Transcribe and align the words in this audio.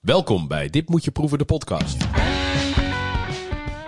Welkom 0.00 0.48
bij 0.48 0.70
Dit 0.70 0.88
Moet 0.88 1.04
Je 1.04 1.10
Proeven, 1.10 1.38
de 1.38 1.44
podcast. 1.44 2.06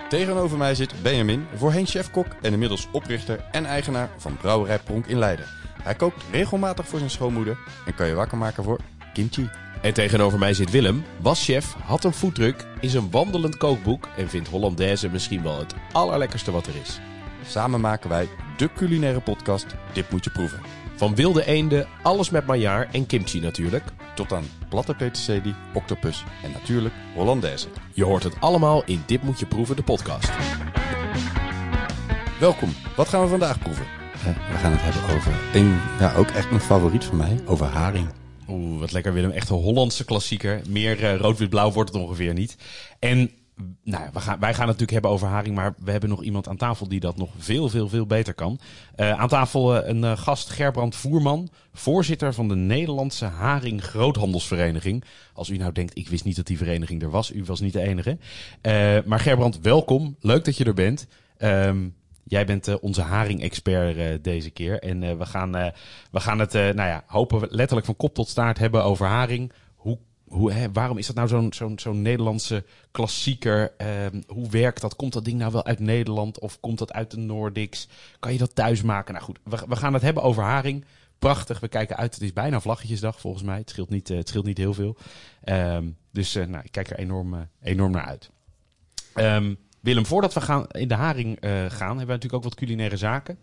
Tegenover 0.08 0.58
mij 0.58 0.74
zit 0.74 1.02
Benjamin, 1.02 1.46
voorheen 1.54 1.86
chef-kok 1.86 2.26
en 2.42 2.52
inmiddels 2.52 2.88
oprichter 2.90 3.44
en 3.52 3.64
eigenaar 3.64 4.10
van 4.16 4.36
Brouwerij 4.36 4.78
Pronk 4.78 5.06
in 5.06 5.18
Leiden. 5.18 5.46
Hij 5.82 5.94
kookt 5.94 6.24
regelmatig 6.30 6.88
voor 6.88 6.98
zijn 6.98 7.10
schoonmoeder 7.10 7.58
en 7.86 7.94
kan 7.94 8.06
je 8.06 8.14
wakker 8.14 8.38
maken 8.38 8.64
voor 8.64 8.80
kimchi. 9.12 9.50
En 9.82 9.94
tegenover 9.94 10.38
mij 10.38 10.54
zit 10.54 10.70
Willem, 10.70 11.04
was 11.20 11.44
chef, 11.44 11.74
had 11.84 12.04
een 12.04 12.12
foodtruck, 12.12 12.66
is 12.80 12.94
een 12.94 13.10
wandelend 13.10 13.56
kookboek 13.56 14.08
en 14.16 14.28
vindt 14.28 14.48
Hollandaise 14.48 15.08
misschien 15.08 15.42
wel 15.42 15.58
het 15.58 15.74
allerlekkerste 15.92 16.50
wat 16.50 16.66
er 16.66 16.76
is. 16.82 17.00
Samen 17.46 17.80
maken 17.80 18.08
wij 18.08 18.28
de 18.56 18.72
culinaire 18.72 19.20
podcast 19.20 19.66
Dit 19.92 20.10
Moet 20.10 20.24
Je 20.24 20.30
Proeven. 20.30 20.60
Van 20.96 21.14
wilde 21.14 21.46
eenden, 21.46 21.88
alles 22.02 22.30
met 22.30 22.46
maillard 22.46 22.94
en 22.94 23.06
kimchi 23.06 23.40
natuurlijk. 23.40 23.84
Tot 24.14 24.32
aan 24.32 24.44
platte 24.68 24.94
peterselie, 24.94 25.54
octopus 25.74 26.24
en 26.42 26.50
natuurlijk 26.52 26.94
Hollandaise. 27.14 27.66
Je 27.92 28.04
hoort 28.04 28.22
het 28.22 28.40
allemaal 28.40 28.84
in 28.84 29.02
Dit 29.06 29.22
Moet 29.22 29.38
Je 29.38 29.46
Proeven, 29.46 29.76
de 29.76 29.82
podcast. 29.82 30.30
Welkom, 32.40 32.68
wat 32.96 33.08
gaan 33.08 33.22
we 33.22 33.28
vandaag 33.28 33.58
proeven? 33.58 33.86
we 34.22 34.58
gaan 34.58 34.72
het 34.72 34.80
hebben 34.82 35.16
over 35.16 35.32
een, 35.54 35.78
ja, 35.98 36.14
ook 36.14 36.28
echt 36.28 36.50
een 36.50 36.60
favoriet 36.60 37.04
van 37.04 37.16
mij, 37.16 37.38
over 37.46 37.66
haring. 37.66 38.08
Oeh, 38.48 38.80
wat 38.80 38.92
lekker 38.92 39.12
Willem. 39.12 39.30
Echt 39.30 39.48
een 39.48 39.56
Hollandse 39.56 40.04
klassieker. 40.04 40.60
Meer 40.68 41.04
eh, 41.04 41.16
rood-wit-blauw 41.16 41.72
wordt 41.72 41.92
het 41.92 42.02
ongeveer 42.02 42.32
niet. 42.32 42.56
En 42.98 43.30
nou, 43.82 44.08
we 44.12 44.20
gaan, 44.20 44.38
wij 44.40 44.54
gaan 44.54 44.68
het 44.68 44.78
natuurlijk 44.78 44.90
hebben 44.90 45.10
over 45.10 45.28
haring, 45.28 45.54
maar 45.54 45.74
we 45.78 45.90
hebben 45.90 46.08
nog 46.08 46.22
iemand 46.22 46.48
aan 46.48 46.56
tafel 46.56 46.88
die 46.88 47.00
dat 47.00 47.16
nog 47.16 47.30
veel, 47.38 47.68
veel, 47.68 47.88
veel 47.88 48.06
beter 48.06 48.34
kan. 48.34 48.58
Eh, 48.94 49.10
aan 49.10 49.28
tafel 49.28 49.76
eh, 49.76 49.88
een 49.88 50.04
eh, 50.04 50.16
gast, 50.16 50.50
Gerbrand 50.50 50.96
Voerman, 50.96 51.48
voorzitter 51.72 52.34
van 52.34 52.48
de 52.48 52.54
Nederlandse 52.54 53.24
Haring 53.24 53.82
Groothandelsvereniging. 53.82 55.04
Als 55.32 55.48
u 55.48 55.56
nou 55.56 55.72
denkt, 55.72 55.96
ik 55.96 56.08
wist 56.08 56.24
niet 56.24 56.36
dat 56.36 56.46
die 56.46 56.56
vereniging 56.56 57.02
er 57.02 57.10
was, 57.10 57.32
u 57.32 57.44
was 57.44 57.60
niet 57.60 57.72
de 57.72 57.82
enige. 57.82 58.18
maar 59.06 59.20
Gerbrand, 59.20 59.60
welkom. 59.60 60.16
Leuk 60.20 60.44
dat 60.44 60.56
je 60.56 60.64
er 60.64 60.74
bent. 60.74 61.06
Ehm, 61.36 61.88
jij 62.24 62.44
bent 62.44 62.80
onze 62.80 63.02
haring-expert 63.02 64.24
deze 64.24 64.50
keer. 64.50 64.78
En 64.78 65.18
we, 65.18 65.26
gaan, 65.26 65.52
we 66.10 66.20
gaan 66.20 66.38
het, 66.38 66.52
nou 66.52 66.74
ja, 66.74 67.04
hopen 67.06 67.40
we 67.40 67.46
letterlijk 67.50 67.86
van 67.86 67.96
kop 67.96 68.14
tot 68.14 68.28
staart 68.28 68.58
hebben 68.58 68.84
over 68.84 69.06
haring 69.06 69.52
hoe, 70.32 70.70
waarom 70.72 70.98
is 70.98 71.06
dat 71.06 71.16
nou 71.16 71.50
zo'n 71.52 71.78
zo'n 71.78 72.02
Nederlandse 72.02 72.64
klassieker? 72.90 73.72
Ehm, 73.76 74.22
hoe 74.26 74.50
werkt 74.50 74.80
dat? 74.80 74.96
Komt 74.96 75.12
dat 75.12 75.24
ding 75.24 75.38
nou 75.38 75.52
wel 75.52 75.64
uit 75.64 75.78
Nederland 75.78 76.38
of 76.38 76.60
komt 76.60 76.78
dat 76.78 76.92
uit 76.92 77.10
de 77.10 77.16
Nordics? 77.16 77.88
Kan 78.18 78.32
je 78.32 78.38
dat 78.38 78.54
thuis 78.54 78.82
maken? 78.82 79.14
Nou 79.14 79.24
goed, 79.24 79.38
we, 79.68 79.76
gaan 79.76 79.92
het 79.92 80.02
hebben 80.02 80.22
over 80.22 80.42
haring. 80.42 80.84
Prachtig, 81.18 81.60
we 81.60 81.68
kijken 81.68 81.96
uit. 81.96 82.14
Het 82.14 82.22
is 82.22 82.32
bijna 82.32 82.60
Vlaggetjesdag 82.60 83.20
volgens 83.20 83.42
mij. 83.42 83.58
Het 83.58 83.70
scheelt 83.70 83.90
niet, 83.90 84.10
uh, 84.10 84.16
het 84.16 84.28
scheelt 84.28 84.44
niet 84.44 84.58
heel 84.58 84.74
veel. 84.74 84.96
Ehm, 85.44 85.88
dus 86.10 86.36
uh, 86.36 86.46
nou, 86.46 86.64
ik 86.64 86.72
kijk 86.72 86.90
er 86.90 86.98
enorm, 86.98 87.34
uh, 87.34 87.40
enorm 87.62 87.92
naar 87.92 88.04
uit. 88.04 88.30
Um, 89.14 89.58
Willem, 89.80 90.06
voordat 90.06 90.34
we 90.34 90.40
gaan 90.40 90.66
in 90.66 90.88
de 90.88 90.94
haring 90.94 91.38
gaan, 91.40 91.68
hebben 91.68 91.98
we 91.98 92.12
natuurlijk 92.12 92.34
ook 92.34 92.42
wat 92.42 92.54
culinaire 92.54 92.96
zaken. 92.96 93.38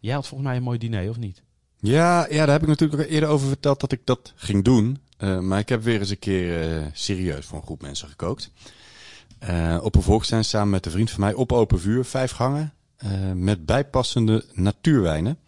Jij 0.00 0.14
had 0.14 0.26
volgens 0.26 0.48
mij 0.48 0.56
een 0.56 0.64
mooi 0.64 0.78
diner, 0.78 1.08
of 1.08 1.18
niet? 1.18 1.42
Ja, 1.80 2.26
ja, 2.30 2.44
daar 2.44 2.48
heb 2.48 2.62
ik 2.62 2.68
natuurlijk 2.68 3.02
ook 3.02 3.08
eerder 3.08 3.28
over 3.28 3.48
verteld 3.48 3.80
dat 3.80 3.92
ik 3.92 4.00
dat 4.04 4.32
ging 4.36 4.64
doen. 4.64 4.98
Uh, 5.18 5.38
maar 5.38 5.58
ik 5.58 5.68
heb 5.68 5.82
weer 5.82 6.00
eens 6.00 6.10
een 6.10 6.18
keer 6.18 6.76
uh, 6.76 6.86
serieus 6.92 7.46
voor 7.46 7.58
een 7.58 7.64
groep 7.64 7.82
mensen 7.82 8.08
gekookt. 8.08 8.50
Uh, 9.48 9.78
op 9.82 9.94
een 9.94 10.02
volkstuin 10.02 10.44
samen 10.44 10.70
met 10.70 10.86
een 10.86 10.92
vriend 10.92 11.10
van 11.10 11.20
mij 11.20 11.34
op 11.34 11.52
open 11.52 11.80
vuur, 11.80 12.04
vijf 12.04 12.30
gangen, 12.30 12.72
met 13.34 13.66
bijpassende 13.66 14.44
natuurwijnen. 14.52 15.38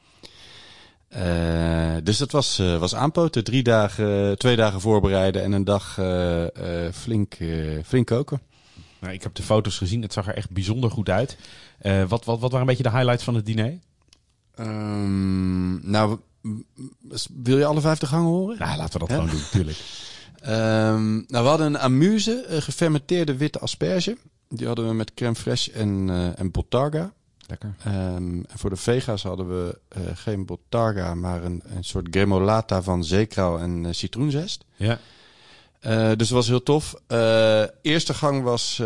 dus 2.03 2.19
dat 2.19 2.31
was, 2.31 2.57
was 2.57 2.95
aanpoten. 2.95 3.45
Drie 3.45 3.63
dagen, 3.63 4.39
twee 4.39 4.57
dagen 4.57 4.81
voorbereiden 4.81 5.43
en 5.43 5.53
een 5.53 5.65
dag 5.65 5.99
flink, 6.93 7.37
flink 7.85 8.07
koken. 8.07 8.41
Nou, 9.01 9.13
ik 9.13 9.23
heb 9.23 9.35
de 9.35 9.43
foto's 9.43 9.79
gezien, 9.79 10.03
het 10.03 10.13
zag 10.13 10.27
er 10.27 10.35
echt 10.35 10.51
bijzonder 10.51 10.91
goed 10.91 11.09
uit. 11.09 11.37
wat, 12.09 12.25
wat, 12.25 12.25
wat 12.25 12.41
waren 12.41 12.61
een 12.61 12.67
beetje 12.67 12.83
de 12.83 12.91
highlights 12.91 13.25
van 13.25 13.35
het 13.35 13.47
diner? 13.47 13.79
Um, 14.61 15.91
nou, 15.91 16.19
wil 17.43 17.59
je 17.59 17.65
alle 17.65 17.81
vijfde 17.81 18.07
gangen 18.07 18.29
horen? 18.29 18.59
Nou, 18.59 18.77
laten 18.77 18.93
we 18.93 19.07
dat 19.07 19.17
gewoon 19.17 19.31
doen, 19.31 19.41
natuurlijk. 19.41 19.79
Um, 20.47 21.25
nou, 21.33 21.45
we 21.45 21.49
hadden 21.49 21.67
een 21.67 21.79
amuse, 21.79 22.45
een 22.47 22.63
gefermenteerde 22.63 23.37
witte 23.37 23.59
asperge. 23.59 24.17
Die 24.49 24.67
hadden 24.67 24.89
we 24.89 24.95
met 24.95 25.15
crème 25.15 25.37
fraîche 25.37 25.73
en, 25.75 26.09
uh, 26.09 26.39
en 26.39 26.51
botarga. 26.51 27.13
Lekker. 27.47 27.75
Um, 27.87 28.45
en 28.49 28.59
voor 28.59 28.71
de 28.71 28.77
vega's 28.77 29.23
hadden 29.23 29.49
we 29.49 29.79
uh, 29.97 30.03
geen 30.15 30.47
botarga, 30.47 31.15
maar 31.15 31.45
een, 31.45 31.63
een 31.77 31.85
soort 31.85 32.07
gremolata 32.11 32.83
van 32.83 33.05
zeekrauw 33.05 33.59
en 33.59 33.95
citroenzest. 33.95 34.65
Ja. 34.77 34.99
Dus 35.81 36.17
dat 36.17 36.29
was 36.29 36.47
heel 36.47 36.63
tof. 36.63 36.95
eerste 37.83 38.15
gang 38.15 38.43
was 38.43 38.79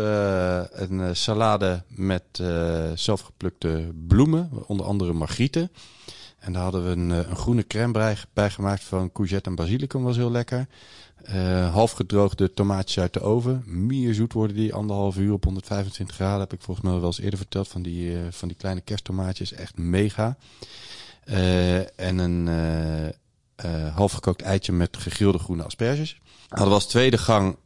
een 0.71 1.15
salade 1.15 1.83
met 1.87 2.23
zelfgeplukte 2.95 3.91
bloemen, 4.07 4.49
onder 4.65 4.85
andere 4.85 5.13
margrieten. 5.13 5.71
En 6.43 6.53
daar 6.53 6.63
hadden 6.63 6.83
we 6.85 6.89
een, 6.89 7.11
eh, 7.11 7.29
een 7.29 7.35
groene 7.35 7.67
crème 7.67 8.17
bij 8.33 8.49
gemaakt 8.49 8.83
van 8.83 9.11
courgette 9.11 9.49
en 9.49 9.55
basilicum, 9.55 10.03
was 10.03 10.15
heel 10.15 10.31
lekker. 10.31 10.67
Uh, 11.29 11.73
half 11.73 11.91
gedroogde 11.91 12.53
tomaatjes 12.53 12.99
uit 12.99 13.13
de 13.13 13.21
oven. 13.21 13.63
Meer 13.65 14.13
zoet 14.13 14.33
worden 14.33 14.55
die, 14.55 14.73
anderhalf 14.73 15.17
uur 15.17 15.33
op 15.33 15.43
125 15.43 16.15
graden. 16.15 16.39
Heb 16.39 16.53
ik 16.53 16.61
volgens 16.61 16.85
mij 16.85 16.95
wel 16.95 17.05
eens 17.05 17.19
eerder 17.19 17.39
verteld 17.39 17.67
van 17.67 17.81
die, 17.81 18.11
uh, 18.11 18.19
van 18.29 18.47
die 18.47 18.57
kleine 18.57 18.81
kersttomaatjes. 18.81 19.53
Echt 19.53 19.77
mega. 19.77 20.37
En 21.95 22.17
een 22.17 22.47
half 23.93 24.11
gekookt 24.11 24.41
eitje 24.41 24.71
met 24.71 24.97
gegrilde 24.97 25.37
groene 25.37 25.63
asperges. 25.63 26.19
Hadden 26.47 26.67
we 26.67 26.73
als 26.73 26.87
tweede 26.87 27.17
gang 27.17 27.57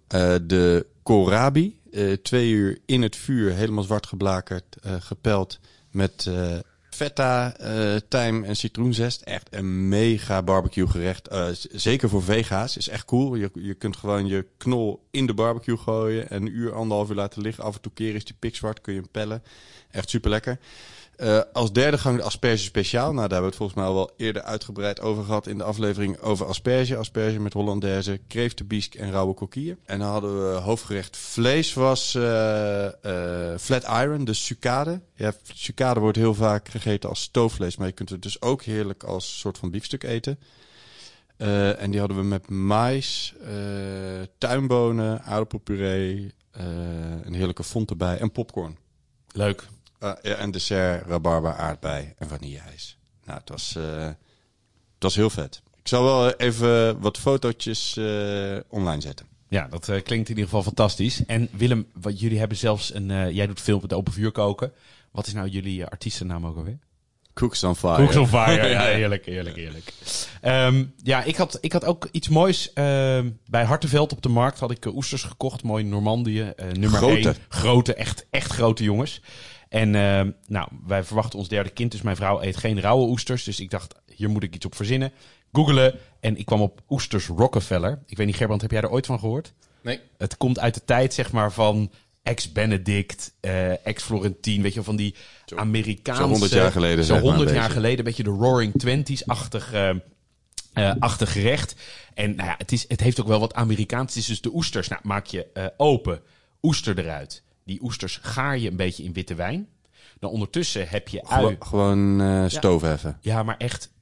de 0.41 0.85
kohlrabi. 1.03 1.79
twee 2.21 2.51
uur 2.51 2.77
in 2.85 3.01
het 3.01 3.15
vuur, 3.15 3.53
helemaal 3.53 3.83
zwart 3.83 4.07
geblakerd, 4.07 4.77
gepeld 4.99 5.59
met 5.91 6.29
feta, 6.97 7.55
uh, 7.61 8.25
en 8.25 8.55
citroenzest. 8.55 9.21
Echt 9.21 9.47
een 9.51 9.89
mega 9.89 10.43
barbecue 10.43 10.87
gerecht. 10.87 11.31
Uh, 11.31 11.47
zeker 11.71 12.09
voor 12.09 12.23
vega's. 12.23 12.77
Is 12.77 12.89
echt 12.89 13.05
cool. 13.05 13.35
Je, 13.35 13.49
je 13.53 13.73
kunt 13.73 13.97
gewoon 13.97 14.27
je 14.27 14.45
knol 14.57 15.07
in 15.11 15.25
de 15.25 15.33
barbecue 15.33 15.77
gooien. 15.77 16.29
En 16.29 16.41
een 16.41 16.55
uur, 16.55 16.73
anderhalf 16.73 17.09
uur 17.09 17.15
laten 17.15 17.41
liggen. 17.41 17.63
Af 17.63 17.75
en 17.75 17.81
toe 17.81 17.91
keer 17.93 18.15
is 18.15 18.25
die 18.25 18.35
pikzwart. 18.39 18.81
Kun 18.81 18.93
je 18.93 18.99
hem 18.99 19.09
pellen. 19.11 19.43
Echt 19.91 20.09
super 20.09 20.29
lekker. 20.29 20.59
Uh, 21.17 21.39
als 21.53 21.73
derde 21.73 21.97
gang 21.97 22.17
de 22.17 22.23
asperge 22.23 22.63
speciaal. 22.63 23.13
Nou, 23.13 23.15
daar 23.15 23.21
hebben 23.21 23.39
we 23.39 23.45
het 23.45 23.55
volgens 23.55 23.77
mij 23.79 23.87
al 23.87 23.93
wel 23.93 24.11
eerder 24.17 24.41
uitgebreid 24.41 25.01
over 25.01 25.23
gehad 25.23 25.47
in 25.47 25.57
de 25.57 25.63
aflevering 25.63 26.19
over 26.19 26.45
asperge. 26.45 26.97
Asperge 26.97 27.39
met 27.39 27.53
Hollandaise, 27.53 28.19
kreeftenbiesк 28.27 28.95
en 28.95 29.11
rauwe 29.11 29.33
kokkier. 29.33 29.77
En 29.85 29.99
dan 29.99 30.09
hadden 30.09 30.51
we 30.51 30.59
hoofdgerecht 30.59 31.17
vlees 31.17 31.73
was 31.73 32.15
uh, 32.15 32.23
uh, 32.83 33.57
flat 33.59 33.83
iron, 33.83 34.25
dus 34.25 34.45
sucade. 34.45 35.01
Ja, 35.15 35.33
sucade 35.53 35.99
wordt 35.99 36.17
heel 36.17 36.33
vaak 36.33 36.69
gegeten 36.69 37.09
als 37.09 37.21
stoofvlees, 37.21 37.77
maar 37.77 37.87
je 37.87 37.93
kunt 37.93 38.09
het 38.09 38.21
dus 38.21 38.41
ook 38.41 38.63
heerlijk 38.63 39.03
als 39.03 39.39
soort 39.39 39.57
van 39.57 39.71
biefstuk 39.71 40.03
eten. 40.03 40.39
En 41.37 41.91
die 41.91 41.99
hadden 41.99 42.17
we 42.17 42.23
met 42.23 42.49
mais, 42.49 43.33
tuinbonen, 44.37 45.23
aardappelpuree, 45.23 46.33
een 47.23 47.33
heerlijke 47.33 47.63
font 47.63 47.89
erbij 47.89 48.17
en 48.17 48.31
popcorn. 48.31 48.77
Leuk. 49.31 49.67
Uh, 49.99 50.11
ja, 50.21 50.35
en 50.35 50.51
dessert, 50.51 51.07
rabarber, 51.07 51.53
aardbei 51.53 52.13
en 52.17 52.27
vanilleijs. 52.27 52.97
Nou, 53.25 53.39
het 53.39 53.49
was, 53.49 53.75
uh, 53.77 54.05
het 54.05 54.15
was 54.99 55.15
heel 55.15 55.29
vet. 55.29 55.61
Ik 55.75 55.87
zal 55.87 56.03
wel 56.03 56.31
even 56.31 56.99
wat 56.99 57.17
fotootjes 57.17 57.95
uh, 57.97 58.57
online 58.67 59.01
zetten. 59.01 59.25
Ja, 59.49 59.67
dat 59.67 59.85
klinkt 59.85 60.11
in 60.11 60.27
ieder 60.27 60.43
geval 60.43 60.63
fantastisch. 60.63 61.25
En 61.25 61.49
Willem, 61.51 61.87
wat, 61.93 62.19
jullie 62.19 62.39
hebben 62.39 62.57
zelfs 62.57 62.93
een... 62.93 63.33
jij 63.33 63.47
doet 63.47 63.61
veel 63.61 63.79
met 63.79 63.93
open 63.93 64.13
vuur 64.13 64.31
koken. 64.31 64.71
Wat 65.11 65.27
is 65.27 65.33
nou 65.33 65.47
jullie 65.47 65.85
artiestennaam 65.85 66.45
ook 66.45 66.57
alweer? 66.57 66.79
Cooks 67.37 67.63
on 67.63 67.75
Fire. 67.75 67.95
Cooks 67.95 68.15
on 68.15 68.27
Fire, 68.27 68.67
ja, 68.67 68.81
heerlijk, 68.99 69.25
heerlijk, 69.25 69.55
heerlijk. 69.55 69.93
Um, 70.41 70.93
ja, 71.03 71.23
ik 71.23 71.35
had, 71.35 71.57
ik 71.61 71.71
had 71.71 71.85
ook 71.85 72.07
iets 72.11 72.29
moois. 72.29 72.67
Uh, 72.67 73.19
bij 73.45 73.63
Hartenveld 73.63 74.11
op 74.11 74.21
de 74.21 74.29
markt 74.29 74.59
had 74.59 74.71
ik 74.71 74.85
oesters 74.85 75.23
gekocht. 75.23 75.63
Mooi 75.63 75.83
Normandië, 75.83 76.53
nummer 76.73 76.99
grote. 76.99 77.27
1. 77.27 77.35
Grote, 77.49 77.93
echt, 77.93 78.25
echt 78.29 78.51
grote 78.51 78.83
jongens. 78.83 79.21
En 79.69 79.93
uh, 79.93 80.21
nou, 80.47 80.67
wij 80.85 81.03
verwachten 81.03 81.39
ons 81.39 81.47
derde 81.47 81.69
kind, 81.69 81.91
dus 81.91 82.01
mijn 82.01 82.15
vrouw 82.15 82.41
eet 82.41 82.57
geen 82.57 82.81
rauwe 82.81 83.07
oesters. 83.07 83.43
Dus 83.43 83.59
ik 83.59 83.69
dacht, 83.69 83.95
hier 84.15 84.29
moet 84.29 84.43
ik 84.43 84.55
iets 84.55 84.65
op 84.65 84.75
verzinnen. 84.75 85.11
Googelen 85.51 85.95
en 86.19 86.37
ik 86.37 86.45
kwam 86.45 86.61
op 86.61 86.81
oesters 86.89 87.27
Rockefeller. 87.27 87.99
Ik 88.05 88.17
weet 88.17 88.25
niet, 88.25 88.35
Gerbrand, 88.35 88.61
heb 88.61 88.71
jij 88.71 88.81
er 88.81 88.91
ooit 88.91 89.05
van 89.05 89.19
gehoord? 89.19 89.53
Nee. 89.81 89.99
Het 90.17 90.37
komt 90.37 90.59
uit 90.59 90.73
de 90.73 90.85
tijd, 90.85 91.13
zeg 91.13 91.31
maar, 91.31 91.51
van 91.51 91.91
ex-Benedict, 92.23 93.33
uh, 93.41 93.85
ex-Florentine, 93.85 94.63
weet 94.63 94.73
je, 94.73 94.83
van 94.83 94.95
die 94.95 95.15
Amerikaanse... 95.55 96.21
Zo 96.21 96.29
100 96.29 96.51
jaar 96.51 96.71
geleden, 96.71 97.05
Zo 97.05 97.19
100 97.19 97.49
jaar 97.49 97.69
geleden, 97.69 97.97
een 97.97 98.03
beetje 98.03 98.23
de 98.23 98.29
Roaring 98.29 98.73
Twenties-achtig 98.77 99.73
uh, 99.73 99.89
uh, 100.73 100.93
achtig 100.99 101.31
gerecht. 101.31 101.75
En 102.13 102.35
nou 102.35 102.49
ja, 102.49 102.55
het, 102.57 102.71
is, 102.71 102.85
het 102.87 103.01
heeft 103.01 103.21
ook 103.21 103.27
wel 103.27 103.39
wat 103.39 103.53
Amerikaans. 103.53 104.13
Het 104.13 104.21
is 104.21 104.25
dus 104.25 104.41
de 104.41 104.53
oesters. 104.53 104.87
Nou, 104.87 105.01
maak 105.03 105.25
je 105.25 105.47
uh, 105.53 105.65
open, 105.77 106.21
oester 106.61 106.99
eruit. 106.99 107.43
Die 107.67 107.83
oesters 107.83 108.19
gaar 108.21 108.57
je 108.57 108.69
een 108.69 108.75
beetje 108.75 109.03
in 109.03 109.13
witte 109.13 109.35
wijn. 109.35 109.69
Dan 110.19 110.31
ondertussen 110.31 110.89
heb 110.89 111.07
je 111.07 111.23
ui... 111.23 111.41
Gewoon, 111.41 111.55
gewoon 111.59 112.21
uh, 112.21 112.49
stoofheffen. 112.49 113.17
Ja, 113.21 113.43
maar 113.43 113.57
echt 113.57 113.93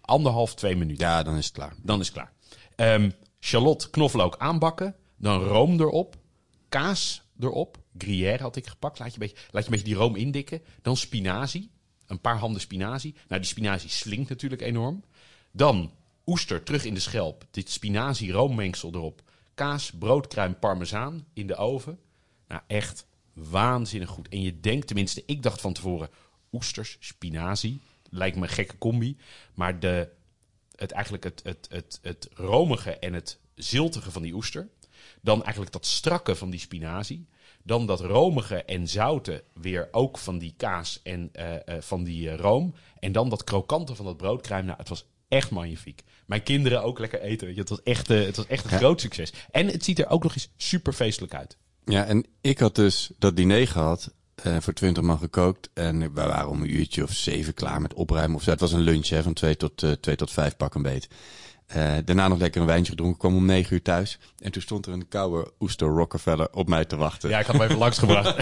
anderhalf, 0.00 0.54
twee 0.54 0.76
minuten. 0.76 1.06
Ja, 1.06 1.22
dan 1.22 1.36
is 1.36 1.44
het 1.44 1.54
klaar. 1.54 1.74
Dan 1.82 2.00
is 2.00 2.08
het 2.08 2.14
klaar. 2.14 2.32
Um, 2.94 3.12
shallot, 3.40 3.90
knoflook 3.90 4.36
aanbakken. 4.38 4.94
Dan 5.16 5.42
room 5.42 5.80
erop, 5.80 6.16
kaas 6.68 7.22
erop. 7.40 7.78
Gruyère 7.98 8.42
had 8.42 8.56
ik 8.56 8.66
gepakt. 8.66 8.98
Laat 8.98 9.14
je, 9.14 9.20
een 9.20 9.28
beetje, 9.28 9.44
laat 9.50 9.64
je 9.64 9.70
een 9.70 9.76
beetje 9.76 9.94
die 9.94 10.02
room 10.02 10.16
indikken. 10.16 10.62
Dan 10.82 10.96
spinazie. 10.96 11.70
Een 12.06 12.20
paar 12.20 12.38
handen 12.38 12.60
spinazie. 12.60 13.14
Nou, 13.28 13.40
die 13.40 13.50
spinazie 13.50 13.90
slinkt 13.90 14.28
natuurlijk 14.28 14.62
enorm. 14.62 15.04
Dan 15.52 15.92
oester 16.26 16.62
terug 16.62 16.84
in 16.84 16.94
de 16.94 17.00
schelp. 17.00 17.46
Dit 17.50 17.70
spinazie 17.70 18.32
roommengsel 18.32 18.94
erop. 18.94 19.22
Kaas, 19.54 19.90
broodkruim, 19.98 20.58
parmezaan 20.58 21.26
in 21.32 21.46
de 21.46 21.56
oven. 21.56 21.98
Nou, 22.48 22.62
echt 22.66 23.06
waanzinnig 23.32 24.08
goed. 24.08 24.28
En 24.28 24.42
je 24.42 24.60
denkt, 24.60 24.86
tenminste, 24.86 25.22
ik 25.26 25.42
dacht 25.42 25.60
van 25.60 25.72
tevoren... 25.72 26.10
oesters, 26.52 26.96
spinazie. 27.00 27.80
Lijkt 28.10 28.36
me 28.36 28.42
een 28.42 28.48
gekke 28.48 28.78
combi. 28.78 29.16
Maar 29.54 29.80
de, 29.80 30.08
het, 30.76 30.90
eigenlijk 30.90 31.24
het, 31.24 31.40
het, 31.44 31.66
het, 31.70 31.98
het 32.02 32.28
romige 32.34 32.98
en 32.98 33.12
het 33.12 33.38
ziltige 33.54 34.10
van 34.10 34.22
die 34.22 34.34
oester. 34.34 34.68
Dan 35.20 35.42
eigenlijk 35.42 35.72
dat 35.72 35.86
strakke 35.86 36.34
van 36.34 36.50
die 36.50 36.60
spinazie. 36.60 37.26
Dan 37.62 37.86
dat 37.86 38.00
romige 38.00 38.64
en 38.64 38.88
zoute 38.88 39.44
weer 39.54 39.88
ook 39.90 40.18
van 40.18 40.38
die 40.38 40.54
kaas 40.56 41.00
en 41.02 41.28
eh, 41.32 41.56
eh, 41.76 41.82
van 41.82 42.04
die 42.04 42.30
eh, 42.30 42.38
room. 42.38 42.74
En 42.98 43.12
dan 43.12 43.28
dat 43.28 43.44
krokante 43.44 43.94
van 43.94 44.04
dat 44.04 44.16
broodkruim. 44.16 44.64
Nou, 44.64 44.78
het 44.78 44.88
was 44.88 45.06
echt 45.28 45.50
magnifiek. 45.50 46.02
Mijn 46.26 46.42
kinderen 46.42 46.82
ook 46.82 46.98
lekker 46.98 47.20
eten. 47.20 47.46
weet 47.46 47.54
je. 47.54 47.60
Het 47.60 47.70
was 47.70 47.82
echt, 47.82 48.08
het 48.08 48.36
was 48.36 48.46
echt 48.46 48.64
een 48.64 48.70
Ja. 48.70 48.76
groot 48.76 49.00
succes. 49.00 49.32
En 49.50 49.66
het 49.66 49.84
ziet 49.84 49.98
er 49.98 50.08
ook 50.08 50.22
nog 50.22 50.34
eens 50.34 50.48
super 50.56 50.92
feestelijk 50.92 51.34
uit. 51.34 51.56
Ja, 51.90 52.04
en 52.04 52.26
ik 52.40 52.58
had 52.58 52.74
dus 52.74 53.10
dat 53.18 53.36
diner 53.36 53.66
gehad. 53.68 54.12
eh, 54.34 54.56
voor 54.60 54.72
20 54.72 55.02
man 55.02 55.18
gekookt. 55.18 55.70
En 55.74 55.98
we 56.00 56.10
waren 56.12 56.48
om 56.48 56.62
een 56.62 56.74
uurtje 56.76 57.02
of 57.02 57.12
zeven 57.12 57.54
klaar 57.54 57.80
met 57.80 57.94
opruimen. 57.94 58.36
Of 58.36 58.42
zo. 58.42 58.50
Het 58.50 58.60
was 58.60 58.72
een 58.72 58.80
lunch 58.80 59.08
hè, 59.08 59.22
van 59.22 59.32
twee 59.32 59.56
tot, 59.56 59.82
eh 59.82 59.90
twee 59.90 60.16
tot 60.16 60.30
vijf 60.30 60.56
pak 60.56 60.74
een 60.74 60.82
beet. 60.82 61.08
Eh, 61.66 61.92
daarna 62.04 62.28
nog 62.28 62.38
lekker 62.38 62.60
een 62.60 62.66
wijntje 62.66 62.90
gedronken. 62.90 63.18
kwam 63.18 63.36
om 63.36 63.44
negen 63.44 63.74
uur 63.74 63.82
thuis. 63.82 64.18
En 64.38 64.52
toen 64.52 64.62
stond 64.62 64.86
er 64.86 64.92
een 64.92 65.08
koude 65.08 65.52
oester 65.60 65.88
Rockefeller 65.88 66.48
op 66.52 66.68
mij 66.68 66.84
te 66.84 66.96
wachten. 66.96 67.28
Ja, 67.30 67.38
ik 67.38 67.46
had 67.46 67.54
hem 67.56 67.64
even 67.64 67.78
langsgebracht. 67.86 68.36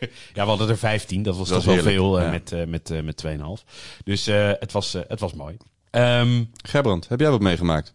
ja, 0.00 0.08
we 0.32 0.40
hadden 0.40 0.68
er 0.68 0.78
15. 0.78 1.22
Dat 1.22 1.36
was 1.36 1.48
Dat 1.48 1.62
toch 1.62 1.74
wel 1.74 1.82
veel 1.82 2.20
ja. 2.20 2.30
met, 2.30 2.68
met, 2.68 3.04
met 3.04 3.24
2,5. 3.26 3.64
Dus 4.04 4.26
het, 4.26 4.72
was, 4.72 4.92
het 4.92 5.20
was 5.20 5.32
mooi. 5.34 5.56
Ehm, 5.90 6.44
Gerbrand, 6.66 7.08
heb 7.08 7.20
jij 7.20 7.30
wat 7.30 7.40
meegemaakt? 7.40 7.94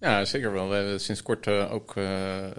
Ja, 0.00 0.24
zeker 0.24 0.52
wel. 0.52 0.68
We 0.68 0.74
hebben 0.74 1.00
sinds 1.00 1.22
kort 1.22 1.46
eh, 1.46 1.72
ook 1.72 1.96
eh, 1.96 2.44
eh, 2.44 2.52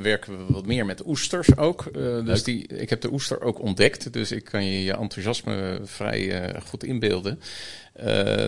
werken 0.00 0.46
we 0.46 0.52
wat 0.52 0.66
meer 0.66 0.86
met 0.86 1.06
oesters 1.06 1.56
ook. 1.56 1.92
Dus 2.24 2.42
die, 2.42 2.66
ik 2.66 2.90
heb 2.90 3.00
de 3.00 3.12
oester 3.12 3.42
ook 3.42 3.60
ontdekt, 3.60 4.12
dus 4.12 4.32
ik 4.32 4.44
kan 4.44 4.64
je 4.64 4.84
je 4.84 4.96
enthousiasme 4.96 5.80
vrij 5.84 6.54
goed 6.66 6.84
inbeelden. 6.84 7.40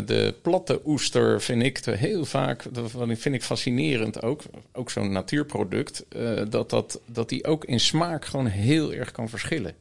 De 0.06 0.34
platte 0.42 0.80
oester 0.84 1.40
vind 1.40 1.62
ik 1.62 1.78
te 1.78 1.90
heel 1.90 2.24
vaak, 2.24 2.74
dat 2.74 2.90
vind 2.90 3.34
ik 3.34 3.42
fascinerend 3.42 4.22
ook, 4.22 4.42
ook 4.72 4.90
zo'n 4.90 5.12
natuurproduct, 5.12 6.04
dat, 6.48 6.70
dat, 6.70 7.00
dat 7.06 7.28
die 7.28 7.44
ook 7.46 7.64
in 7.64 7.80
smaak 7.80 8.24
gewoon 8.24 8.46
heel 8.46 8.92
erg 8.92 9.12
kan 9.12 9.28
verschillen. 9.28 9.74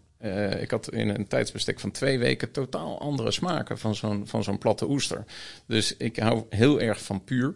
Ik 0.60 0.71
had 0.71 0.92
in 0.92 1.10
een 1.10 1.27
tijdsbestek 1.27 1.80
van 1.80 1.92
twee 1.92 2.19
weken 2.19 2.51
totaal 2.51 3.00
andere 3.00 3.31
smaken 3.31 3.77
van 3.77 3.95
zo'n, 3.95 4.27
van 4.27 4.44
zo'n 4.44 4.57
platte 4.57 4.89
oester. 4.89 5.25
Dus 5.65 5.98
ik 5.98 6.18
hou 6.18 6.44
heel 6.50 6.81
erg 6.81 7.01
van 7.04 7.24
puur. 7.24 7.56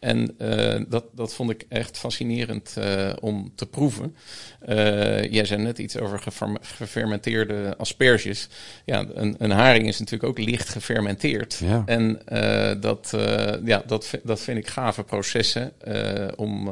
En 0.00 0.34
eh, 0.38 0.80
dat, 0.88 1.04
dat 1.12 1.34
vond 1.34 1.50
ik 1.50 1.64
echt 1.68 1.98
fascinerend 1.98 2.76
eh, 2.76 3.12
om 3.20 3.52
te 3.54 3.66
proeven. 3.66 4.16
Eh, 4.60 5.32
jij 5.32 5.44
zei 5.44 5.62
net 5.62 5.78
iets 5.78 5.96
over 5.98 6.18
geferm- 6.18 6.58
gefermenteerde 6.60 7.74
asperges. 7.76 8.48
Ja, 8.84 9.06
een, 9.14 9.34
een 9.38 9.50
haring 9.50 9.86
is 9.86 9.98
natuurlijk 9.98 10.30
ook 10.30 10.38
licht 10.46 10.68
gefermenteerd. 10.68 11.60
Ja. 11.64 11.82
En 11.86 12.26
eh, 12.26 12.80
dat, 12.80 13.12
eh, 13.14 13.54
ja, 13.64 13.82
dat, 13.86 14.10
dat 14.24 14.40
vind 14.40 14.58
ik 14.58 14.66
gave 14.68 15.02
processen 15.02 15.72
eh, 15.80 16.28
om, 16.36 16.70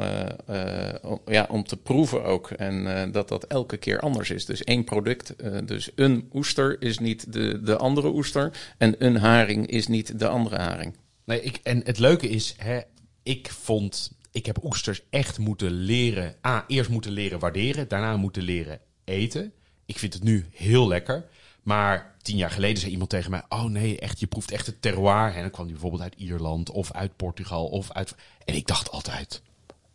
om, 1.03 1.21
ja, 1.27 1.47
om 1.51 1.65
te 1.65 1.77
proeven 1.77 2.25
ook. 2.25 2.51
En 2.51 2.97
eh, 2.97 3.13
dat 3.13 3.29
dat 3.29 3.45
elke 3.45 3.77
keer 3.77 4.01
anders 4.01 4.31
is. 4.31 4.45
Dus 4.45 4.65
één 4.65 4.85
product, 4.85 5.35
dus 5.65 5.91
een 5.95 6.29
oester 6.33 6.77
is 6.83 6.99
niet 6.99 7.33
de, 7.33 7.63
de 7.63 7.77
andere 7.77 8.09
oester. 8.09 8.53
En 8.79 8.95
een 8.99 9.17
haring 9.17 9.67
is 9.67 9.87
niet 9.87 10.19
de 10.19 10.29
andere 10.29 10.57
haring. 10.57 10.97
nee, 11.25 11.43
ik, 11.43 11.61
en 11.63 11.81
het 11.85 11.99
leuke 11.99 12.29
is, 12.29 12.55
hè, 12.59 12.81
ik 13.27 13.51
vond, 13.51 14.13
ik 14.31 14.47
heb 14.47 14.65
oesters 14.65 15.03
echt 15.11 15.39
moeten 15.39 15.71
leren. 15.71 16.37
A, 16.47 16.65
eerst 16.69 16.91
moeten 16.91 17.11
leren 17.11 17.39
waarderen, 17.39 17.89
daarna 17.89 18.17
moeten 18.17 18.43
leren 18.43 18.81
eten. 19.05 19.53
Ik 19.87 19.99
vind 19.99 20.15
het 20.15 20.23
nu 20.23 20.47
heel 20.51 20.89
lekker. 20.89 21.27
Maar 21.63 22.15
tien 22.23 22.37
jaar 22.37 22.51
geleden 22.51 22.79
zei 22.79 22.93
iemand 22.93 23.11
tegen 23.11 23.31
mij: 23.31 23.43
Oh 23.49 23.65
nee, 23.65 23.99
echt, 23.99 24.21
je 24.21 24.27
proeft 24.27 24.51
echt 24.51 24.67
het 24.67 24.83
terroir. 24.83 25.35
En 25.35 25.41
dan 25.41 25.51
kwam 25.51 25.65
die 25.65 25.73
bijvoorbeeld 25.73 26.03
uit 26.03 26.15
Ierland 26.15 26.71
of 26.71 26.93
uit 26.93 27.17
Portugal 27.17 27.67
of 27.67 27.93
uit. 27.93 28.15
En 28.45 28.55
ik 28.55 28.67
dacht 28.67 28.91
altijd: 28.91 29.43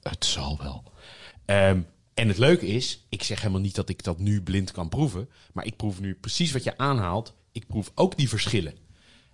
Het 0.01 0.25
zal 0.25 0.57
wel. 0.57 0.83
Ehm, 1.45 1.81
en 2.13 2.27
het 2.27 2.37
leuke 2.37 2.67
is, 2.67 3.05
ik 3.09 3.23
zeg 3.23 3.39
helemaal 3.39 3.61
niet 3.61 3.75
dat 3.75 3.89
ik 3.89 4.03
dat 4.03 4.19
nu 4.19 4.41
blind 4.41 4.71
kan 4.71 4.89
proeven. 4.89 5.29
Maar 5.53 5.65
ik 5.65 5.75
proef 5.75 5.99
nu 5.99 6.15
precies 6.15 6.51
wat 6.51 6.63
je 6.63 6.77
aanhaalt. 6.77 7.33
Ik 7.51 7.67
proef 7.67 7.91
ook 7.95 8.17
die 8.17 8.29
verschillen. 8.29 8.77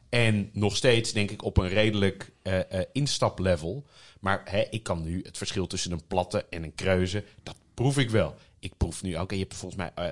En 0.09 0.49
nog 0.53 0.75
steeds 0.75 1.13
denk 1.13 1.31
ik 1.31 1.43
op 1.43 1.57
een 1.57 1.69
redelijk 1.69 2.31
eh, 2.41 2.59
instaplevel. 2.91 3.85
Maar 4.19 4.41
hè, 4.45 4.63
ik 4.69 4.83
kan 4.83 5.03
nu 5.03 5.21
het 5.23 5.37
verschil 5.37 5.67
tussen 5.67 5.91
een 5.91 6.07
platte 6.07 6.45
en 6.49 6.63
een 6.63 6.75
kreuze, 6.75 7.23
dat 7.43 7.55
proef 7.73 7.97
ik 7.97 8.09
wel. 8.09 8.35
Ik 8.59 8.73
proef 8.77 9.03
nu 9.03 9.17
ook, 9.17 9.29
en 9.29 9.37
je 9.37 9.43
hebt 9.43 9.55
volgens 9.55 9.81
mij 9.81 10.11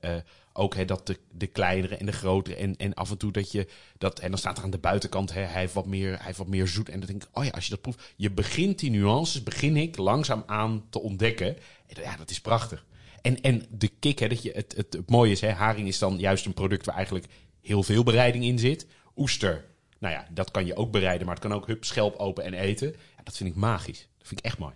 eh, 0.00 0.10
ook 0.52 0.74
hè, 0.74 0.84
dat 0.84 1.06
de, 1.06 1.18
de 1.30 1.46
kleinere 1.46 1.96
en 1.96 2.06
de 2.06 2.12
grotere. 2.12 2.56
En, 2.56 2.76
en 2.76 2.94
af 2.94 3.10
en 3.10 3.16
toe 3.16 3.32
dat 3.32 3.52
je 3.52 3.66
dat. 3.98 4.18
En 4.18 4.30
dan 4.30 4.38
staat 4.38 4.58
er 4.58 4.64
aan 4.64 4.70
de 4.70 4.78
buitenkant, 4.78 5.32
hè, 5.32 5.40
hij, 5.40 5.60
heeft 5.60 5.74
wat 5.74 5.86
meer, 5.86 6.16
hij 6.16 6.26
heeft 6.26 6.38
wat 6.38 6.46
meer 6.46 6.68
zoet. 6.68 6.88
En 6.88 6.98
dan 6.98 7.08
denk 7.08 7.22
ik, 7.22 7.28
oh 7.32 7.44
ja, 7.44 7.50
als 7.50 7.64
je 7.64 7.70
dat 7.70 7.80
proeft. 7.80 8.12
Je 8.16 8.30
begint 8.30 8.78
die 8.78 8.90
nuances, 8.90 9.42
begin 9.42 9.76
ik 9.76 9.96
langzaam 9.96 10.42
aan 10.46 10.84
te 10.90 11.00
ontdekken. 11.00 11.56
En 11.86 12.02
ja, 12.02 12.16
dat 12.16 12.30
is 12.30 12.40
prachtig. 12.40 12.84
En, 13.22 13.40
en 13.40 13.66
de 13.70 13.88
kick, 13.98 14.18
hè, 14.18 14.28
dat 14.28 14.42
je, 14.42 14.50
het, 14.54 14.74
het, 14.76 14.92
het 14.92 15.10
mooie 15.10 15.32
is, 15.32 15.40
hè, 15.40 15.50
haring 15.50 15.88
is 15.88 15.98
dan 15.98 16.18
juist 16.18 16.46
een 16.46 16.54
product 16.54 16.86
waar 16.86 16.94
eigenlijk 16.94 17.26
heel 17.60 17.82
veel 17.82 18.02
bereiding 18.02 18.44
in 18.44 18.58
zit. 18.58 18.86
Oester, 19.16 19.64
nou 19.98 20.14
ja, 20.14 20.26
dat 20.30 20.50
kan 20.50 20.66
je 20.66 20.76
ook 20.76 20.92
bereiden, 20.92 21.26
maar 21.26 21.34
het 21.34 21.44
kan 21.44 21.52
ook 21.54 21.66
hup, 21.66 21.84
schelp 21.84 22.16
open 22.16 22.44
en 22.44 22.54
eten. 22.54 22.88
Ja, 23.16 23.22
dat 23.24 23.36
vind 23.36 23.48
ik 23.50 23.54
magisch. 23.56 24.08
Dat 24.18 24.26
vind 24.28 24.40
ik 24.40 24.46
echt 24.46 24.58
mooi. 24.58 24.72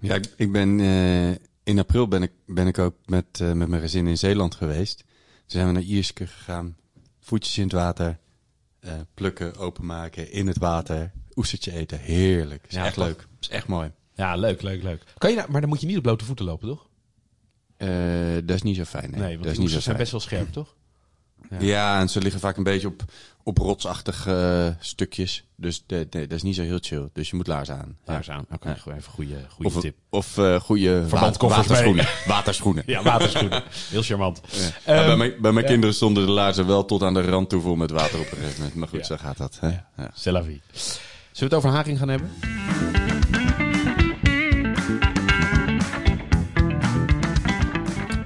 Ja, 0.00 0.14
ik, 0.14 0.32
ik 0.36 0.52
ben 0.52 0.80
eh, 0.80 1.30
in 1.62 1.78
april 1.78 2.08
ben 2.08 2.22
ik, 2.22 2.32
ben 2.46 2.66
ik 2.66 2.78
ook 2.78 2.94
met, 3.06 3.40
eh, 3.40 3.52
met 3.52 3.68
mijn 3.68 3.82
gezin 3.82 4.06
in 4.06 4.18
Zeeland 4.18 4.54
geweest. 4.54 4.96
Toen 4.98 5.06
zijn 5.46 5.66
we 5.66 5.72
naar 5.72 5.82
Ierske 5.82 6.26
gegaan, 6.26 6.76
voetjes 7.20 7.56
in 7.58 7.62
het 7.62 7.72
water, 7.72 8.18
eh, 8.80 8.92
plukken, 9.14 9.56
openmaken, 9.56 10.32
in 10.32 10.46
het 10.46 10.58
water, 10.58 11.12
oestertje 11.34 11.72
eten. 11.72 11.98
Heerlijk. 11.98 12.64
Is 12.68 12.74
Ja, 12.74 12.84
echt 12.84 12.96
leuk. 12.96 13.26
Is 13.40 13.48
echt 13.48 13.66
mooi. 13.66 13.92
Ja, 14.14 14.36
leuk, 14.36 14.62
leuk, 14.62 14.82
leuk. 14.82 15.04
Kan 15.18 15.30
je 15.30 15.36
nou, 15.36 15.50
maar 15.50 15.60
dan 15.60 15.70
moet 15.70 15.80
je 15.80 15.86
niet 15.86 15.96
op 15.96 16.02
blote 16.02 16.24
voeten 16.24 16.44
lopen, 16.44 16.68
toch? 16.68 16.88
Dat 18.44 18.56
is 18.56 18.62
niet 18.62 18.76
zo 18.76 18.84
fijn. 18.84 19.10
Nee, 19.10 19.20
Nee, 19.20 19.30
want 19.30 19.42
dat 19.42 19.52
is 19.52 19.58
niet 19.58 19.66
zo 19.70 19.72
zijn 19.72 19.84
fijn. 19.84 19.96
best 19.96 20.10
wel 20.10 20.20
scherp, 20.20 20.52
toch? 20.52 20.76
Ja. 21.60 22.00
en 22.00 22.08
ze 22.08 22.20
liggen 22.20 22.40
vaak 22.40 22.56
een 22.56 22.62
beetje 22.62 22.86
op, 22.86 23.02
op 23.42 23.58
rotsachtige 23.58 24.32
eh, 24.78 24.84
stukjes. 24.84 25.44
Dus 25.56 25.82
de, 25.86 26.06
de- 26.10 26.20
dat 26.26 26.30
is 26.36 26.42
niet 26.42 26.54
zo 26.54 26.62
heel 26.62 26.78
chill. 26.80 27.08
Dus 27.12 27.30
je 27.30 27.36
moet 27.36 27.46
laarzen 27.46 27.74
aan. 28.06 28.18
Is 28.20 28.30
aan. 28.30 28.46
Oké, 28.52 28.68
Ja. 28.68 28.74
gewoon 28.74 28.98
even 28.98 29.12
goede, 29.12 29.34
goede 29.48 29.74
Of, 29.76 29.80
tip. 29.80 29.96
of 30.10 30.38
eh 30.38 30.60
goede 30.60 31.04
Verbandkoffers 31.08 31.66
waterschoenen. 31.66 32.06
waterschoenen. 32.26 32.82
Ja, 32.86 33.02
waterschoenen. 33.02 33.62
Heel 33.90 34.02
charmant. 34.02 34.40
Ja. 34.50 34.58
Ehm, 34.84 34.98
Ja, 35.00 35.06
bij 35.06 35.16
mijn, 35.16 35.32
bij 35.40 35.52
mijn 35.52 35.64
ja. 35.64 35.70
kinderen 35.70 35.94
stonden 35.94 36.26
de 36.26 36.32
laarzen 36.32 36.66
wel 36.66 36.84
tot 36.84 37.02
aan 37.02 37.14
de 37.14 37.22
rand 37.22 37.48
toe 37.48 37.60
vol 37.60 37.74
met 37.76 37.90
water 37.90 38.18
op 38.20 38.30
een 38.30 38.36
gegeven 38.38 38.56
moment. 38.58 38.74
Maar 38.74 38.88
goed, 38.88 38.98
Ja. 38.98 39.04
zo 39.04 39.16
gaat 39.16 39.36
dat. 39.36 39.58
Hè? 39.60 39.68
Ja. 39.68 40.10
C'est 40.14 40.24
la 40.32 40.42
vie. 40.42 40.60
Zullen 40.72 41.00
we 41.32 41.44
het 41.44 41.54
over 41.54 41.70
haring 41.70 41.98
gaan 41.98 42.08
hebben? 42.08 42.30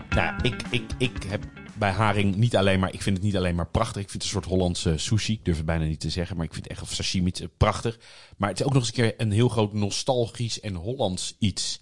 Nou, 0.09 0.35
ik, 0.43 0.55
ik, 0.71 0.85
ik 0.99 1.23
heb 1.29 1.43
bij 1.79 1.91
haring 1.91 2.37
niet 2.37 2.57
alleen 2.57 2.81
maar... 2.81 2.93
Ik 2.93 3.03
vind 3.03 3.17
het 3.17 3.25
niet 3.25 3.37
alleen 3.37 3.55
maar 3.55 3.69
prachtig. 3.69 4.03
Ik 4.03 4.11
vind 4.11 4.23
het 4.23 4.33
een 4.33 4.39
soort 4.41 4.53
Hollandse 4.53 4.99
sushi. 4.99 5.33
Ik 5.33 5.45
durf 5.45 5.57
het 5.57 5.67
bijna 5.67 5.85
niet 5.85 6.01
te 6.01 6.11
zeggen. 6.11 6.37
Maar 6.37 6.45
ik 6.45 6.53
vind 6.53 6.65
het 6.65 6.73
echt... 6.73 6.83
Of 6.83 6.93
sashimi 6.93 7.33
prachtig. 7.57 7.99
Maar 8.37 8.49
het 8.49 8.61
is 8.61 8.67
ook 8.67 8.73
nog 8.73 8.83
eens 8.83 8.97
een 8.97 9.03
keer 9.03 9.15
een 9.17 9.33
heel 9.33 9.49
groot 9.49 9.73
nostalgisch 9.73 10.61
en 10.61 10.75
Hollands 10.75 11.37
iets. 11.39 11.81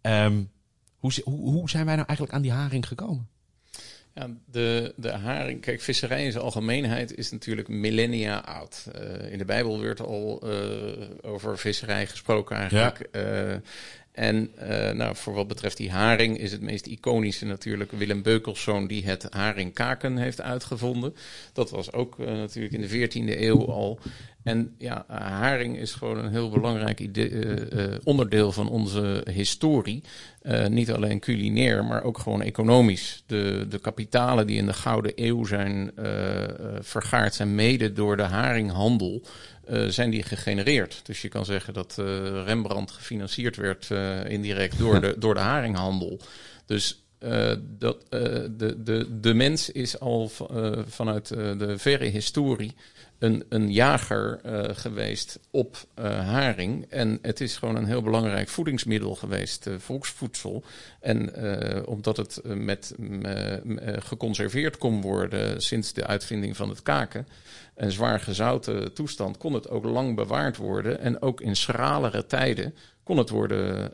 Ehm, 0.00 0.42
hoe, 0.98 1.12
hoe, 1.24 1.50
hoe 1.50 1.70
zijn 1.70 1.86
wij 1.86 1.94
nou 1.94 2.06
eigenlijk 2.06 2.36
aan 2.36 2.42
die 2.42 2.52
haring 2.52 2.86
gekomen? 2.86 3.28
Ja, 4.14 4.28
de, 4.46 4.92
de 4.96 5.10
haring, 5.10 5.60
kijk, 5.60 5.80
visserij 5.80 6.24
in 6.24 6.32
zijn 6.32 6.44
algemeenheid 6.44 7.14
is 7.14 7.30
natuurlijk 7.30 7.68
millennia 7.68 8.38
oud. 8.38 8.86
Eh, 8.92 9.32
in 9.32 9.38
de 9.38 9.44
Bijbel 9.44 9.80
werd 9.80 10.00
al 10.00 10.40
eh, 10.42 11.08
over 11.22 11.58
visserij 11.58 12.06
gesproken 12.06 12.56
eigenlijk. 12.56 12.98
Eh, 13.00 13.54
en 14.14 14.50
eh, 14.56 14.92
nou, 14.92 15.16
voor 15.16 15.34
wat 15.34 15.48
betreft 15.48 15.76
die 15.76 15.90
haring 15.90 16.38
is 16.38 16.52
het 16.52 16.60
meest 16.60 16.86
iconische 16.86 17.46
natuurlijk 17.46 17.92
Willem 17.92 18.22
Beukelszoon 18.22 18.86
die 18.86 19.04
het 19.04 19.26
haringkaken 19.30 20.16
heeft 20.16 20.40
uitgevonden. 20.40 21.14
Dat 21.52 21.70
was 21.70 21.92
ook 21.92 22.18
eh, 22.18 22.26
natuurlijk 22.26 22.74
in 22.74 22.80
de 22.80 23.08
14e 23.08 23.40
eeuw 23.40 23.66
al. 23.66 23.98
En 24.42 24.74
ja, 24.78 25.04
haring 25.08 25.76
is 25.78 25.92
gewoon 25.92 26.18
een 26.18 26.30
heel 26.30 26.50
belangrijk 26.50 27.00
eh, 27.00 27.94
onderdeel 28.04 28.52
van 28.52 28.68
onze 28.68 29.26
historie. 29.30 30.02
Eh, 30.44 30.66
niet 30.66 30.90
alleen 30.90 31.20
culinair, 31.20 31.84
maar 31.84 32.02
ook 32.02 32.18
gewoon 32.18 32.42
economisch. 32.42 33.22
De, 33.26 33.66
de 33.68 33.78
kapitalen 33.78 34.46
die 34.46 34.56
in 34.56 34.66
de 34.66 34.72
Gouden 34.72 35.12
Eeuw 35.14 35.44
zijn 35.44 35.90
eh, 35.96 36.42
eh, 36.42 36.50
vergaard, 36.80 37.34
zijn 37.34 37.54
mede 37.54 37.92
door 37.92 38.16
de 38.16 38.22
haringhandel. 38.22 39.22
zijn 39.88 40.10
die 40.10 40.22
gegenereerd. 40.22 41.00
Dus 41.04 41.22
je 41.22 41.28
kan 41.28 41.44
zeggen 41.44 41.74
dat 41.74 41.94
Rembrandt 42.44 42.90
gefinancierd 42.90 43.56
werd 43.56 43.90
indirect 44.28 44.78
door 44.78 45.00
de, 45.00 45.14
door 45.18 45.34
de 45.34 45.40
haringhandel. 45.40 46.20
Dus 46.66 47.04
dat, 47.78 47.96
de, 48.10 48.76
de, 48.84 49.20
de 49.20 49.34
mens 49.34 49.70
is 49.70 50.00
al 50.00 50.30
vanuit 50.86 51.28
de 51.28 51.74
verre 51.78 52.04
historie 52.04 52.74
een, 53.18 53.44
een 53.48 53.72
jager 53.72 54.40
eh, 54.42 54.76
geweest 54.76 55.38
op 55.50 55.76
eh, 55.94 56.04
haring. 56.04 56.86
En 56.88 57.18
het 57.22 57.40
is 57.40 57.56
gewoon 57.56 57.76
een 57.76 57.86
heel 57.86 58.02
belangrijk 58.02 58.48
voedingsmiddel 58.48 59.14
geweest, 59.14 59.66
eh, 59.66 59.74
volksvoedsel. 59.78 60.64
En 61.00 61.32
omdat 61.86 62.16
het 62.16 62.40
met, 62.44 62.94
geconserveerd 63.84 64.78
kon 64.78 65.00
worden 65.00 65.62
sinds 65.62 65.92
de 65.92 66.06
uitvinding 66.06 66.56
van 66.56 66.68
het 66.68 66.82
kaken, 66.82 67.26
een 67.74 67.90
zwaar 67.90 68.20
gezouten 68.20 68.94
toestand, 68.94 69.36
kon 69.36 69.52
het 69.52 69.68
ook 69.68 69.84
lang 69.84 70.14
bewaard 70.14 70.56
worden. 70.56 71.00
En 71.00 71.22
ook 71.22 71.40
in 71.40 71.56
schralere 71.56 72.26
tijden 72.26 72.74
kon 73.02 73.16
het 73.16 73.30
worden 73.30 73.92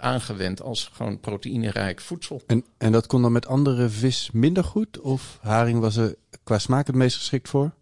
aangewend 0.00 0.62
als 0.62 0.90
gewoon 0.92 1.20
proteïnerijk 1.20 2.00
voedsel. 2.00 2.42
En, 2.46 2.64
en 2.78 2.92
dat 2.92 3.06
kon 3.06 3.22
dan 3.22 3.32
met 3.32 3.46
andere 3.46 3.88
vis 3.88 4.30
minder 4.32 4.64
goed? 4.64 5.00
Of 5.00 5.38
haring 5.42 5.80
was 5.80 5.96
er 5.96 6.14
qua 6.44 6.58
smaak 6.58 6.86
het 6.86 6.96
meest 6.96 7.16
geschikt 7.16 7.48
voor? 7.48 7.72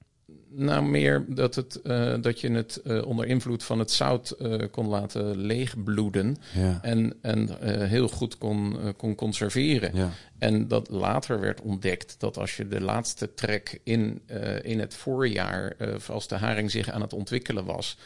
Nou, 0.59 0.85
meer 0.85 1.25
dat, 1.29 1.55
het, 1.55 1.83
eh, 1.83 2.15
dat 2.21 2.41
je 2.41 2.51
het 2.51 2.77
eh, 2.77 3.07
onder 3.07 3.27
invloed 3.27 3.65
van 3.65 3.79
het 3.79 3.91
zout 3.91 4.31
eh, 4.31 4.63
kon 4.71 4.87
laten 4.87 5.37
leegbloeden. 5.37 6.37
Ja. 6.55 6.79
En, 6.83 7.15
en 7.23 7.49
heel 7.89 8.09
goed 8.09 8.39
kon, 8.39 8.77
kon 8.97 9.15
conserveren. 9.15 9.91
ja. 9.95 10.11
En 10.39 10.69
dat 10.69 10.91
later 10.91 11.41
werd 11.41 11.61
ontdekt 11.61 12.15
dat 12.19 12.39
als 12.39 12.57
je 12.57 12.69
de 12.69 12.81
laatste 12.81 13.35
trek 13.35 13.81
in, 13.83 14.23
in 14.63 14.81
het 14.81 14.95
voorjaar, 14.95 15.77
als 16.09 16.29
de 16.29 16.35
haring 16.35 16.71
zich 16.71 16.91
aan 16.91 17.01
het 17.01 17.13
ontwikkelen 17.13 17.65
was, 17.65 17.99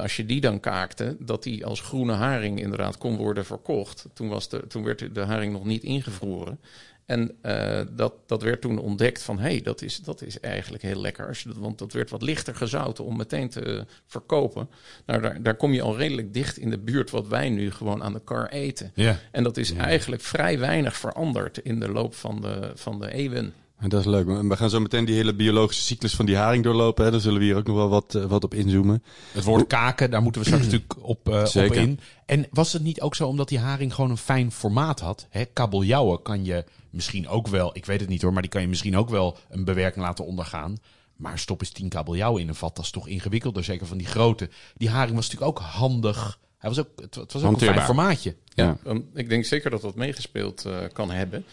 als 0.00 0.16
je 0.16 0.26
die 0.26 0.40
dan 0.40 0.60
kaakte, 0.60 1.16
dat 1.18 1.42
die 1.42 1.66
als 1.66 1.80
groene 1.80 2.12
haring 2.12 2.60
inderdaad 2.60 2.98
kon 2.98 3.16
worden 3.16 3.44
verkocht. 3.44 4.06
Toen, 4.14 4.28
was 4.28 4.48
de, 4.48 4.66
toen 4.66 4.84
werd 4.84 5.14
de 5.14 5.20
haring 5.20 5.52
nog 5.52 5.64
niet 5.64 5.82
ingevroren. 5.82 6.58
En 7.06 7.36
eh, 7.42 7.80
dat, 7.90 8.14
dat 8.26 8.42
werd 8.42 8.60
toen 8.60 8.78
ontdekt 8.78 9.22
van, 9.22 9.38
hé, 9.38 9.50
hey, 9.50 9.60
dat, 9.60 9.82
is, 9.82 9.98
dat 9.98 10.22
is 10.22 10.40
eigenlijk 10.40 10.82
heel 10.82 11.00
lekker. 11.00 11.26
Als 11.26 11.42
je 11.42 11.48
dat, 11.48 11.58
want 11.58 11.78
dat 11.78 11.92
werd 11.92 12.10
wat 12.10 12.22
lichter 12.22 12.54
gezouten 12.54 13.04
om 13.04 13.16
meteen 13.16 13.48
te 13.48 13.86
verkopen. 14.06 14.68
Nou, 15.06 15.20
daar, 15.20 15.42
daar 15.42 15.56
kom 15.56 15.72
je 15.72 15.82
al 15.82 15.96
redelijk 15.96 16.34
dicht 16.34 16.56
in 16.56 16.70
de 16.70 16.78
buurt 16.78 17.10
wat 17.10 17.28
wij 17.28 17.50
nu 17.50 17.70
gewoon 17.70 18.02
aan 18.02 18.12
de 18.12 18.24
kar 18.24 18.48
eten. 18.48 18.90
Ja. 18.94 19.18
En 19.30 19.42
dat 19.42 19.56
is 19.56 19.72
eigenlijk 19.72 20.22
vrij 20.22 20.58
weinig 20.58 20.96
veranderd 20.96 21.58
in 21.58 21.80
de 21.80 21.88
loop 21.88 22.14
van 22.14 22.40
de, 22.40 22.72
van 22.74 23.00
de 23.00 23.12
eeuwen. 23.12 23.54
En 23.82 23.88
dat 23.88 24.00
is 24.00 24.06
leuk. 24.06 24.28
En 24.28 24.48
we 24.48 24.56
gaan 24.56 24.70
zo 24.70 24.80
meteen 24.80 25.04
die 25.04 25.14
hele 25.14 25.34
biologische 25.34 25.82
cyclus 25.82 26.14
van 26.14 26.26
die 26.26 26.36
haring 26.36 26.64
doorlopen. 26.64 27.04
Hè. 27.04 27.10
Daar 27.10 27.20
zullen 27.20 27.38
we 27.38 27.44
hier 27.44 27.56
ook 27.56 27.66
nog 27.66 27.76
wel 27.76 27.88
wat, 27.88 28.14
eh, 28.14 28.24
wat 28.24 28.44
op 28.44 28.54
inzoomen. 28.54 29.02
Het 29.32 29.44
woord 29.44 29.66
kaken, 29.66 30.10
daar 30.10 30.22
moeten 30.22 30.40
we 30.40 30.46
straks 30.46 30.64
natuurlijk 30.66 30.94
op, 31.06 31.28
eh, 31.28 31.40
op 31.40 31.46
Zeker. 31.46 31.76
in. 31.76 32.00
En 32.26 32.46
was 32.50 32.72
het 32.72 32.82
niet 32.82 33.00
ook 33.00 33.14
zo 33.14 33.28
omdat 33.28 33.48
die 33.48 33.58
haring 33.58 33.94
gewoon 33.94 34.10
een 34.10 34.16
fijn 34.16 34.52
formaat 34.52 35.00
had? 35.00 35.26
Hè, 35.30 35.44
kabeljauwen 35.44 36.22
kan 36.22 36.44
je 36.44 36.64
misschien 36.90 37.28
ook 37.28 37.48
wel, 37.48 37.70
ik 37.72 37.86
weet 37.86 38.00
het 38.00 38.08
niet 38.08 38.22
hoor, 38.22 38.32
maar 38.32 38.42
die 38.42 38.50
kan 38.50 38.60
je 38.60 38.68
misschien 38.68 38.96
ook 38.96 39.08
wel 39.08 39.38
een 39.50 39.64
bewerking 39.64 40.04
laten 40.04 40.26
ondergaan. 40.26 40.76
Maar 41.16 41.38
stop 41.38 41.60
eens 41.60 41.70
tien 41.70 41.88
kabeljauwen 41.88 42.42
in 42.42 42.48
een 42.48 42.54
vat, 42.54 42.76
dat 42.76 42.84
is 42.84 42.90
toch 42.90 43.08
ingewikkelder, 43.08 43.64
zeker 43.64 43.86
van 43.86 43.98
die 43.98 44.06
grote. 44.06 44.48
Die 44.76 44.90
haring 44.90 45.16
was 45.16 45.30
natuurlijk 45.30 45.58
ook 45.58 45.66
handig. 45.66 46.38
Hij 46.58 46.70
was 46.70 46.78
ook, 46.78 46.88
het, 46.96 47.14
het 47.14 47.32
was 47.32 47.42
ook 47.42 47.52
een 47.52 47.58
fijn 47.58 47.80
formaatje. 47.80 48.36
Ja. 48.54 48.76
Um, 48.86 49.08
ik 49.14 49.28
denk 49.28 49.44
zeker 49.44 49.70
dat 49.70 49.80
dat 49.80 49.94
meegespeeld 49.94 50.64
eh, 50.64 50.78
kan 50.92 51.10
hebben. 51.10 51.44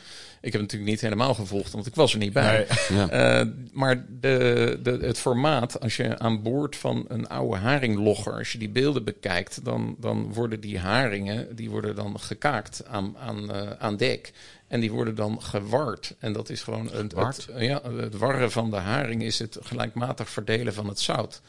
Ik 0.41 0.51
heb 0.51 0.61
het 0.61 0.71
natuurlijk 0.71 0.91
niet 0.91 1.01
helemaal 1.01 1.33
gevolgd, 1.33 1.71
want 1.71 1.85
ik 1.85 1.95
was 1.95 2.13
er 2.13 2.19
niet 2.19 2.33
bij. 2.33 2.67
Ja. 2.89 3.09
Eh, 3.09 3.47
maar 3.71 4.05
de, 4.19 4.79
de, 4.83 4.97
het 5.01 5.17
formaat, 5.17 5.79
als 5.79 5.97
je 5.97 6.19
aan 6.19 6.41
boord 6.41 6.75
van 6.75 7.05
een 7.07 7.27
oude 7.27 7.57
haringlogger, 7.57 8.33
als 8.33 8.51
je 8.51 8.57
die 8.57 8.69
beelden 8.69 9.03
bekijkt, 9.03 9.65
dan, 9.65 9.95
dan 9.99 10.33
worden 10.33 10.59
die 10.59 10.79
haringen, 10.79 11.55
die 11.55 11.69
worden 11.69 11.95
dan 11.95 12.19
gekaakt 12.19 12.83
aan, 12.87 13.17
aan, 13.17 13.51
eh, 13.51 13.71
aan 13.79 13.97
dek. 13.97 14.31
En 14.67 14.79
die 14.79 14.91
worden 14.91 15.15
dan 15.15 15.41
geward. 15.41 16.15
En 16.19 16.33
dat 16.33 16.49
is 16.49 16.61
gewoon 16.61 16.91
het, 16.91 17.47
ja, 17.57 17.81
het 17.91 18.17
warren 18.17 18.51
van 18.51 18.69
de 18.69 18.75
haring 18.77 19.23
is 19.23 19.39
het 19.39 19.57
gelijkmatig 19.61 20.29
verdelen 20.29 20.73
van 20.73 20.87
het 20.87 20.99
zout. 20.99 21.41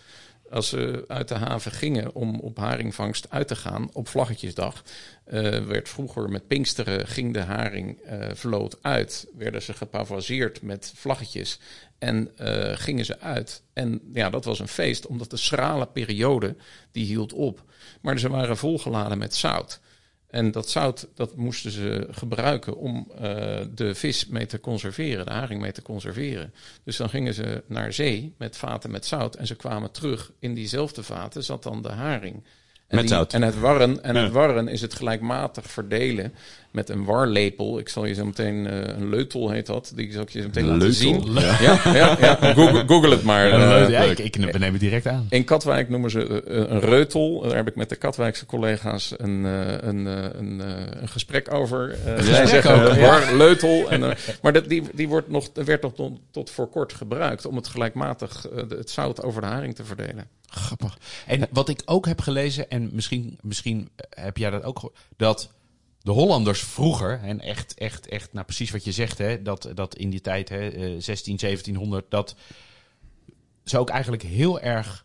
Als 0.50 0.68
ze 0.68 1.04
uit 1.08 1.28
de 1.28 1.34
haven 1.34 1.72
gingen 1.72 2.14
om 2.14 2.40
op 2.40 2.56
haringvangst 2.56 3.26
uit 3.30 3.48
te 3.48 3.56
gaan 3.56 3.88
op 3.92 4.08
Vlaggetjesdag, 4.08 4.82
eh, 5.30 5.58
werd 5.58 5.88
vroeger 5.88 6.30
met 6.30 6.46
Pinksteren 6.46 7.06
ging 7.06 7.34
de 7.34 7.40
haringvloot 7.40 8.78
uit. 8.82 9.26
Werden 9.36 9.62
ze 9.62 9.72
gepavoiseerd 9.72 10.62
met 10.62 10.92
vlaggetjes 10.96 11.58
en 11.98 12.30
eh, 12.36 12.76
gingen 12.76 13.04
ze 13.04 13.20
uit. 13.20 13.62
En 13.72 14.00
ja, 14.12 14.30
dat 14.30 14.44
was 14.44 14.58
een 14.58 14.68
feest, 14.68 15.06
omdat 15.06 15.30
de 15.30 15.36
schrale 15.36 15.86
periode 15.86 16.56
die 16.92 17.04
hield 17.04 17.32
op. 17.32 17.64
Maar 18.00 18.18
ze 18.18 18.28
waren 18.28 18.56
volgeladen 18.56 19.18
met 19.18 19.34
zout. 19.34 19.80
En 20.26 20.50
dat 20.50 20.68
zout 20.68 21.08
dat 21.14 21.36
moesten 21.36 21.70
ze 21.70 22.08
gebruiken 22.10 22.76
om 22.76 23.12
eh, 23.14 23.60
de 23.74 23.94
vis 23.94 24.26
mee 24.26 24.46
te 24.46 24.60
conserveren, 24.60 25.26
de 25.26 25.32
haring 25.32 25.60
mee 25.60 25.72
te 25.72 25.82
conserveren. 25.82 26.54
Dus 26.84 26.96
dan 26.96 27.08
gingen 27.08 27.34
ze 27.34 27.62
naar 27.66 27.92
zee 27.92 28.34
met 28.38 28.56
vaten 28.56 28.90
met 28.90 29.06
zout 29.06 29.34
en 29.34 29.46
ze 29.46 29.54
kwamen 29.54 29.90
terug. 29.90 30.32
In 30.38 30.54
diezelfde 30.54 31.02
vaten 31.02 31.44
zat 31.44 31.62
dan 31.62 31.82
de 31.82 31.92
haring. 31.92 32.44
En 32.90 32.96
Met 32.96 33.06
die- 33.06 33.14
zout. 33.14 33.32
En 33.32 33.42
het 33.42 33.58
warren, 33.60 34.02
en 34.02 34.14
Ja. 34.14 34.22
het 34.22 34.32
warren 34.32 34.68
is 34.68 34.80
het 34.80 34.94
gelijkmatig 34.94 35.64
verdelen 35.70 36.32
met 36.70 36.88
een 36.88 37.04
warlepel. 37.04 37.78
Ik 37.78 37.88
zal 37.88 38.04
je 38.04 38.14
zo 38.14 38.24
meteen, 38.24 38.66
eh, 38.66 38.78
een 38.98 39.08
leutel 39.08 39.50
heet 39.50 39.66
dat, 39.66 39.92
die 39.94 40.12
zal 40.12 40.22
ik 40.22 40.30
je 40.30 40.40
zo 40.40 40.46
meteen 40.46 40.64
Een 40.64 40.70
laten 40.70 40.92
zien. 40.94 41.32
Ja, 41.32 41.56
ja, 41.60 42.16
ja. 42.20 42.36
Google, 42.54 42.84
Google 42.86 43.10
het 43.10 43.22
maar. 43.22 43.48
ja, 43.90 44.00
ik, 44.02 44.18
ik, 44.18 44.36
nemen 44.38 44.62
het 44.72 44.80
direct 44.80 45.06
aan. 45.06 45.26
In 45.28 45.44
Katwijk 45.44 45.88
noemen 45.88 46.10
ze 46.10 46.42
eh, 46.42 46.56
een 46.70 46.80
reutel. 46.80 47.40
Daar 47.40 47.56
heb 47.56 47.68
ik 47.68 47.74
met 47.76 47.88
de 47.88 47.96
Katwijkse 47.96 48.46
collega's 48.46 49.14
een, 49.16 49.44
een, 49.44 50.06
een, 50.06 50.60
een 51.02 51.08
gesprek 51.08 51.54
over. 51.54 51.96
Eh, 52.04 52.22
zij 52.22 52.46
zeggen 52.46 52.74
over, 52.74 52.90
een 52.90 52.98
ja. 52.98 53.06
war- 53.06 53.34
leutel. 53.36 53.90
En, 53.90 54.16
maar 54.42 54.52
dat, 54.52 54.68
die, 54.68 54.82
die 54.94 55.08
wordt 55.08 55.28
nog, 55.30 55.48
werd 55.64 55.82
nog 55.82 55.94
tot, 55.94 56.18
tot 56.30 56.50
voor 56.50 56.68
kort 56.68 56.92
gebruikt 56.92 57.46
om 57.46 57.56
het 57.56 57.68
gelijkmatig 57.68 58.46
het 58.68 58.90
zout 58.90 59.22
over 59.22 59.40
de 59.40 59.46
haring 59.46 59.74
te 59.74 59.84
verdelen. 59.84 60.24
Grappig. 60.50 60.98
En 61.26 61.48
wat 61.50 61.68
ik 61.68 61.82
ook 61.84 62.06
heb 62.06 62.20
gelezen, 62.20 62.70
en 62.70 62.90
misschien, 62.92 63.38
misschien 63.42 63.90
heb 64.10 64.36
jij 64.36 64.50
dat 64.50 64.62
ook 64.62 64.78
gehoord, 64.78 64.98
dat 65.16 65.50
de 66.02 66.10
Hollanders 66.10 66.60
vroeger, 66.60 67.20
en 67.22 67.40
echt, 67.40 67.74
echt, 67.74 68.08
echt, 68.08 68.32
nou 68.32 68.44
precies 68.46 68.70
wat 68.70 68.84
je 68.84 68.92
zegt, 68.92 69.18
hè, 69.18 69.42
dat, 69.42 69.70
dat 69.74 69.96
in 69.96 70.10
die 70.10 70.20
tijd, 70.20 70.48
hè, 70.48 70.68
eh, 70.68 70.94
16, 70.98 71.36
1700, 71.36 72.10
dat 72.10 72.34
ze 73.64 73.78
ook 73.78 73.90
eigenlijk 73.90 74.22
heel 74.22 74.60
erg 74.60 75.04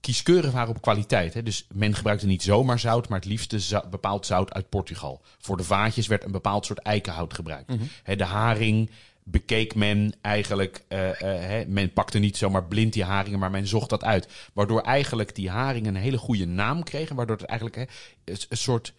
kieskeurig 0.00 0.52
waren 0.52 0.74
op 0.74 0.82
kwaliteit. 0.82 1.34
Hè. 1.34 1.42
Dus 1.42 1.66
men 1.74 1.94
gebruikte 1.94 2.26
niet 2.26 2.42
zomaar 2.42 2.78
zout, 2.78 3.08
maar 3.08 3.18
het 3.18 3.28
liefste 3.28 3.84
bepaald 3.90 4.26
zout 4.26 4.52
uit 4.52 4.68
Portugal. 4.68 5.20
Voor 5.38 5.56
de 5.56 5.64
vaatjes 5.64 6.06
werd 6.06 6.24
een 6.24 6.32
bepaald 6.32 6.66
soort 6.66 6.78
eikenhout 6.78 7.34
gebruikt. 7.34 7.72
Hè, 8.02 8.16
de 8.16 8.24
haring 8.24 8.90
bekeek 9.32 9.74
men 9.74 10.14
eigenlijk, 10.20 10.84
eh, 10.88 11.60
eh, 11.60 11.68
men 11.68 11.92
pakte 11.92 12.18
niet 12.18 12.36
zomaar 12.36 12.64
blind 12.64 12.92
die 12.92 13.04
haringen, 13.04 13.38
maar 13.38 13.50
men 13.50 13.66
zocht 13.66 13.90
dat 13.90 14.04
uit. 14.04 14.28
Waardoor 14.52 14.80
eigenlijk 14.80 15.34
die 15.34 15.50
haring 15.50 15.86
een 15.86 15.96
hele 15.96 16.18
goede 16.18 16.46
naam 16.46 16.82
kreeg. 16.82 17.10
En 17.10 17.16
waardoor 17.16 17.36
het 17.36 17.46
eigenlijk 17.46 17.90
een 18.24 18.56
soort 18.56 18.92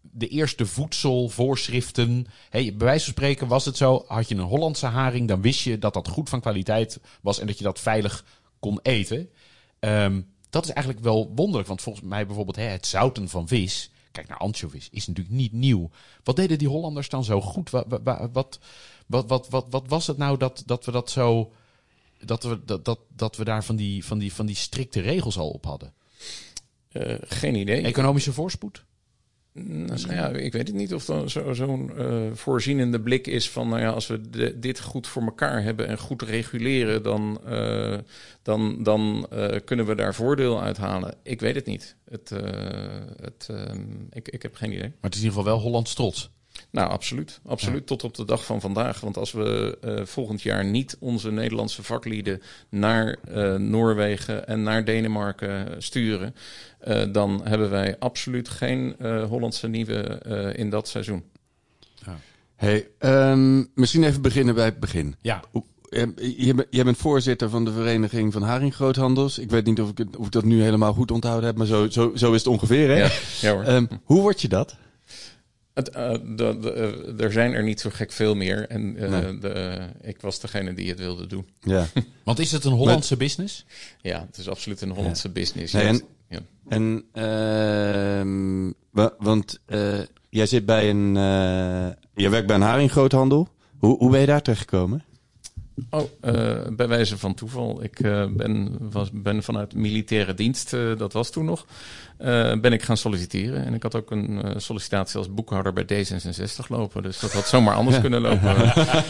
de 0.00 0.28
eerste 0.28 0.66
voedselvoorschriften. 0.66 2.26
Hey, 2.50 2.74
bij 2.76 2.86
wijze 2.86 3.04
van 3.04 3.12
spreken 3.12 3.48
was 3.48 3.64
het 3.64 3.76
zo: 3.76 4.04
had 4.06 4.28
je 4.28 4.34
een 4.34 4.40
Hollandse 4.40 4.86
haring, 4.86 5.28
dan 5.28 5.42
wist 5.42 5.60
je 5.60 5.78
dat 5.78 5.94
dat 5.94 6.08
goed 6.08 6.28
van 6.28 6.40
kwaliteit 6.40 7.00
was 7.20 7.38
en 7.38 7.46
dat 7.46 7.58
je 7.58 7.64
dat 7.64 7.80
veilig 7.80 8.24
kon 8.58 8.78
eten. 8.82 9.30
Ehm, 9.78 10.20
dat 10.50 10.64
is 10.64 10.70
eigenlijk 10.70 11.04
wel 11.04 11.32
wonderlijk, 11.34 11.68
want 11.68 11.82
volgens 11.82 12.04
mij 12.04 12.26
bijvoorbeeld 12.26 12.56
het 12.56 12.86
zouten 12.86 13.28
van 13.28 13.48
vis. 13.48 13.90
Kijk 14.12 14.28
naar 14.28 14.38
anchovies, 14.38 14.88
is 14.90 15.06
natuurlijk 15.06 15.36
niet 15.36 15.52
nieuw. 15.52 15.90
Wat 16.24 16.36
deden 16.36 16.58
die 16.58 16.68
Hollanders 16.68 17.08
dan 17.08 17.24
zo 17.24 17.40
goed? 17.40 17.70
Wat, 18.32 18.58
wat, 19.08 19.28
wat, 19.28 19.48
wat, 19.48 19.66
wat 19.70 19.84
was 19.88 20.06
het 20.06 20.16
nou 20.16 20.38
dat, 20.38 20.62
dat 20.66 20.84
we 20.84 20.92
dat 20.92 21.10
zo. 21.10 21.52
Dat 22.24 22.42
we, 22.42 22.64
dat, 22.64 22.84
dat, 22.84 22.98
dat 23.16 23.36
we 23.36 23.44
daar 23.44 23.64
van 23.64 23.76
die, 23.76 24.04
van, 24.04 24.18
die, 24.18 24.32
van 24.32 24.46
die 24.46 24.56
strikte 24.56 25.00
regels 25.00 25.38
al 25.38 25.50
op 25.50 25.64
hadden? 25.64 25.92
Eh, 26.88 27.14
geen 27.20 27.54
idee. 27.54 27.82
Economische 27.82 28.32
voorspoed? 28.32 28.84
Nou 29.52 30.12
ja, 30.14 30.28
ik 30.28 30.52
weet 30.52 30.66
het 30.66 30.76
niet 30.76 30.94
of 30.94 31.02
zo- 31.02 31.52
zo'n 31.52 31.92
eh, 31.96 32.32
voorzienende 32.32 33.00
blik 33.00 33.26
is 33.26 33.50
van, 33.50 33.68
nou 33.68 33.80
ja, 33.80 33.90
als 33.90 34.06
we 34.06 34.30
de- 34.30 34.58
dit 34.58 34.80
goed 34.80 35.06
voor 35.06 35.22
elkaar 35.22 35.62
hebben 35.62 35.86
en 35.88 35.98
goed 35.98 36.22
reguleren, 36.22 37.02
dan, 37.02 37.40
eh, 37.46 37.98
dan, 38.42 38.82
dan 38.82 39.28
kunnen 39.64 39.86
we 39.86 39.94
daar 39.94 40.14
voordeel 40.14 40.62
uit 40.62 40.76
halen. 40.76 41.14
Ik 41.22 41.40
weet 41.40 41.54
het 41.54 41.66
niet. 41.66 41.96
Het, 42.10 42.30
het, 43.20 43.46
ehm, 43.50 43.84
ik, 44.10 44.28
ik 44.28 44.42
heb 44.42 44.54
geen 44.54 44.72
idee. 44.72 44.88
Maar 44.88 44.96
het 45.00 45.14
is 45.14 45.20
in 45.20 45.24
ieder 45.26 45.38
geval 45.38 45.54
wel 45.54 45.62
Hollands 45.62 45.94
trots. 45.94 46.30
Nou, 46.70 46.90
absoluut. 46.90 47.40
Absoluut. 47.46 47.86
Tot 47.86 48.04
op 48.04 48.14
de 48.14 48.24
dag 48.24 48.44
van 48.44 48.60
vandaag. 48.60 49.00
Want 49.00 49.16
als 49.16 49.32
we 49.32 49.78
eh, 49.80 50.04
volgend 50.04 50.42
jaar 50.42 50.64
niet 50.64 50.96
onze 51.00 51.30
Nederlandse 51.30 51.82
vaklieden 51.82 52.42
naar 52.68 53.16
eh, 53.28 53.54
Noorwegen 53.54 54.46
en 54.46 54.62
naar 54.62 54.84
Denemarken 54.84 55.82
sturen, 55.82 56.34
eh, 56.78 57.02
dan 57.12 57.40
hebben 57.44 57.70
wij 57.70 57.96
absoluut 57.98 58.48
geen 58.48 58.94
eh, 58.98 59.24
Hollandse 59.24 59.68
nieuwe 59.68 59.94
eh, 60.02 60.58
in 60.58 60.70
dat 60.70 60.88
seizoen. 60.88 61.22
Hey, 62.56 62.88
ehm, 62.98 63.64
misschien 63.74 64.04
even 64.04 64.22
beginnen 64.22 64.54
bij 64.54 64.64
het 64.64 64.80
begin. 64.80 65.14
Ja, 65.20 65.42
Hoe- 65.50 65.64
je, 66.36 66.52
bent- 66.54 66.66
jij 66.70 66.84
bent 66.84 66.96
voorzitter 66.96 67.50
van 67.50 67.64
de 67.64 67.72
Vereniging 67.72 68.32
van 68.32 68.42
Haringgroothandels. 68.42 69.38
Ik 69.38 69.50
weet 69.50 69.66
niet 69.66 69.80
of 69.80 69.90
ik, 69.90 69.98
het- 69.98 70.16
of 70.16 70.26
ik 70.26 70.32
dat 70.32 70.44
nu 70.44 70.62
helemaal 70.62 70.92
goed 70.92 71.10
onthouden 71.10 71.46
heb, 71.46 71.56
maar 71.56 71.66
zo, 71.66 71.88
zo, 71.90 72.12
zo 72.14 72.32
is 72.32 72.38
het 72.38 72.46
ongeveer. 72.52 72.88
Hè? 72.88 72.94
Ja, 72.96 73.10
ja 73.40 73.52
hoor. 73.52 73.62
Ehm, 73.62 73.86
hoe 74.04 74.20
word 74.20 74.40
je 74.40 74.48
dat? 74.48 74.76
Het, 75.78 75.88
eh, 75.90 76.10
de, 76.36 76.58
de, 76.60 76.72
eh, 76.72 77.24
er 77.24 77.32
zijn 77.32 77.52
er 77.52 77.62
niet 77.62 77.80
zo 77.80 77.90
gek 77.92 78.12
veel 78.12 78.34
meer. 78.34 78.68
En 78.68 78.96
eh, 78.96 79.10
Nee. 79.10 79.38
de, 79.38 79.78
ik 80.00 80.20
was 80.20 80.40
degene 80.40 80.74
die 80.74 80.88
het 80.88 80.98
wilde 80.98 81.26
doen. 81.26 81.46
Ja. 81.60 81.86
Want 82.24 82.38
is 82.38 82.52
het 82.52 82.64
een 82.64 82.72
Hollandse 82.72 83.16
business? 83.16 83.64
Ja, 84.00 84.20
het 84.26 84.38
is 84.38 84.48
absoluut 84.48 84.80
een 84.80 84.90
Hollandse 84.90 85.28
business. 85.28 85.72
Nee, 85.72 85.84
en- 85.86 86.02
ja. 86.28 86.38
En, 86.68 87.04
ehm, 87.12 88.72
wa- 88.90 89.14
want 89.18 89.58
eh, 89.66 89.98
jij 90.30 90.46
zit 90.46 90.66
bij 90.66 90.90
een, 90.90 91.16
eh, 91.16 91.96
je 92.14 92.28
werkt 92.28 92.46
bij 92.46 92.56
een 92.56 92.62
haringgroothandel. 92.62 93.48
Hoe, 93.78 93.96
hoe 93.98 94.10
ben 94.10 94.20
je 94.20 94.26
daar 94.26 94.42
terechtgekomen? 94.42 95.02
Oh, 95.90 96.00
eh, 96.20 96.66
bij 96.72 96.88
wijze 96.88 97.18
van 97.18 97.34
toeval. 97.34 97.82
Ik 97.82 98.00
eh, 98.00 98.26
ben, 98.30 98.76
was, 98.90 99.10
ben 99.12 99.42
vanuit 99.42 99.74
militaire 99.74 100.34
dienst, 100.34 100.72
eh, 100.72 100.96
dat 100.96 101.12
was 101.12 101.30
toen 101.30 101.44
nog, 101.44 101.66
eh, 102.16 102.60
ben 102.60 102.72
ik 102.72 102.82
gaan 102.82 102.96
solliciteren. 102.96 103.64
En 103.64 103.74
ik 103.74 103.82
had 103.82 103.94
ook 103.94 104.10
een 104.10 104.42
eh, 104.42 104.54
sollicitatie 104.56 105.18
als 105.18 105.34
boekhouder 105.34 105.72
bij 105.72 105.84
D66 105.84 106.66
lopen. 106.68 107.02
Dus 107.02 107.18
dat 107.20 107.32
had 107.32 107.48
zomaar 107.48 107.74
anders 107.74 108.00
kunnen 108.00 108.20
lopen. 108.20 108.56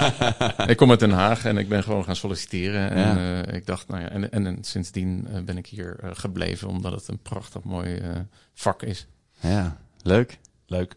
ik 0.70 0.76
kom 0.76 0.90
uit 0.90 1.00
Den 1.00 1.10
Haag 1.10 1.44
en 1.44 1.56
ik 1.58 1.68
ben 1.68 1.82
gewoon 1.82 2.04
gaan 2.04 2.16
solliciteren. 2.16 2.90
En 2.90 2.98
Ja. 3.18 3.42
eh, 3.42 3.54
ik 3.54 3.66
dacht, 3.66 3.88
nou 3.88 4.02
ja, 4.02 4.08
en, 4.08 4.30
en, 4.32 4.46
en 4.46 4.58
sindsdien 4.64 5.26
eh, 5.32 5.40
ben 5.42 5.56
ik 5.58 5.66
hier 5.66 5.96
gebleven, 6.12 6.68
omdat 6.68 6.92
het 6.92 7.08
een 7.08 7.18
prachtig 7.22 7.62
mooi 7.62 7.94
eh, 7.96 8.10
vak 8.54 8.82
is. 8.82 9.06
Ja, 9.40 9.76
leuk. 10.02 10.38
Leuk. 10.66 10.94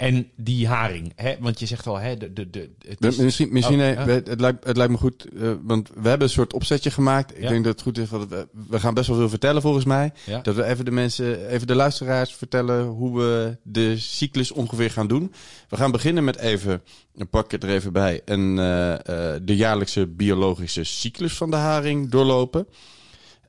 En 0.00 0.30
die 0.36 0.66
haring, 0.68 1.12
hè? 1.16 1.34
want 1.40 1.58
je 1.60 1.66
zegt 1.66 1.86
al, 1.86 1.98
hè, 1.98 2.16
de, 2.16 2.32
de, 2.32 2.50
de, 2.50 2.70
het 2.88 3.04
is- 3.04 3.16
Misschien, 3.16 3.52
misschien 3.52 3.80
Oh, 3.80 3.86
eh, 3.88 3.94
ja. 3.94 4.06
het, 4.06 4.40
lijkt, 4.40 4.64
het 4.64 4.76
lijkt 4.76 4.92
me 4.92 4.98
goed, 4.98 5.26
eh, 5.40 5.52
want 5.62 5.88
we 5.94 6.08
hebben 6.08 6.26
een 6.26 6.32
soort 6.34 6.52
opzetje 6.52 6.90
gemaakt. 6.90 7.36
Ik 7.36 7.42
Ja. 7.42 7.48
denk 7.48 7.64
dat 7.64 7.72
het 7.72 7.82
goed 7.82 7.98
is, 7.98 8.08
want 8.08 8.28
we, 8.30 8.48
we 8.68 8.80
gaan 8.80 8.94
best 8.94 9.06
wel 9.08 9.16
veel 9.16 9.28
vertellen 9.28 9.62
volgens 9.62 9.84
mij. 9.84 10.12
Ja. 10.26 10.40
Dat 10.40 10.54
we 10.54 10.64
even 10.64 10.84
de 10.84 10.90
mensen, 10.90 11.48
even 11.48 11.66
de 11.66 11.74
luisteraars 11.74 12.34
vertellen 12.34 12.84
hoe 12.86 13.18
we 13.18 13.56
de 13.62 13.98
cyclus 13.98 14.50
ongeveer 14.52 14.90
gaan 14.90 15.06
doen. 15.06 15.32
We 15.68 15.76
gaan 15.76 15.90
beginnen 15.92 16.24
met 16.24 16.36
even, 16.38 16.82
dan 17.14 17.28
pak 17.28 17.44
ik 17.44 17.50
het 17.50 17.62
er 17.64 17.70
even 17.70 17.92
bij, 17.92 18.20
een, 18.24 18.58
eh, 18.58 18.92
eh, 19.34 19.40
de 19.42 19.56
jaarlijkse 19.56 20.06
biologische 20.06 20.84
cyclus 20.84 21.32
van 21.36 21.50
de 21.50 21.56
haring 21.56 22.10
doorlopen. 22.10 22.66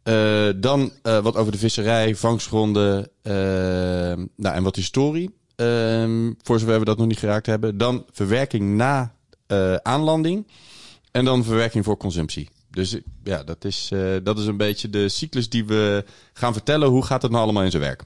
Eh, 0.03 0.48
dan 0.55 0.91
eh, 1.01 1.20
wat 1.20 1.36
over 1.36 1.51
de 1.51 1.58
visserij, 1.58 2.15
vangstgronden 2.15 3.08
eh, 3.22 3.34
nou, 4.36 4.55
en 4.55 4.63
wat 4.63 4.75
historie. 4.75 5.39
Ehm, 5.62 6.32
voor 6.41 6.60
zover 6.60 6.80
we 6.80 6.86
dat 6.86 6.98
nog 6.98 7.08
niet 7.08 7.20
geraakt 7.20 7.46
hebben. 7.46 7.77
Dan 7.77 8.06
verwerking 8.12 8.75
na 8.75 9.13
eh, 9.48 9.75
aanlanding. 9.75 10.48
En 11.12 11.25
dan 11.25 11.44
verwerking 11.44 11.84
voor 11.84 11.98
consumptie. 11.98 12.50
Dus 12.70 12.98
ja, 13.24 13.44
dat 13.44 13.65
is, 13.65 13.89
eh, 13.94 14.00
dat 14.24 14.39
is 14.39 14.46
een 14.46 14.58
beetje 14.58 14.89
de 14.89 15.10
cyclus 15.10 15.50
die 15.50 15.65
we 15.65 16.06
gaan 16.34 16.53
vertellen. 16.53 16.89
Hoe 16.89 17.06
gaat 17.06 17.22
het 17.22 17.32
nou 17.32 17.44
allemaal 17.44 17.63
in 17.63 17.72
zijn 17.72 17.84
werk? 17.84 18.03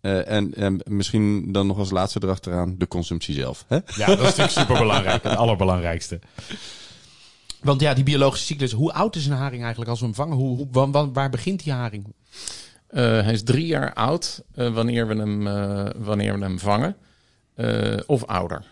Eh, 0.00 0.28
en, 0.30 0.54
en 0.54 0.80
misschien 0.84 1.52
dan 1.52 1.66
nog 1.66 1.78
als 1.78 1.90
laatste 1.90 2.20
erachteraan 2.22 2.74
de 2.78 2.88
consumptie 2.88 3.34
zelf. 3.34 3.64
Hè? 3.68 3.74
Ja, 3.96 4.06
dat 4.06 4.18
is 4.18 4.22
natuurlijk 4.24 4.50
superbelangrijk. 4.50 5.22
Het 5.22 5.36
allerbelangrijkste. 5.36 6.18
Want 7.62 7.80
ja, 7.80 7.94
die 7.94 8.04
biologische 8.04 8.46
cyclus. 8.46 8.72
Hoe 8.72 8.92
oud 8.92 9.16
is 9.16 9.26
een 9.26 9.32
haring 9.32 9.60
eigenlijk 9.60 9.90
als 9.90 10.00
we 10.00 10.06
hem 10.06 10.14
vangen? 10.14 10.36
Hoe, 10.36 10.56
hoe, 10.56 10.66
wa- 10.72 10.90
wa- 10.90 11.10
waar 11.10 11.30
begint 11.30 11.64
die 11.64 11.72
haring? 11.72 12.14
Eh, 12.92 13.02
hij 13.02 13.32
is 13.32 13.42
drie 13.42 13.66
jaar 13.66 13.92
oud 13.92 14.44
eh, 14.54 14.74
wanneer, 14.74 15.06
we 15.06 15.14
hem, 15.14 15.46
eh, 15.46 15.86
wanneer 15.96 16.38
we 16.38 16.44
hem 16.44 16.58
vangen. 16.58 16.96
Of 18.06 18.24
ouder. 18.24 18.64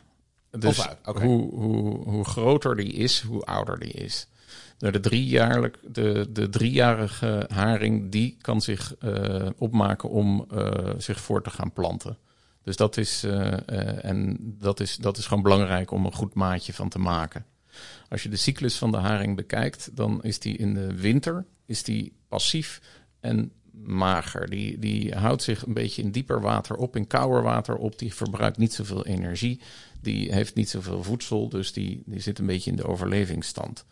Dus 0.50 0.88
Of 1.04 1.20
hoe, 1.20 1.54
hoe, 1.54 2.08
hoe 2.08 2.24
groter 2.24 2.76
die 2.76 2.92
is, 2.92 3.20
hoe 3.20 3.42
ouder 3.42 3.78
die 3.78 3.92
is. 3.92 4.26
De, 4.78 5.00
driejaarlijk, 5.00 5.78
de, 5.92 6.26
de 6.32 6.48
driejarige 6.48 7.46
haring 7.48 8.10
die 8.10 8.36
kan 8.40 8.60
zich 8.60 8.94
opmaken 9.58 10.08
om 10.08 10.46
zich 10.98 11.20
voor 11.20 11.42
te 11.42 11.50
gaan 11.50 11.72
planten. 11.72 12.16
Dus 12.62 12.76
dat 12.76 12.96
is, 12.96 13.24
en 14.02 14.36
dat, 14.40 14.80
is, 14.80 14.96
dat 14.96 15.16
is 15.16 15.26
gewoon 15.26 15.42
belangrijk 15.42 15.90
om 15.90 16.04
een 16.04 16.14
goed 16.14 16.34
maatje 16.34 16.72
van 16.72 16.88
te 16.88 16.98
maken. 16.98 17.44
Als 18.08 18.22
je 18.22 18.28
de 18.28 18.36
cyclus 18.36 18.76
van 18.76 18.90
de 18.90 18.98
haring 18.98 19.36
bekijkt, 19.36 19.96
dan 19.96 20.22
is 20.22 20.38
die 20.38 20.56
in 20.56 20.74
de 20.74 20.94
winter 20.94 21.44
is 21.66 21.82
die 21.82 22.12
passief 22.28 22.80
en 23.20 23.52
mager. 23.82 24.50
Die, 24.50 24.78
die 24.78 25.14
houdt 25.14 25.42
zich 25.42 25.66
een 25.66 25.74
beetje 25.74 26.02
in 26.02 26.10
dieper 26.10 26.40
water 26.40 26.76
op, 26.76 26.96
in 26.96 27.06
kouder 27.06 27.42
water 27.42 27.76
op. 27.76 27.98
Die 27.98 28.14
verbruikt 28.14 28.58
niet 28.58 28.74
zoveel 28.74 29.06
energie. 29.06 29.60
Die 30.00 30.32
heeft 30.34 30.54
niet 30.54 30.68
zoveel 30.68 31.02
voedsel, 31.02 31.48
dus 31.48 31.72
die, 31.72 32.02
die 32.06 32.20
zit 32.20 32.38
een 32.38 32.46
beetje 32.46 32.70
in 32.70 32.76
de 32.76 32.86
overlevingsstand. 32.86 33.84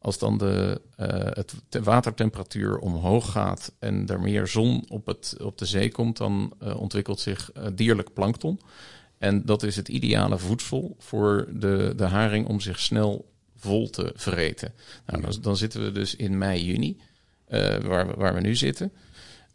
Als 0.00 0.18
dan 0.18 0.38
de, 0.38 0.80
eh, 0.96 1.08
het, 1.10 1.54
watertemperatuur 1.82 2.78
omhoog 2.78 3.30
gaat 3.30 3.72
en 3.78 4.06
er 4.06 4.20
meer 4.20 4.46
zon 4.46 4.84
op, 4.88 5.06
het, 5.06 5.36
op 5.42 5.58
de 5.58 5.66
zee 5.66 5.90
komt, 5.90 6.16
dan 6.16 6.52
eh, 6.58 6.80
ontwikkelt 6.80 7.20
zich 7.20 7.52
eh, 7.52 7.66
dierlijk 7.74 8.12
plankton. 8.12 8.60
En 9.18 9.44
dat 9.44 9.62
is 9.62 9.76
het 9.76 9.88
ideale 9.88 10.38
voedsel 10.38 10.96
voor 10.98 11.48
de, 11.52 11.92
de 11.96 12.04
haring 12.04 12.46
om 12.46 12.60
zich 12.60 12.78
snel 12.78 13.30
vol 13.56 13.90
te 13.90 14.12
vreten. 14.14 14.72
Nou, 15.06 15.22
dan, 15.22 15.32
dan 15.40 15.56
zitten 15.56 15.84
we 15.84 15.92
dus 15.92 16.16
in 16.16 16.38
mei, 16.38 16.64
juni, 16.64 16.96
waar, 17.82 18.16
waar 18.16 18.34
we 18.34 18.40
nu 18.40 18.54
zitten. 18.54 18.92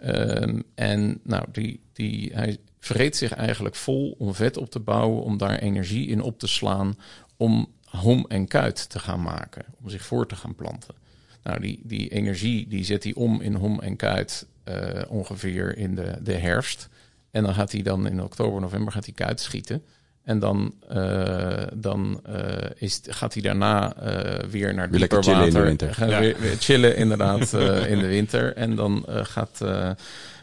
Ehm, 0.03 0.59
en 0.75 1.19
nou, 1.23 1.45
die, 1.51 1.79
die, 1.93 2.31
hij 2.33 2.57
vreet 2.79 3.15
zich 3.15 3.31
eigenlijk 3.33 3.75
vol 3.75 4.15
om 4.17 4.33
vet 4.33 4.57
op 4.57 4.69
te 4.69 4.79
bouwen, 4.79 5.23
om 5.23 5.37
daar 5.37 5.59
energie 5.59 6.07
in 6.07 6.21
op 6.21 6.39
te 6.39 6.47
slaan, 6.47 6.95
om 7.37 7.67
hom 7.85 8.25
en 8.27 8.47
kuit 8.47 8.89
te 8.89 8.99
gaan 8.99 9.21
maken, 9.21 9.65
om 9.81 9.89
zich 9.89 10.05
voor 10.05 10.27
te 10.27 10.35
gaan 10.35 10.55
planten. 10.55 10.95
Nou, 11.43 11.59
die, 11.59 11.79
die 11.83 12.09
energie 12.09 12.67
die 12.67 12.83
zet 12.83 13.03
hij 13.03 13.13
om 13.13 13.41
in 13.41 13.53
hom 13.53 13.79
en 13.79 13.95
kuit 13.95 14.47
eh, 14.63 15.01
ongeveer 15.07 15.77
in 15.77 15.95
de, 15.95 16.17
de 16.21 16.33
herfst. 16.33 16.89
En 17.31 17.43
dan 17.43 17.53
gaat 17.53 17.71
hij 17.71 17.81
dan 17.81 18.07
in 18.07 18.21
oktober, 18.21 18.61
november 18.61 18.93
gaat 18.93 19.05
hij 19.05 19.13
kuit 19.13 19.39
schieten. 19.39 19.83
En 20.23 20.39
dan, 20.39 20.73
eh, 20.89 21.63
dan 21.73 22.19
eh, 22.25 22.69
is, 22.75 22.99
gaat 23.07 23.33
hij 23.33 23.41
daarna 23.43 23.95
eh, 23.95 24.43
weer 24.49 24.73
naar 24.73 24.89
dieper 24.91 24.99
lekker 24.99 25.23
chillen 25.23 25.39
in 25.39 25.45
de 25.45 25.51
water. 25.51 25.65
winter. 25.67 25.93
Gaan 25.93 26.09
Ja. 26.09 26.19
weer, 26.19 26.35
weer 26.39 26.55
chillen 26.57 26.95
inderdaad 26.95 27.53
eh, 27.53 27.91
in 27.91 27.99
de 27.99 28.07
winter. 28.07 28.55
En 28.55 28.75
dan 28.75 29.05
eh, 29.07 29.25
gaat 29.25 29.61
eh, 29.61 29.89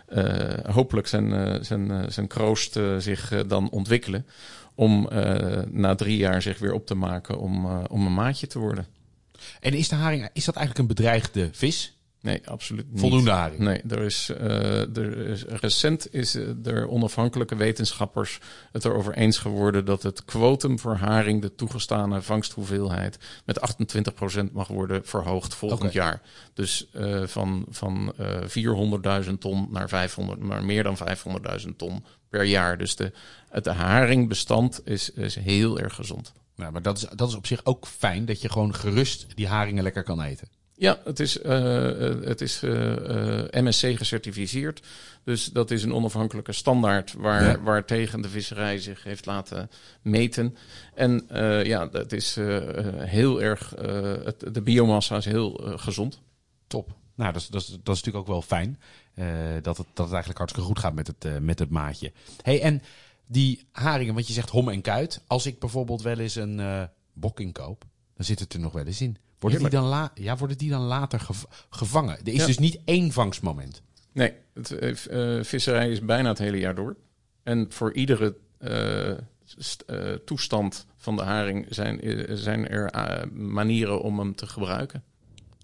eh, 0.07 0.75
hopelijk 0.75 1.07
zijn, 1.07 1.33
eh, 1.33 1.55
zijn, 1.61 2.13
zijn 2.13 2.27
kroost 2.27 2.79
zich 2.99 3.47
dan 3.47 3.71
ontwikkelen. 3.71 4.27
Om 4.75 5.09
eh, 5.09 5.59
na 5.71 5.95
drie 5.95 6.17
jaar 6.17 6.43
zich 6.43 6.59
weer 6.59 6.73
op 6.73 6.87
te 6.87 6.95
maken 6.95 7.39
om, 7.39 7.65
eh, 7.65 7.79
om 7.89 8.07
een 8.07 8.15
maatje 8.15 8.47
te 8.47 8.59
worden. 8.59 8.87
En 9.61 9.73
is 9.73 9.89
de 9.89 9.95
haring, 9.95 10.29
is 10.33 10.45
dat 10.45 10.57
eigenlijk 10.57 10.89
een 10.89 10.95
bedreigde 10.97 11.49
vis? 11.53 11.99
Nee, 12.23 12.49
absoluut 12.49 12.91
niet. 12.91 13.01
Voldoende 13.01 13.31
haring? 13.31 13.61
Nee, 13.61 13.83
er 13.89 14.01
is, 14.01 14.29
eh, 14.29 14.97
er 14.97 15.17
is, 15.29 15.45
recent 15.45 16.15
is 16.15 16.35
eh, 16.35 16.67
er 16.67 16.89
onafhankelijke 16.89 17.57
wetenschappers 17.57 18.39
het 18.73 18.85
erover 18.85 19.15
eens 19.15 19.39
geworden 19.39 19.85
dat 19.85 20.03
het 20.03 20.25
quotum 20.25 20.79
voor 20.79 20.95
haring, 20.95 21.43
de 21.43 21.55
toegestane 21.55 22.23
vangsthoeveelheid, 22.23 23.19
met 23.45 23.61
28% 23.61 24.53
mag 24.53 24.69
worden 24.69 25.05
verhoogd 25.05 25.55
volgend 25.55 25.93
jaar. 25.93 26.23
Dus 26.55 26.91
eh, 26.93 27.23
van, 27.27 27.67
van 27.69 28.13
eh 28.17 29.25
400.000 29.25 29.33
ton 29.39 29.69
naar, 29.71 29.89
500, 29.89 30.43
naar 30.43 30.65
meer 30.65 30.83
dan 30.83 30.99
500.000 30.99 31.77
ton 31.77 32.05
per 32.29 32.45
jaar. 32.45 32.79
Dus 32.79 32.97
de, 32.97 33.13
het 33.49 33.67
haringbestand 33.67 34.81
is, 34.85 35.11
is 35.11 35.35
heel 35.35 35.79
erg 35.79 35.95
gezond. 35.95 36.33
Nou, 36.57 36.73
maar 36.73 36.83
dat 36.83 36.97
is, 36.97 37.07
dat 37.15 37.29
is 37.29 37.35
op 37.35 37.47
zich 37.47 37.65
ook 37.65 37.87
fijn 37.87 38.25
dat 38.25 38.41
je 38.41 38.49
gewoon 38.49 38.75
gerust 38.75 39.27
die 39.35 39.49
haringen 39.49 39.83
lekker 39.83 40.03
kan 40.03 40.23
eten. 40.23 40.49
Ja, 40.81 40.99
het 41.05 41.21
is, 41.21 41.41
eh, 41.41 42.09
eh, 42.09 42.23
het 42.25 42.41
is 42.41 42.63
eh, 42.63 42.73
MSC 43.51 43.97
gecertificeerd. 43.97 44.87
Dus 45.25 45.45
dat 45.45 45.71
is 45.71 45.83
een 45.83 45.95
onafhankelijke 45.95 46.53
standaard 46.53 47.13
waar, 47.13 47.43
Ja. 47.43 47.61
waar 47.61 47.85
tegen 47.85 48.21
de 48.23 48.29
visserij 48.29 48.79
zich 48.79 49.03
heeft 49.03 49.27
laten 49.27 49.71
meten. 50.03 50.57
En 50.95 51.27
ja, 51.65 51.87
dat 51.87 52.13
is 52.13 52.35
heel 52.97 53.43
erg, 53.43 53.75
het, 54.25 54.55
de 54.55 54.63
biomassa 54.63 55.17
is 55.17 55.25
heel 55.25 55.51
gezond. 55.77 56.21
Top. 56.67 56.95
Nou, 57.15 57.33
dat 57.33 57.43
is, 57.43 57.49
dat 57.49 57.61
is, 57.61 57.67
dat 57.69 57.97
is 57.97 58.03
natuurlijk 58.03 58.17
ook 58.17 58.27
wel 58.27 58.43
fijn. 58.43 58.81
dat, 59.63 59.77
het, 59.77 59.87
dat 59.95 60.05
het 60.05 60.15
eigenlijk 60.15 60.39
hartstikke 60.39 60.69
goed 60.69 60.79
gaat 60.79 60.95
met 60.95 61.07
het, 61.07 61.41
met 61.43 61.59
het 61.59 61.71
maatje. 61.71 62.13
hey, 62.43 62.63
en 62.63 62.83
die 63.27 63.67
haringen, 63.73 64.15
want 64.15 64.27
je 64.27 64.33
zegt 64.33 64.51
hom 64.51 64.69
en 64.69 64.81
kuit. 64.81 65.21
Als 65.27 65.47
ik 65.47 65.59
bijvoorbeeld 65.59 66.03
wel 66.03 66.19
eens 66.19 66.35
een 66.35 66.61
eh 66.61 66.83
bokking 67.13 67.53
koop, 67.53 67.85
dan 68.17 68.25
zit 68.25 68.39
het 68.39 68.53
er 68.53 68.61
nog 68.61 68.73
wel 68.73 68.87
eens 68.87 69.01
in. 69.01 69.17
Worden 69.41 69.59
die 69.61 69.69
dan, 69.71 69.85
la 69.85 70.11
ja, 70.15 70.37
worden 70.37 70.59
die 70.59 70.71
dan 70.71 70.83
later 70.83 71.21
gev- 71.21 71.45
gevangen? 71.71 72.19
Er 72.19 72.29
is 72.33 72.35
Ja. 72.41 72.47
dus 72.47 72.59
niet 72.59 72.79
één 72.85 73.13
vangstmoment. 73.13 73.83
Nee, 74.13 74.33
het, 74.55 74.71
eh, 74.71 75.37
eh, 75.39 75.45
visserij 75.45 75.91
is 75.91 76.01
bijna 76.01 76.29
het 76.29 76.39
hele 76.39 76.59
jaar 76.59 76.75
door. 76.75 76.97
En 77.43 77.67
voor 77.73 77.93
iedere 77.93 78.37
eh, 78.59 79.13
st- 79.45 79.85
toestand 80.25 80.87
van 80.97 81.17
de 81.17 81.23
haring 81.23 81.67
zijn, 81.69 82.01
zijn 82.39 82.69
er 82.69 83.29
manieren 83.33 84.01
om 84.03 84.19
hem 84.19 84.35
te 84.35 84.47
gebruiken. 84.47 85.03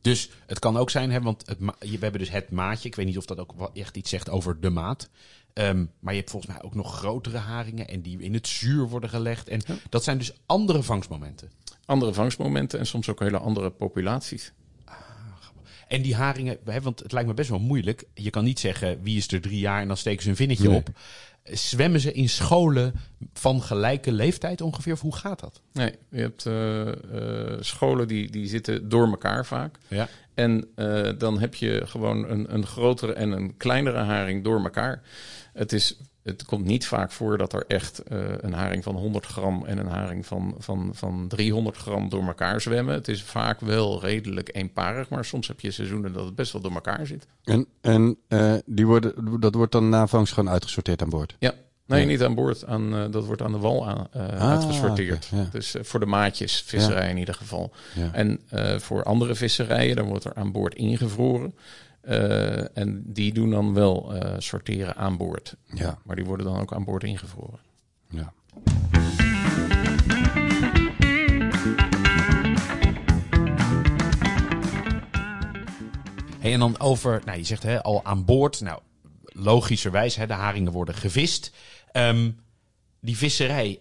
Dus 0.00 0.30
het 0.46 0.58
kan 0.58 0.76
ook 0.76 0.90
zijn, 0.90 1.10
hè, 1.10 1.20
want 1.20 1.46
het 1.46 1.58
we 1.78 1.96
hebben 2.00 2.20
dus 2.20 2.30
het 2.30 2.50
maatje. 2.50 2.88
Ik 2.88 2.94
weet 2.94 3.06
niet 3.06 3.18
of 3.18 3.24
dat 3.26 3.38
ook 3.38 3.70
echt 3.74 3.96
iets 3.96 4.10
zegt 4.10 4.30
over 4.30 4.60
de 4.60 4.70
maat. 4.70 5.08
Ehm, 5.56 5.84
maar 6.00 6.12
je 6.12 6.18
hebt 6.18 6.30
volgens 6.30 6.52
mij 6.52 6.62
ook 6.62 6.74
nog 6.74 6.94
grotere 6.96 7.36
haringen 7.36 7.88
en 7.88 8.00
die 8.00 8.18
in 8.22 8.34
het 8.34 8.48
zuur 8.48 8.88
worden 8.88 9.10
gelegd. 9.10 9.48
En 9.48 9.60
dat 9.88 10.04
zijn 10.04 10.18
dus 10.18 10.32
andere 10.46 10.82
vangstmomenten. 10.82 11.50
Andere 11.84 12.14
vangstmomenten 12.14 12.78
en 12.78 12.86
soms 12.86 13.08
ook 13.08 13.20
hele 13.20 13.38
andere 13.38 13.70
populaties. 13.70 14.52
En 15.88 16.02
die 16.02 16.14
haringen, 16.14 16.58
hè, 16.64 16.80
want 16.80 16.98
het 16.98 17.12
lijkt 17.12 17.28
me 17.28 17.34
best 17.34 17.50
wel 17.50 17.58
moeilijk. 17.58 18.04
Je 18.14 18.30
kan 18.30 18.44
niet 18.44 18.60
zeggen 18.60 19.02
wie 19.02 19.16
is 19.16 19.32
er 19.32 19.40
drie 19.40 19.58
jaar 19.58 19.80
en 19.80 19.88
dan 19.88 19.96
steken 19.96 20.22
ze 20.22 20.28
een 20.28 20.36
vinnetje 20.36 20.68
Nee. 20.68 20.76
op. 20.76 20.88
Zwemmen 21.44 22.00
ze 22.00 22.12
in 22.12 22.28
scholen 22.28 22.94
van 23.32 23.62
gelijke 23.62 24.12
leeftijd 24.12 24.60
ongeveer? 24.60 24.92
Of 24.92 25.00
hoe 25.00 25.16
gaat 25.16 25.40
dat? 25.40 25.60
Nee, 25.72 25.94
je 26.10 26.20
hebt 26.20 26.46
eh, 26.46 26.88
eh, 26.88 27.60
scholen 27.60 28.08
die, 28.08 28.30
die 28.30 28.46
zitten 28.46 28.88
door 28.88 29.06
elkaar 29.06 29.46
vaak. 29.46 29.78
Ja. 29.88 30.08
En 30.34 30.68
eh, 30.74 31.08
dan 31.18 31.38
heb 31.40 31.54
je 31.54 31.82
gewoon 31.84 32.30
een, 32.30 32.54
een 32.54 32.66
grotere 32.66 33.12
en 33.12 33.30
een 33.30 33.56
kleinere 33.56 33.98
haring 33.98 34.44
door 34.44 34.62
elkaar. 34.62 35.02
Het, 35.56 35.72
is, 35.72 35.96
het 36.22 36.44
komt 36.44 36.64
niet 36.64 36.86
vaak 36.86 37.12
voor 37.12 37.38
dat 37.38 37.52
er 37.52 37.64
echt 37.68 37.98
eh, 38.02 38.18
een 38.40 38.52
haring 38.52 38.82
van 38.84 38.94
100 38.94 39.26
gram 39.26 39.64
en 39.66 39.78
een 39.78 39.86
haring 39.86 40.26
van, 40.26 40.54
van, 40.58 40.90
van 40.92 41.24
300 41.28 41.76
gram 41.76 42.08
door 42.08 42.22
elkaar 42.26 42.60
zwemmen. 42.60 42.94
Het 42.94 43.08
is 43.08 43.22
vaak 43.22 43.60
wel 43.60 44.00
redelijk 44.00 44.50
eenparig, 44.52 45.08
maar 45.08 45.24
soms 45.24 45.48
heb 45.48 45.60
je 45.60 45.70
seizoenen 45.70 46.12
dat 46.12 46.24
het 46.24 46.34
best 46.34 46.52
wel 46.52 46.62
door 46.62 46.72
elkaar 46.74 47.06
zit. 47.06 47.26
En, 47.44 47.66
en 47.80 48.16
eh, 48.28 48.54
die 48.66 48.86
worden, 48.86 49.40
dat 49.40 49.54
wordt 49.54 49.72
dan 49.72 49.88
na 49.88 50.06
vangst 50.06 50.32
gewoon 50.32 50.50
uitgesorteerd 50.52 51.02
aan 51.02 51.08
boord? 51.10 51.36
Ja, 51.38 51.54
nee, 51.86 52.00
Ja. 52.00 52.06
niet 52.06 52.22
aan 52.22 52.34
boord. 52.34 52.64
Aan, 52.66 52.94
eh, 52.94 53.04
dat 53.10 53.26
wordt 53.26 53.42
aan 53.42 53.52
de 53.52 53.58
wal 53.58 53.86
aan, 53.88 54.08
Ah, 54.12 54.50
uitgesorteerd. 54.50 55.28
ja. 55.32 55.48
Dus 55.52 55.74
voor 55.80 56.00
de 56.00 56.06
maatjes, 56.06 56.60
visserij 56.66 57.10
in 57.10 57.16
ieder 57.18 57.34
geval. 57.34 57.72
En 58.12 58.40
voor 58.80 59.02
andere 59.02 59.34
visserijen, 59.34 59.96
dan 59.96 60.06
wordt 60.06 60.24
er 60.24 60.34
aan 60.34 60.52
boord 60.52 60.74
ingevroren. 60.74 61.54
Eh, 62.06 62.76
en 62.76 63.02
die 63.06 63.32
doen 63.32 63.50
dan 63.50 63.74
wel 63.74 64.14
eh, 64.14 64.34
sorteren 64.38 64.96
aan 64.96 65.16
boord. 65.16 65.56
Ja. 65.64 65.98
Maar 66.04 66.16
die 66.16 66.24
worden 66.24 66.46
dan 66.46 66.60
ook 66.60 66.72
aan 66.72 66.84
boord 66.84 67.04
ingevroren. 67.04 67.58
Ja. 68.08 68.32
Hey, 76.38 76.52
en 76.52 76.58
dan 76.58 76.80
over, 76.80 77.22
nou 77.24 77.38
je 77.38 77.44
zegt 77.44 77.62
hè, 77.62 77.82
al 77.82 78.04
aan 78.04 78.24
boord. 78.24 78.60
Nou, 78.60 78.80
logischerwijs, 79.22 80.16
hè, 80.16 80.26
de 80.26 80.32
haringen 80.32 80.72
worden 80.72 80.94
gevist. 80.94 81.52
Ehm, 81.92 82.30
die 83.06 83.16
visserij, 83.16 83.80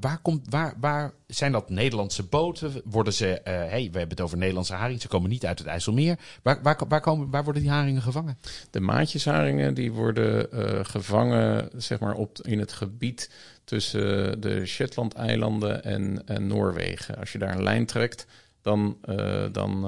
waar, 0.00 0.18
komt, 0.18 0.46
waar, 0.50 0.74
waar 0.80 1.12
zijn 1.26 1.52
dat 1.52 1.70
Nederlandse 1.70 2.22
boten? 2.22 2.72
Worden 2.84 3.12
ze, 3.12 3.40
eh, 3.40 3.54
hey, 3.54 3.88
we 3.92 3.98
hebben 3.98 4.08
het 4.08 4.20
over 4.20 4.38
Nederlandse 4.38 4.74
haringen, 4.74 5.00
ze 5.00 5.08
komen 5.08 5.30
niet 5.30 5.46
uit 5.46 5.58
het 5.58 5.68
IJsselmeer. 5.68 6.18
Waar, 6.42 6.62
waar, 6.62 6.80
waar, 6.88 7.00
komen, 7.00 7.30
waar 7.30 7.44
worden 7.44 7.62
die 7.62 7.70
haringen 7.70 8.02
gevangen? 8.02 8.38
De 8.70 8.80
maatjesharingen 8.80 9.74
die 9.74 9.92
worden 9.92 10.52
eh, 10.52 10.84
gevangen 10.84 11.70
zeg 11.76 12.00
maar, 12.00 12.14
op, 12.14 12.38
in 12.42 12.58
het 12.58 12.72
gebied 12.72 13.30
tussen 13.64 14.40
de 14.40 14.66
Shetland-eilanden 14.66 15.84
en, 15.84 16.22
en 16.26 16.46
Noorwegen. 16.46 17.16
Als 17.18 17.32
je 17.32 17.38
daar 17.38 17.54
een 17.54 17.62
lijn 17.62 17.86
trekt, 17.86 18.26
dan, 18.62 18.98
eh, 19.02 19.44
dan 19.52 19.82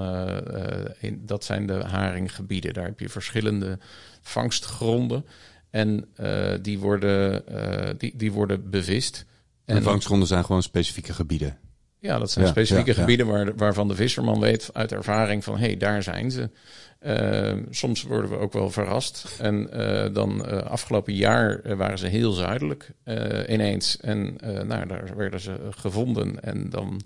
dat 1.12 1.44
zijn 1.44 1.66
de 1.66 1.84
haringgebieden. 1.84 2.74
Daar 2.74 2.84
heb 2.84 3.00
je 3.00 3.08
verschillende 3.08 3.78
vangstgronden. 4.22 5.24
En 5.76 6.04
eh, 6.14 6.54
die, 6.62 6.78
worden, 6.78 7.46
eh, 7.46 7.94
die, 7.98 8.12
die 8.16 8.32
worden 8.32 8.70
bevist. 8.70 9.24
En 9.64 9.82
vangstgronden 9.82 10.28
zijn 10.28 10.44
gewoon 10.44 10.62
specifieke 10.62 11.12
gebieden. 11.12 11.58
Ja, 11.98 12.18
dat 12.18 12.30
zijn 12.30 12.44
Ja, 12.44 12.50
specifieke 12.50 12.90
ja, 12.90 12.96
ja. 12.96 13.00
gebieden 13.00 13.26
waar, 13.26 13.56
waarvan 13.56 13.88
de 13.88 13.94
visserman 13.94 14.40
weet 14.40 14.70
uit 14.72 14.92
ervaring 14.92 15.44
van 15.44 15.58
hé, 15.58 15.66
hey, 15.66 15.76
daar 15.76 16.02
zijn 16.02 16.30
ze. 16.30 16.50
Eh, 16.98 17.52
soms 17.70 18.02
worden 18.02 18.30
we 18.30 18.36
ook 18.36 18.52
wel 18.52 18.70
verrast. 18.70 19.36
En 19.38 19.70
eh, 19.70 20.14
dan 20.14 20.64
afgelopen 20.68 21.14
jaar 21.14 21.76
waren 21.76 21.98
ze 21.98 22.06
heel 22.06 22.32
zuidelijk 22.32 22.92
ineens. 23.48 23.96
En 24.00 24.36
nou, 24.66 24.86
daar 24.86 25.16
werden 25.16 25.40
ze 25.40 25.56
gevonden 25.70 26.42
en 26.42 26.70
dan 26.70 27.00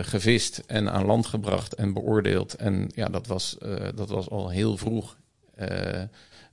gevist 0.00 0.62
en 0.66 0.92
aan 0.92 1.06
land 1.06 1.26
gebracht 1.26 1.74
en 1.74 1.92
beoordeeld. 1.92 2.54
En 2.54 2.90
ja, 2.94 3.06
dat 3.08 3.26
was, 3.26 3.56
dat 3.94 4.08
was 4.08 4.28
al 4.28 4.48
heel 4.48 4.76
vroeg. 4.76 5.16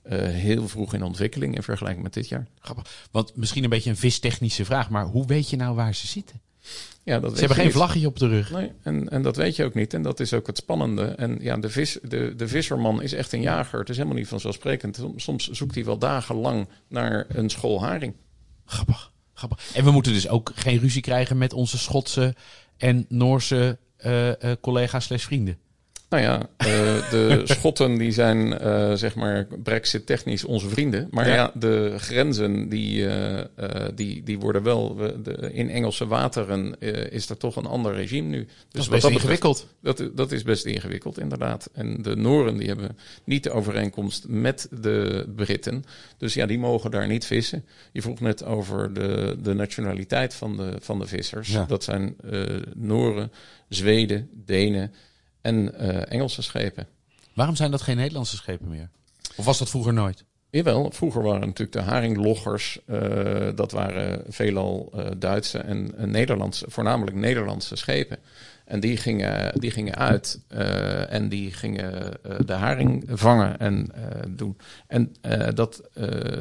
Eh, 0.04 0.24
eh, 0.24 0.34
heel 0.34 0.68
vroeg 0.68 0.94
in 0.94 1.02
ontwikkeling 1.02 1.56
in 1.56 1.62
vergelijking 1.62 2.02
met 2.02 2.14
dit 2.14 2.28
jaar. 2.28 2.46
Grappig. 2.60 3.06
Want 3.10 3.36
misschien 3.36 3.64
een 3.64 3.70
beetje 3.70 3.90
een 3.90 3.96
vistechnische 3.96 4.64
vraag, 4.64 4.90
maar 4.90 5.04
hoe 5.04 5.26
weet 5.26 5.50
je 5.50 5.56
nou 5.56 5.74
waar 5.74 5.94
ze 5.94 6.06
zitten? 6.06 6.40
Ja, 7.02 7.20
dat 7.20 7.32
Ze 7.32 7.38
hebben 7.38 7.56
geen 7.56 7.72
vlaggetje 7.72 8.06
op 8.06 8.18
de 8.18 8.28
rug. 8.28 8.50
Nee, 8.50 8.72
en, 8.82 9.08
en 9.08 9.22
dat 9.22 9.36
weet 9.36 9.56
je 9.56 9.64
ook 9.64 9.74
niet. 9.74 9.94
En 9.94 10.02
dat 10.02 10.20
is 10.20 10.32
ook 10.32 10.46
het 10.46 10.56
spannende. 10.56 11.04
En 11.04 11.38
ja, 11.40 11.56
de, 11.56 11.70
vis, 11.70 11.98
de, 12.02 12.34
de 12.36 12.48
visserman 12.48 13.02
is 13.02 13.12
echt 13.12 13.32
een 13.32 13.40
jager. 13.40 13.78
Het 13.78 13.88
is 13.88 13.96
helemaal 13.96 14.18
niet 14.18 14.28
vanzelfsprekend. 14.28 15.00
Soms 15.16 15.50
zoekt 15.50 15.74
hij 15.74 15.84
wel 15.84 15.98
dagenlang 15.98 16.68
naar 16.88 17.26
een 17.28 17.50
school 17.50 17.82
haring. 17.82 18.14
Grappig, 18.64 19.12
grappig. 19.34 19.74
En 19.74 19.84
we 19.84 19.90
moeten 19.90 20.12
dus 20.12 20.28
ook 20.28 20.52
geen 20.54 20.78
ruzie 20.78 21.02
krijgen 21.02 21.38
met 21.38 21.52
onze 21.52 21.78
Schotse 21.78 22.34
en 22.76 23.06
Noorse 23.08 23.78
eh, 23.96 24.50
eh, 24.50 24.56
collega's 24.60 25.04
slash 25.04 25.24
vrienden. 25.24 25.58
Nou 26.14 26.26
ja, 26.26 26.48
eh, 26.56 27.10
de 27.10 27.42
Schotten 27.44 27.98
die 27.98 28.12
zijn 28.12 28.58
eh, 28.58 28.92
zeg 28.94 29.14
maar 29.14 29.46
brexit 29.62 30.06
technisch 30.06 30.44
onze 30.44 30.68
vrienden. 30.68 31.08
Maar 31.10 31.28
Ja. 31.28 31.34
ja, 31.34 31.52
de 31.54 31.94
grenzen 31.96 32.68
die, 32.68 33.08
eh, 33.08 33.44
die, 33.94 34.22
die 34.22 34.38
worden 34.38 34.62
wel... 34.62 34.94
de, 35.22 35.50
in 35.52 35.70
Engelse 35.70 36.06
wateren 36.06 36.78
is 37.10 37.28
er 37.28 37.36
toch 37.36 37.56
een 37.56 37.66
ander 37.66 37.94
regime 37.94 38.28
nu. 38.28 38.38
Dus 38.44 38.46
Dat 38.70 38.82
is 38.82 38.88
best 38.88 38.90
betreft- 39.02 39.14
ingewikkeld. 39.14 39.66
Dat, 39.82 40.10
dat 40.14 40.32
is 40.32 40.42
best 40.42 40.64
ingewikkeld, 40.64 41.18
inderdaad. 41.18 41.70
En 41.72 42.02
de 42.02 42.16
Nooren 42.16 42.56
die 42.56 42.68
hebben 42.68 42.96
niet 43.24 43.42
de 43.42 43.50
overeenkomst 43.50 44.24
met 44.28 44.68
de 44.80 45.26
Britten. 45.36 45.84
Dus 46.18 46.34
ja, 46.34 46.46
die 46.46 46.58
mogen 46.58 46.90
daar 46.90 47.06
niet 47.06 47.26
vissen. 47.26 47.64
Je 47.92 48.02
vroeg 48.02 48.20
net 48.20 48.44
over 48.44 48.92
de, 48.94 49.36
de 49.42 49.54
nationaliteit 49.54 50.34
van 50.34 50.56
de, 50.56 50.72
van 50.80 50.98
de 50.98 51.06
vissers. 51.06 51.48
Ja. 51.52 51.64
Dat 51.68 51.84
zijn 51.84 52.14
eh 52.30 52.40
Nooren, 52.74 53.32
Zweden, 53.68 54.28
Denen 54.44 54.92
en 55.44 55.78
eh, 55.78 56.12
Engelse 56.12 56.42
schepen. 56.42 56.86
Waarom 57.34 57.56
zijn 57.56 57.70
dat 57.70 57.82
geen 57.82 57.96
Nederlandse 57.96 58.36
schepen 58.36 58.68
meer? 58.68 58.88
Of 59.36 59.44
was 59.44 59.58
dat 59.58 59.68
vroeger 59.68 59.92
nooit? 59.92 60.24
Jawel, 60.50 60.90
vroeger 60.90 61.22
waren 61.22 61.40
natuurlijk 61.40 61.72
de 61.72 61.80
haringloggers, 61.80 62.78
eh, 62.86 63.48
dat 63.54 63.72
waren 63.72 64.22
veelal 64.28 64.92
eh, 64.94 65.06
Duitse 65.16 65.58
en, 65.58 65.94
en 65.96 66.10
Nederlandse, 66.10 66.64
voornamelijk 66.68 67.16
Nederlandse 67.16 67.76
schepen. 67.76 68.18
En 68.64 68.80
die 68.80 68.96
gingen, 68.96 69.60
die 69.60 69.70
gingen 69.70 69.94
uit 69.94 70.40
en 71.08 71.28
die 71.28 71.52
gingen 71.52 72.12
de 72.46 72.52
haring 72.52 73.04
vangen 73.08 73.58
en 73.58 73.90
doen. 74.28 74.56
En 74.86 75.14
dat, 75.54 75.82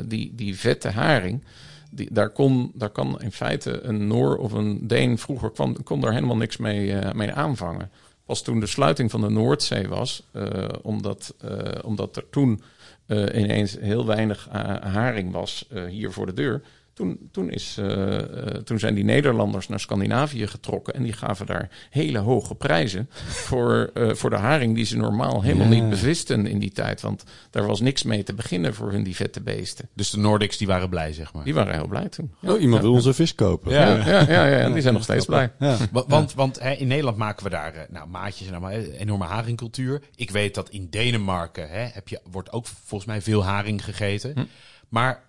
die, 0.06 0.36
die 0.36 0.58
vette 0.60 0.90
haring, 0.90 1.44
die, 1.92 2.08
daar, 2.12 2.30
kon, 2.30 2.72
daar 2.76 2.90
kan 2.90 3.22
in 3.22 3.32
feite 3.32 3.82
een 3.82 4.08
Noor 4.08 4.38
of 4.38 4.52
een 4.52 4.88
Deen 4.88 5.18
vroeger 5.18 5.52
kwam, 5.52 5.84
kon 5.84 6.02
daar 6.02 6.14
helemaal 6.14 6.38
niks 6.38 6.58
mee, 6.58 6.96
mee 7.14 7.32
aanvangen. 7.32 7.90
Pas 8.26 8.42
toen 8.42 8.60
de 8.60 8.66
sluiting 8.66 9.12
van 9.12 9.22
de 9.22 9.30
Noordzee 9.30 9.88
was, 9.88 10.24
eh, 10.32 10.70
omdat, 10.82 11.36
eh, 11.42 11.84
omdat 11.84 12.16
er 12.16 12.30
toen 12.30 12.62
eh, 13.06 13.42
ineens 13.42 13.78
heel 13.80 14.06
weinig 14.06 14.48
haring 14.82 15.32
was 15.32 15.70
hier 15.90 16.12
voor 16.12 16.26
de 16.26 16.34
deur. 16.34 16.62
Toen, 16.94 17.30
toen, 17.32 17.50
is, 17.50 17.76
eh, 17.80 18.18
eh, 18.20 18.48
toen 18.62 18.80
zijn 18.80 18.94
die 18.94 19.04
Nederlanders 19.04 19.68
naar 19.68 19.80
Scandinavië 19.80 20.48
getrokken 20.48 20.94
en 20.94 21.04
die 21.04 21.14
gaven 21.14 21.46
daar 21.46 21.70
hele 21.90 22.18
hoge 22.18 22.56
prijzen 22.56 23.10
voor, 23.46 23.90
eh, 23.94 24.14
voor 24.14 24.30
de 24.30 24.36
haring 24.36 24.76
die 24.76 24.86
ze 24.86 24.98
normaal 24.98 25.42
helemaal 25.42 25.68
Ja. 25.68 25.74
niet 25.74 25.90
bevisten 25.90 26.48
in 26.48 26.60
die 26.60 26.72
tijd. 26.72 27.02
Want 27.02 27.24
daar 27.50 27.66
was 27.66 27.80
niks 27.82 28.04
mee 28.04 28.24
te 28.24 28.34
beginnen 28.34 28.74
voor 28.74 28.92
hun 28.92 29.04
die 29.04 29.16
vette 29.16 29.42
beesten. 29.42 29.90
Dus 29.94 30.10
de 30.10 30.18
Nordics 30.18 30.58
die 30.58 30.68
waren 30.68 30.90
blij, 30.90 31.14
zeg 31.14 31.34
maar. 31.34 31.44
Die 31.44 31.54
waren 31.54 31.74
heel 31.74 31.88
blij 31.88 32.10
toen. 32.10 32.34
Oh, 32.42 32.62
iemand 32.62 32.82
wil 32.82 32.92
onze 32.92 33.14
vis 33.14 33.36
kopen. 33.36 33.72
Ja. 33.72 33.96
Ja, 33.96 34.06
ja, 34.06 34.32
ja, 34.32 34.46
ja, 34.60 34.70
die 34.70 34.82
zijn 34.82 34.94
nog 34.94 35.04
steeds 35.04 35.26
blij. 35.26 35.52
Want, 35.92 36.34
want 36.34 36.60
hè, 36.60 36.72
in 36.72 36.88
Nederland 36.88 37.18
maken 37.18 37.44
we 37.44 37.50
daar 37.50 37.86
nou, 37.90 38.08
maatjes 38.08 38.48
en 38.48 38.54
allemaal, 38.54 38.72
eh, 38.72 39.00
enorme 39.00 39.26
haringcultuur. 39.26 40.02
Ik 40.16 40.32
weet 40.32 40.56
dat 40.56 40.70
in 40.70 40.88
Denemarken 40.90 41.70
hè, 41.70 41.86
heb 41.86 42.08
je, 42.08 42.20
wordt 42.32 42.52
ook 42.52 42.66
volgens 42.66 43.10
mij 43.10 43.22
veel 43.22 43.44
haring 43.44 43.84
gegeten. 43.84 44.48
Maar 44.90 45.24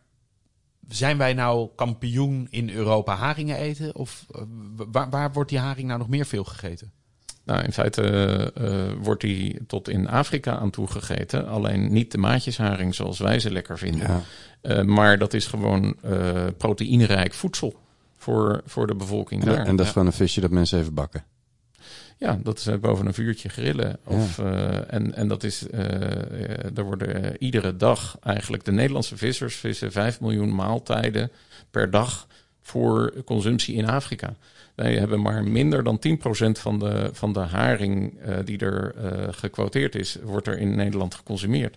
zijn 0.89 1.19
wij 1.19 1.35
nou 1.35 1.69
kampioen 1.77 2.47
in 2.51 2.71
Europa 2.71 3.15
haringen 3.15 3.57
eten? 3.57 3.95
Of 3.95 4.27
eh, 4.31 4.43
waar, 4.93 5.11
waar 5.11 5.33
wordt 5.33 5.51
die 5.51 5.59
haring 5.59 5.87
nou 5.87 5.99
nog 5.99 6.09
meer 6.09 6.27
veel 6.27 6.45
gegeten? 6.45 6.93
Nou, 7.45 7.65
in 7.65 7.73
feite 7.73 8.03
eh, 8.03 8.67
eh, 8.67 8.93
wordt 9.01 9.21
die 9.21 9.67
tot 9.67 9.89
in 9.89 10.09
Afrika 10.09 10.57
aan 10.57 10.71
toegegeten. 10.71 11.49
Alleen 11.49 11.93
niet 11.93 12.13
de 12.13 12.19
maatjesharing 12.19 12.95
zoals 12.95 13.19
wij 13.19 13.39
ze 13.39 13.51
lekker 13.51 13.79
vinden. 13.79 14.09
Ja. 14.09 14.23
Eh, 14.61 14.83
maar 14.83 15.19
dat 15.19 15.35
is 15.35 15.47
gewoon 15.47 15.97
eh 16.03 16.47
proteïnerijk 16.57 17.35
voedsel 17.35 17.75
voor, 18.17 18.61
voor 18.67 18.87
de 18.87 18.95
bevolking 18.95 19.43
En, 19.43 19.49
daar. 19.49 19.67
en 19.67 19.77
dat 19.77 19.87
is 19.87 19.93
gewoon 19.93 20.07
een 20.07 20.13
visje 20.13 20.41
dat 20.41 20.51
mensen 20.51 20.79
even 20.79 20.95
bakken. 20.95 21.25
Ja, 22.19 22.39
dat 22.43 22.59
is 22.59 22.81
boven 22.81 23.07
een 23.07 23.15
vuurtje 23.15 23.49
grillen. 23.49 23.99
Of, 24.05 24.39
eh, 24.39 24.93
en, 24.93 25.15
en 25.15 25.29
dat 25.29 25.43
is, 25.43 25.69
eh, 25.69 26.77
er 26.79 26.83
worden 26.85 27.37
iedere 27.43 27.77
dag 27.77 28.17
eigenlijk 28.23 28.65
de 28.65 28.73
Nederlandse 28.73 29.17
vissers 29.17 29.57
vissen 29.57 29.93
5 29.93 30.21
miljoen 30.21 30.55
maaltijden 30.55 31.31
per 31.71 31.91
dag 31.91 32.27
voor 32.61 33.13
consumptie 33.25 33.75
in 33.75 33.89
Afrika. 33.89 34.35
Wij 34.75 34.97
hebben 34.99 35.23
maar 35.23 35.45
minder 35.45 35.85
dan 35.85 35.99
10% 35.99 36.59
van 36.59 36.79
de, 36.79 37.11
van 37.13 37.33
de 37.33 37.41
haring 37.41 38.15
die 38.45 38.59
er 38.59 38.95
gequoteerd 39.35 39.95
is, 39.95 40.17
wordt 40.23 40.47
er 40.47 40.59
in 40.59 40.75
Nederland 40.77 41.15
geconsumeerd. 41.15 41.77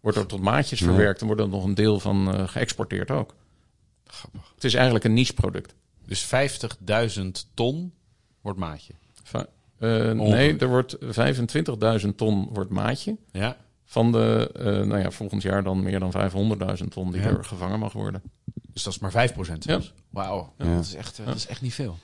wordt 0.00 0.18
er 0.18 0.26
tot 0.26 0.40
maatjes 0.40 0.80
verwerkt 0.80 1.20
en 1.20 1.26
wordt 1.26 1.40
er 1.42 1.48
nog 1.48 1.64
een 1.64 1.74
deel 1.74 2.00
van 2.00 2.48
geëxporteerd 2.48 3.10
ook. 3.10 3.34
Grappig. 4.06 4.52
Het 4.54 4.64
is 4.64 4.74
eigenlijk 4.74 5.04
een 5.04 5.14
niche 5.14 5.34
product. 5.34 5.74
Dus 6.04 6.24
50.000 6.24 7.24
ton 7.54 7.92
wordt 8.40 8.58
maatje. 8.58 8.92
Va- 9.22 9.46
eh, 9.78 10.10
nee, 10.10 10.56
er 10.56 10.68
wordt 10.68 10.96
25.000 12.02 12.08
ton 12.16 12.48
wordt 12.52 12.70
maatje. 12.70 13.16
Ja. 13.32 13.56
Van 13.84 14.12
de, 14.12 14.50
eh, 14.54 14.64
nou 14.64 14.98
ja, 14.98 15.10
volgend 15.10 15.42
jaar 15.42 15.62
dan 15.62 15.82
meer 15.82 15.98
dan 16.00 16.10
500.000 16.12 16.90
ton 16.92 17.12
die 17.12 17.20
Ja. 17.20 17.28
er 17.28 17.44
gevangen 17.44 17.78
mag 17.78 17.92
worden. 17.92 18.22
Dus 18.72 18.82
dat 18.82 18.92
is 18.92 18.98
maar 18.98 19.10
5% 19.10 19.64
zelfs. 19.64 19.92
Wauw. 20.10 20.52
Ja. 20.58 20.74
Dat, 20.74 20.84
is 20.84 20.94
echt, 20.94 21.18
eh, 21.18 21.26
dat 21.26 21.34
is 21.36 21.46
echt 21.46 21.62
niet 21.62 21.74
veel. 21.74 21.98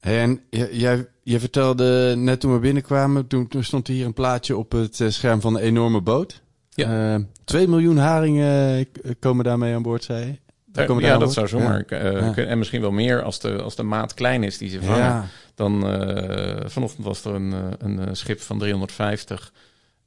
Hey, 0.00 0.20
en 0.20 0.40
jij, 0.50 1.06
jij 1.22 1.40
vertelde 1.40 2.14
net 2.16 2.40
toen 2.40 2.52
we 2.52 2.58
binnenkwamen, 2.58 3.26
toen, 3.26 3.48
toen 3.48 3.64
stond 3.64 3.88
er 3.88 3.94
hier 3.94 4.06
een 4.06 4.12
plaatje 4.12 4.56
op 4.56 4.72
het 4.72 5.00
scherm 5.08 5.40
van 5.40 5.54
een 5.56 5.62
enorme 5.62 6.00
boot. 6.00 6.42
Ja. 6.70 7.14
Eh, 7.14 7.20
2 7.44 7.68
miljoen 7.68 7.96
haringen 7.96 8.86
komen 9.18 9.44
daarmee 9.44 9.74
aan 9.74 9.82
boord, 9.82 10.04
zei 10.04 10.26
je? 10.26 10.38
Daar- 10.78 10.86
komen 10.86 11.02
ja, 11.04 11.18
dat 11.18 11.32
zou 11.32 11.48
zomaar. 11.48 11.80
eh, 11.86 12.12
Ja. 12.20 12.30
kun- 12.32 12.46
En 12.46 12.58
misschien 12.58 12.80
wel 12.80 12.90
meer 12.90 13.22
als 13.22 13.40
de, 13.40 13.62
als 13.62 13.74
de 13.76 13.82
maat 13.82 14.14
klein 14.14 14.42
is 14.44 14.58
die 14.58 14.68
ze 14.70 14.82
vangen. 14.82 14.98
Ja. 15.04 15.26
Dan 15.54 15.86
eh, 15.88 16.56
vanochtend 16.66 17.06
was 17.06 17.24
er 17.24 17.34
een, 17.34 17.52
eh, 17.52 17.58
een 17.78 17.98
eh, 17.98 18.06
schip 18.12 18.40
van 18.40 18.58
350 18.58 19.52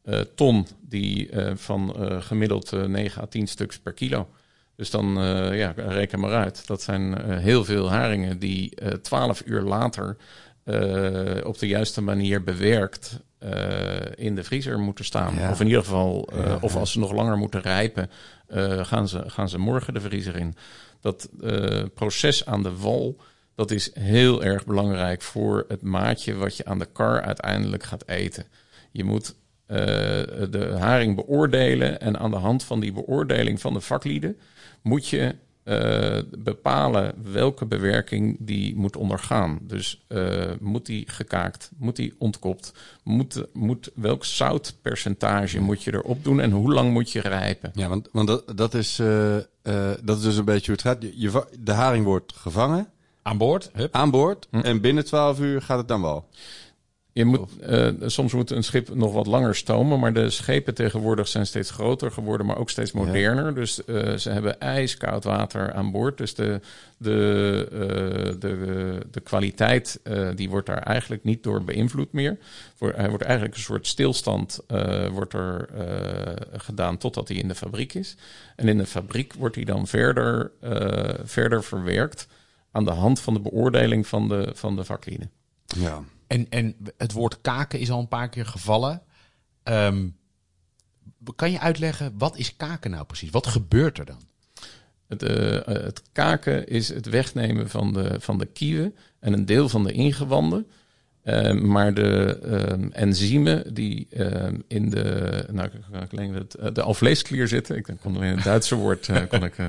eh, 0.03 0.19
ton 0.35 0.67
die 0.81 1.29
eh, 1.29 1.51
van 1.55 1.95
eh, 1.95 2.21
gemiddeld 2.21 2.73
eh, 2.73 2.83
9 2.83 3.21
à 3.21 3.25
10 3.25 3.47
stuks 3.47 3.79
per 3.79 3.93
kilo. 3.93 4.29
Dus 4.75 4.89
dan 4.89 5.17
eh, 5.21 5.57
ja, 5.57 5.73
reken 5.75 6.19
maar 6.19 6.31
uit. 6.33 6.67
Dat 6.67 6.81
zijn 6.81 7.17
eh, 7.17 7.37
heel 7.37 7.63
veel 7.65 7.89
haringen 7.91 8.39
die 8.39 8.75
eh 8.75 8.87
12 8.93 9.41
uur 9.45 9.61
later 9.61 10.17
eh, 10.63 11.45
op 11.45 11.59
de 11.59 11.67
juiste 11.67 12.01
manier 12.01 12.43
bewerkt 12.43 13.19
eh, 13.39 13.51
in 14.15 14.35
de 14.35 14.43
vriezer 14.43 14.79
moeten 14.79 15.05
staan. 15.05 15.35
Ja. 15.35 15.51
Of 15.51 15.59
in 15.59 15.65
ieder 15.65 15.83
geval, 15.83 16.29
eh, 16.31 16.45
Ja, 16.45 16.57
of 16.61 16.75
als 16.75 16.91
ze 16.91 16.99
nog 16.99 17.11
langer 17.11 17.37
moeten 17.37 17.61
rijpen, 17.61 18.09
gaan, 18.81 19.07
ze, 19.07 19.29
gaan 19.29 19.49
ze 19.49 19.57
morgen 19.57 19.93
de 19.93 20.01
vriezer 20.01 20.35
in. 20.35 20.55
Dat 20.99 21.29
proces 21.93 22.45
aan 22.45 22.63
de 22.63 22.77
wal, 22.77 23.17
dat 23.55 23.71
is 23.71 23.91
heel 23.99 24.43
erg 24.43 24.65
belangrijk 24.65 25.21
voor 25.21 25.65
het 25.67 25.81
maatje 25.81 26.35
wat 26.35 26.57
je 26.57 26.65
aan 26.65 26.79
de 26.79 26.87
kar 26.93 27.21
uiteindelijk 27.21 27.83
gaat 27.83 28.07
eten. 28.07 28.45
Je 28.91 29.03
moet 29.03 29.35
de 29.65 30.75
haring 30.79 31.15
beoordelen 31.15 31.99
en 31.99 32.19
aan 32.19 32.31
de 32.31 32.37
hand 32.37 32.63
van 32.63 32.79
die 32.79 32.91
beoordeling 32.91 33.61
van 33.61 33.73
de 33.73 33.81
vaklieden 33.81 34.37
moet 34.81 35.07
je 35.07 35.35
eh, 35.63 36.17
bepalen 36.37 37.15
welke 37.31 37.65
bewerking 37.65 38.37
die 38.39 38.75
moet 38.75 38.95
ondergaan. 38.95 39.59
Dus 39.61 40.05
eh, 40.07 40.51
moet 40.59 40.85
die 40.85 41.03
gekaakt, 41.09 41.71
moet 41.77 41.95
die 41.95 42.13
ontkopt, 42.17 42.73
moet, 43.03 43.43
moet, 43.53 43.91
welk 43.95 44.25
zoutpercentage 44.25 45.59
moet 45.59 45.83
je 45.83 45.93
erop 45.93 46.23
doen 46.23 46.39
en 46.39 46.51
hoe 46.51 46.73
lang 46.73 46.91
moet 46.91 47.11
je 47.11 47.21
rijpen. 47.21 47.71
Ja, 47.73 47.87
want, 47.87 48.09
want 48.11 48.27
dat, 48.27 48.57
dat, 48.57 48.73
is, 48.73 48.99
eh, 48.99 49.37
eh, 49.37 49.43
dat 50.03 50.17
is 50.17 50.23
dus 50.23 50.37
een 50.37 50.45
beetje 50.45 50.65
hoe 50.65 50.75
het 50.75 51.03
gaat. 51.03 51.13
Je, 51.15 51.45
de 51.59 51.71
haring 51.71 52.05
wordt 52.05 52.33
gevangen 52.33 52.87
Aan 53.21 53.37
boord. 53.37 53.69
Hup. 53.73 53.95
aan 53.95 54.11
boord 54.11 54.47
Hm. 54.51 54.57
en 54.59 54.81
binnen 54.81 55.05
12 55.05 55.39
uur 55.39 55.61
gaat 55.61 55.77
het 55.77 55.87
dan 55.87 56.01
wel. 56.01 56.27
Je 57.13 57.25
moet, 57.25 57.59
eh, 57.59 57.89
soms 58.05 58.33
moet 58.33 58.51
een 58.51 58.63
schip 58.63 58.93
nog 58.93 59.13
wat 59.13 59.27
langer 59.27 59.55
stomen, 59.55 59.99
maar 59.99 60.13
de 60.13 60.29
schepen 60.29 60.73
tegenwoordig 60.73 61.27
zijn 61.27 61.45
steeds 61.45 61.71
groter 61.71 62.11
geworden, 62.11 62.45
maar 62.45 62.57
ook 62.57 62.69
steeds 62.69 62.91
moderner. 62.91 63.55
Dus 63.55 63.85
eh, 63.85 64.13
ze 64.13 64.29
hebben 64.29 64.59
ijskoud 64.59 65.23
water 65.23 65.73
aan 65.73 65.91
boord. 65.91 66.17
Dus 66.17 66.35
de, 66.35 66.59
de, 66.97 67.67
eh, 67.71 68.39
de, 68.39 68.97
de 69.11 69.19
kwaliteit 69.19 69.99
die 70.35 70.49
wordt 70.49 70.67
daar 70.67 70.81
eigenlijk 70.81 71.23
niet 71.23 71.43
door 71.43 71.63
beïnvloed 71.63 72.11
meer. 72.11 72.37
Voor, 72.75 72.93
hij 72.95 73.09
wordt 73.09 73.23
eigenlijk 73.23 73.55
een 73.55 73.61
soort 73.61 73.87
stilstand 73.87 74.59
wordt 75.11 75.33
er, 75.33 75.69
gedaan 76.51 76.97
totdat 76.97 77.27
hij 77.27 77.37
in 77.37 77.47
de 77.47 77.55
fabriek 77.55 77.93
is. 77.93 78.15
En 78.55 78.67
in 78.67 78.77
de 78.77 78.85
fabriek 78.85 79.33
wordt 79.33 79.55
hij 79.55 79.63
dan 79.63 79.87
verder, 79.87 80.51
verder 81.23 81.63
verwerkt 81.63 82.27
aan 82.71 82.85
de 82.85 82.91
hand 82.91 83.19
van 83.19 83.33
de 83.33 83.39
beoordeling 83.39 84.07
van 84.07 84.27
de, 84.27 84.51
van 84.53 84.75
de 84.75 84.83
vaklieden. 84.83 85.31
Ja. 85.65 86.03
En, 86.31 86.49
en 86.49 86.75
het 86.97 87.11
woord 87.11 87.41
kaken 87.41 87.79
is 87.79 87.91
al 87.91 87.99
een 87.99 88.07
paar 88.07 88.29
keer 88.29 88.45
gevallen. 88.45 89.01
Ehm, 89.63 90.07
kan 91.35 91.51
je 91.51 91.59
uitleggen, 91.59 92.13
wat 92.17 92.37
is 92.37 92.55
kaken 92.55 92.91
nou 92.91 93.05
precies? 93.05 93.29
Wat 93.29 93.47
gebeurt 93.47 93.97
er 93.97 94.05
dan? 94.05 94.21
Het, 95.07 95.23
eh, 95.23 95.57
eh, 95.57 95.65
het 95.65 96.01
kaken 96.11 96.67
is 96.67 96.89
het 96.89 97.05
wegnemen 97.05 97.69
van 97.69 97.93
de, 97.93 98.19
van 98.19 98.37
de 98.37 98.45
kieven 98.45 98.95
en 99.19 99.33
een 99.33 99.45
deel 99.45 99.69
van 99.69 99.83
de 99.83 99.91
ingewanden. 99.91 100.67
Eh, 101.23 101.51
maar 101.51 101.93
de 101.93 102.39
ehm, 102.43 102.87
enzymen 102.91 103.73
die 103.73 104.07
ehm, 104.11 104.55
in 104.67 104.89
de, 104.89 105.45
nou, 105.51 105.67
ik 106.01 106.11
alleen 106.11 106.33
het, 106.33 106.53
eh, 106.55 106.67
de 106.73 106.81
alvleesklier 106.81 107.47
zitten, 107.47 107.75
ik 107.77 107.87
kon 108.01 108.15
alleen 108.15 108.35
het 108.35 108.43
Duitse 108.43 108.75
woord, 108.75 109.07
eh, 109.09 109.17
kon 109.29 109.43
ik, 109.43 109.53
eh, 109.57 109.65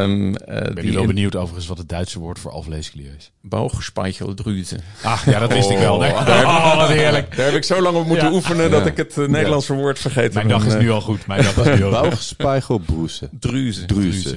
ehm, 0.00 0.34
eh, 0.34 0.56
Ik 0.68 0.74
ben 0.74 0.82
die 0.84 0.92
wel 0.92 1.00
in 1.02 1.06
benieuwd 1.08 1.36
overigens 1.36 1.66
wat 1.66 1.78
het 1.78 1.88
Duitse 1.88 2.18
woord 2.18 2.38
voor 2.38 2.50
alvleesklier 2.50 3.10
is. 3.18 3.30
Bauchspeicheldrüse. 3.40 4.78
Ach, 5.02 5.24
ja, 5.24 5.38
dat 5.38 5.52
wist 5.52 5.70
ik 5.70 5.78
wel. 5.78 5.98
Nee. 5.98 6.10
Oh, 6.12 6.26
daar 6.26 6.36
heb 6.36 6.44
ik- 6.44 6.50
Oh, 6.50 6.76
wat 6.76 6.88
heerlijk. 6.88 7.36
Daar 7.36 7.46
heb 7.46 7.54
ik 7.54 7.64
zo 7.64 7.82
lang 7.82 7.96
op 7.96 8.06
moeten 8.06 8.26
Ja. 8.26 8.32
oefenen 8.32 8.70
dat 8.70 8.86
ik 8.86 8.96
het 8.96 9.16
Nederlandse 9.16 9.74
woord 9.74 9.98
vergeten 9.98 10.34
Mijn 10.34 10.46
ben. 10.46 10.58
dag 10.58 10.66
is 10.66 10.74
nu 10.82 10.90
al 10.90 11.00
goed. 11.00 11.26
Mijn 11.26 11.42
dag 11.42 11.56
is 11.66 11.78
nu 11.78 11.84
al. 11.84 11.90
Bauchspeicheldrüse. 11.90 13.28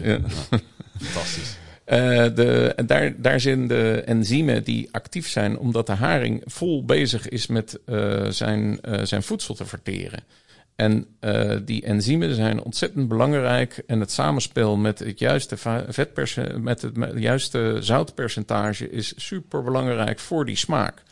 Ja. 0.04 0.20
Fantastisch. 1.02 1.58
Eh, 1.88 2.26
de, 2.36 2.76
daar, 2.86 3.22
daar 3.22 3.40
zijn 3.40 3.68
de 3.68 4.02
enzymen 4.06 4.64
die 4.64 4.90
actief 4.92 5.28
zijn, 5.28 5.58
omdat 5.58 5.86
de 5.88 5.94
haring 5.94 6.42
vol 6.46 6.86
bezig 6.86 7.30
is 7.30 7.48
met 7.48 7.80
eh, 7.86 8.26
zijn, 8.30 8.82
eh, 8.82 9.04
zijn 9.04 9.24
voedsel 9.24 9.54
te 9.54 9.66
verteren. 9.66 10.24
En 10.76 11.08
die 11.66 11.84
enzymen 11.84 12.36
zijn 12.36 12.62
ontzettend 12.64 13.08
belangrijk. 13.08 13.84
En 13.88 14.00
het 14.00 14.12
samenspel 14.12 14.78
met 14.78 15.00
het 15.00 15.20
juiste 15.20 15.56
met 15.96 16.16
met 16.56 16.82
het 16.82 16.96
juiste 17.16 17.78
zoutpercentage 17.80 18.90
is 18.90 19.14
super 19.16 19.64
belangrijk 19.64 20.20
voor 20.20 20.46
die 20.46 20.56
smaak. 20.56 21.04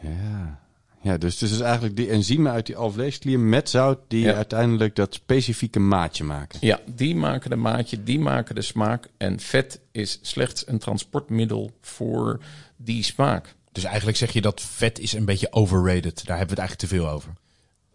Ja. 0.00 0.60
Ja, 1.02 1.16
dus 1.18 1.32
het 1.32 1.42
is 1.42 1.50
dus 1.50 1.60
eigenlijk 1.60 1.96
die 1.96 2.08
enzymen 2.10 2.52
uit 2.52 2.66
die 2.66 2.76
alvleesklier 2.76 3.38
met 3.40 3.68
zout 3.70 3.98
die 4.08 4.24
Ja. 4.24 4.34
uiteindelijk 4.34 4.96
dat 4.96 5.14
specifieke 5.14 5.78
maatje 5.78 6.24
maken. 6.24 6.58
Ja, 6.62 6.80
die 6.94 7.16
maken 7.16 7.50
de 7.50 7.56
maatje, 7.56 8.02
die 8.02 8.18
maken 8.18 8.54
de 8.54 8.62
smaak. 8.62 9.08
En 9.16 9.40
vet 9.40 9.80
is 9.92 10.18
slechts 10.22 10.68
een 10.68 10.78
transportmiddel 10.78 11.70
voor 11.80 12.40
die 12.76 13.02
smaak. 13.02 13.54
Dus 13.72 13.84
eigenlijk 13.84 14.16
zeg 14.16 14.32
je 14.32 14.40
dat 14.40 14.60
vet 14.60 14.98
is 14.98 15.12
een 15.12 15.24
beetje 15.24 15.52
overrated. 15.52 16.26
Daar 16.26 16.38
hebben 16.38 16.56
we 16.56 16.60
het 16.62 16.68
eigenlijk 16.70 16.78
te 16.80 16.86
veel 16.86 17.08
over. 17.08 17.32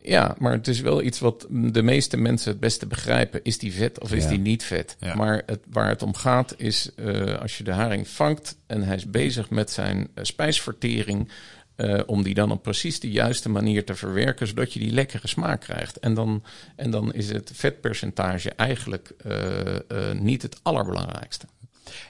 Ja, 0.02 0.36
maar 0.40 0.52
het 0.52 0.68
is 0.68 0.80
wel 0.82 1.02
iets 1.02 1.20
wat 1.20 1.48
de 1.50 1.82
meeste 1.84 2.18
mensen 2.18 2.52
het 2.52 2.60
beste 2.60 2.86
begrijpen. 2.88 3.40
Is 3.44 3.58
die 3.58 3.74
vet 3.74 4.00
of 4.00 4.12
is 4.14 4.24
Ja. 4.24 4.30
die 4.30 4.40
niet 4.40 4.64
vet? 4.64 4.96
Ja. 5.00 5.16
Maar 5.16 5.44
het, 5.46 5.60
waar 5.72 5.88
het 5.90 6.02
om 6.02 6.14
gaat 6.16 6.54
is 6.58 6.90
eh, 6.96 7.40
als 7.42 7.58
je 7.58 7.64
de 7.64 7.72
haring 7.72 8.08
vangt 8.08 8.58
en 8.68 8.84
hij 8.84 8.96
is 8.96 9.10
bezig 9.10 9.50
met 9.50 9.72
zijn 9.72 10.08
eh, 10.14 10.24
spijsvertering. 10.24 11.30
Eh, 11.76 12.02
om 12.06 12.24
die 12.24 12.34
dan 12.34 12.52
op 12.52 12.64
precies 12.64 13.00
de 13.00 13.12
juiste 13.12 13.50
manier 13.50 13.86
te 13.86 13.96
verwerken, 13.96 14.48
zodat 14.48 14.74
je 14.74 14.80
die 14.80 14.92
lekkere 14.92 15.28
smaak 15.28 15.62
krijgt. 15.62 16.00
En 16.00 16.14
dan, 16.14 16.44
en 16.76 16.92
dan 16.92 17.14
is 17.14 17.30
het 17.30 17.52
vetpercentage 17.54 18.52
eigenlijk 18.52 19.14
eh, 19.18 19.76
eh, 19.76 20.20
niet 20.20 20.42
het 20.42 20.60
allerbelangrijkste. 20.62 21.46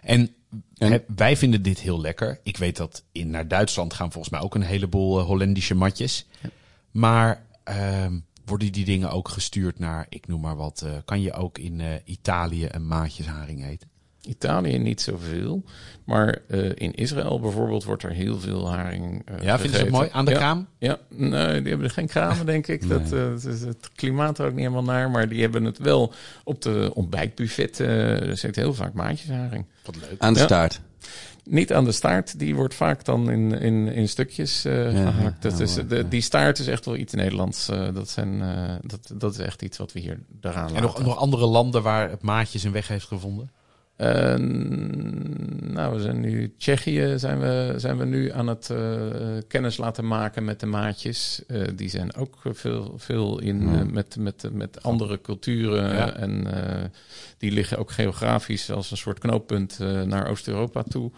En, 0.02 0.30
wij 1.16 1.38
vinden 1.38 1.62
dit 1.62 1.80
heel 1.80 2.02
lekker. 2.02 2.40
Ik 2.44 2.58
weet 2.58 2.78
dat 2.78 3.04
in, 3.12 3.30
naar 3.30 3.48
Duitsland 3.48 3.94
gaan 3.94 4.12
volgens 4.12 4.34
mij 4.34 4.42
ook 4.42 4.56
een 4.56 4.62
heleboel 4.62 5.20
Hollandische 5.20 5.76
matjes. 5.76 6.26
Maar 6.92 7.46
ehm, 7.64 8.18
worden 8.46 8.72
die 8.72 8.86
dingen 8.86 9.12
ook 9.12 9.30
gestuurd 9.30 9.80
naar, 9.80 10.06
ik 10.10 10.28
noem 10.28 10.42
maar 10.42 10.56
wat, 10.56 10.82
eh, 10.82 10.92
kan 11.06 11.22
je 11.22 11.34
ook 11.34 11.58
in 11.58 11.82
eh, 11.82 11.94
Italië 12.06 12.68
een 12.72 12.88
maatjesharing 12.88 13.66
eten? 13.66 13.90
Italië 14.26 14.78
niet 14.78 15.02
zoveel, 15.02 15.64
maar 16.04 16.38
eh, 16.48 16.70
in 16.76 16.94
Israël 16.94 17.40
bijvoorbeeld 17.40 17.84
wordt 17.84 18.04
er 18.04 18.12
heel 18.12 18.40
veel 18.40 18.70
haring. 18.72 19.22
eh, 19.26 19.42
Ja, 19.42 19.60
vinden 19.60 19.78
ze 19.80 19.84
het 19.86 19.94
mooi? 19.94 20.10
Aan 20.12 20.26
de 20.26 20.32
Ja. 20.32 20.38
kraam? 20.38 20.68
Ja, 20.78 20.98
nee, 21.10 21.62
die 21.62 21.70
hebben 21.72 21.90
geen 21.90 22.08
kramen, 22.08 22.46
denk 22.46 22.68
ik. 22.68 22.90
Dat, 22.90 23.12
eh, 23.12 23.30
het, 23.30 23.46
is 23.46 23.62
het 23.62 23.90
klimaat 23.96 24.38
er 24.40 24.46
ook 24.46 24.52
niet 24.52 24.60
helemaal 24.60 24.84
naar. 24.84 25.10
Maar 25.12 25.30
die 25.30 25.42
hebben 25.42 25.64
het 25.64 25.78
wel 25.78 26.14
op 26.44 26.62
de 26.62 26.92
ontbijtbuffet. 26.94 27.80
eh 27.80 28.28
er 28.30 28.38
zit 28.38 28.56
heel 28.56 28.74
vaak 28.74 28.94
maatjesharing. 28.94 29.66
Wat 29.86 29.96
leuk. 29.96 30.16
Aan 30.18 30.34
de 30.34 30.40
Ja. 30.40 30.46
staart. 30.46 30.82
Niet 31.44 31.74
aan 31.74 31.86
de 31.86 31.92
staart, 31.92 32.40
die 32.40 32.56
wordt 32.56 32.74
vaak 32.74 33.06
dan 33.06 33.30
in, 33.32 33.52
in, 33.52 33.88
in 33.88 34.08
stukjes 34.10 34.66
eh 34.66 34.94
Ja, 34.94 35.12
gehakt. 35.12 35.42
Dat 35.42 35.58
ja, 35.58 35.64
is, 35.64 35.74
de, 35.88 36.08
die 36.08 36.22
staart 36.22 36.60
is 36.60 36.68
echt 36.68 36.86
wel 36.86 36.96
iets 36.96 37.14
Nederlands. 37.14 37.66
dat, 37.94 38.10
zijn, 38.10 38.42
eh, 38.42 38.74
dat, 38.82 39.12
dat 39.14 39.32
is 39.34 39.38
echt 39.40 39.62
iets 39.62 39.78
wat 39.78 39.92
we 39.92 40.00
hier 40.00 40.20
daaraan 40.28 40.76
En 40.76 40.82
nog, 40.82 41.04
nog 41.04 41.18
andere 41.18 41.46
landen 41.46 41.84
waar 41.84 42.10
het 42.10 42.22
maatje 42.22 42.60
zijn 42.60 42.74
weg 42.74 42.88
heeft 42.88 43.06
gevonden? 43.06 43.50
Nou, 43.98 45.96
we 45.96 46.02
zijn 46.02 46.20
nu 46.20 46.54
Tsjechië 46.58 47.14
zijn 47.18 47.40
we, 47.40 47.74
zijn 47.76 47.98
we 47.98 48.06
nu 48.06 48.32
aan 48.32 48.48
het 48.48 48.70
eh, 48.70 48.78
kennis 49.48 49.78
laten 49.78 50.08
maken 50.08 50.46
met 50.46 50.60
de 50.60 50.66
maatjes. 50.66 51.42
Eh, 51.48 51.62
die 51.76 51.90
zijn 51.90 52.16
ook 52.16 52.36
veel, 52.44 52.94
veel 52.98 53.40
in 53.40 53.62
Hmm. 53.62 53.76
eh, 53.76 53.86
met, 53.86 54.16
met, 54.20 54.50
met 54.52 54.84
andere 54.84 55.22
culturen. 55.22 55.96
Ja. 55.96 56.14
En 56.16 56.48
die 57.38 57.52
liggen 57.52 57.78
ook 57.78 57.92
geografisch 57.92 58.72
als 58.72 58.92
een 58.92 58.98
soort 58.98 59.20
knooppunt 59.20 59.80
naar 60.06 60.28
Oost-Europa 60.28 60.84
toe. 60.84 61.12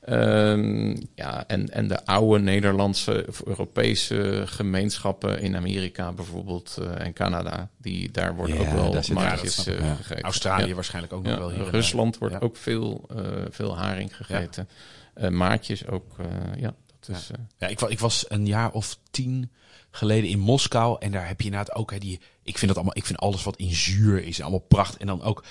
Ehm, 0.00 0.96
ja, 1.14 1.44
en, 1.46 1.68
en 1.68 1.88
de 1.88 2.06
oude 2.06 2.42
Nederlandse 2.42 3.24
of 3.28 3.42
Europese 3.46 4.42
gemeenschappen 4.46 5.40
in 5.40 5.56
Amerika 5.56 6.12
bijvoorbeeld 6.12 6.78
eh, 6.80 7.06
en 7.06 7.12
Canada, 7.12 7.68
die, 7.76 8.10
daar 8.10 8.34
worden 8.36 8.56
Ja, 8.56 8.62
ook 8.62 8.74
wel 8.74 9.02
maatjes 9.14 9.66
eh, 9.66 9.78
ja. 9.80 9.94
gegeten. 9.94 10.22
Australië 10.24 10.68
Ja. 10.68 10.74
waarschijnlijk 10.74 11.12
ook 11.12 11.24
Ja, 11.24 11.30
nog 11.30 11.38
wel 11.38 11.50
hier. 11.50 11.64
en 11.64 11.70
Rusland 11.70 12.18
wordt 12.18 12.34
Ja. 12.34 12.40
ook 12.40 12.56
veel, 12.56 13.08
eh, 13.16 13.22
veel 13.50 13.76
haring 13.76 14.16
gegeten. 14.16 14.68
Eh, 15.14 15.28
maatjes 15.28 15.86
ook, 15.86 16.18
eh, 16.18 16.60
ja. 16.60 16.74
Dat 17.00 17.16
is, 17.16 17.30
eh, 17.30 17.38
Ja, 17.58 17.66
ik, 17.66 17.80
ik 17.80 17.98
was 17.98 18.24
een 18.28 18.46
jaar 18.46 18.70
of 18.72 18.98
tien 19.10 19.50
geleden 19.90 20.30
in 20.30 20.38
Moskou. 20.38 20.96
En 21.00 21.10
daar 21.12 21.26
heb 21.28 21.40
je 21.40 21.46
inderdaad 21.46 21.74
ook 21.74 21.90
hè, 21.90 21.98
die. 21.98 22.20
Ik 22.42 22.58
vind 22.58 22.66
dat 22.66 22.76
allemaal. 22.76 22.96
Ik 22.96 23.06
vind 23.06 23.18
alles 23.18 23.42
wat 23.42 23.56
in 23.56 23.74
zuur 23.74 24.24
is. 24.24 24.40
Allemaal 24.40 24.58
pracht. 24.68 24.96
En 24.96 25.06
dan 25.06 25.22
ook 25.22 25.44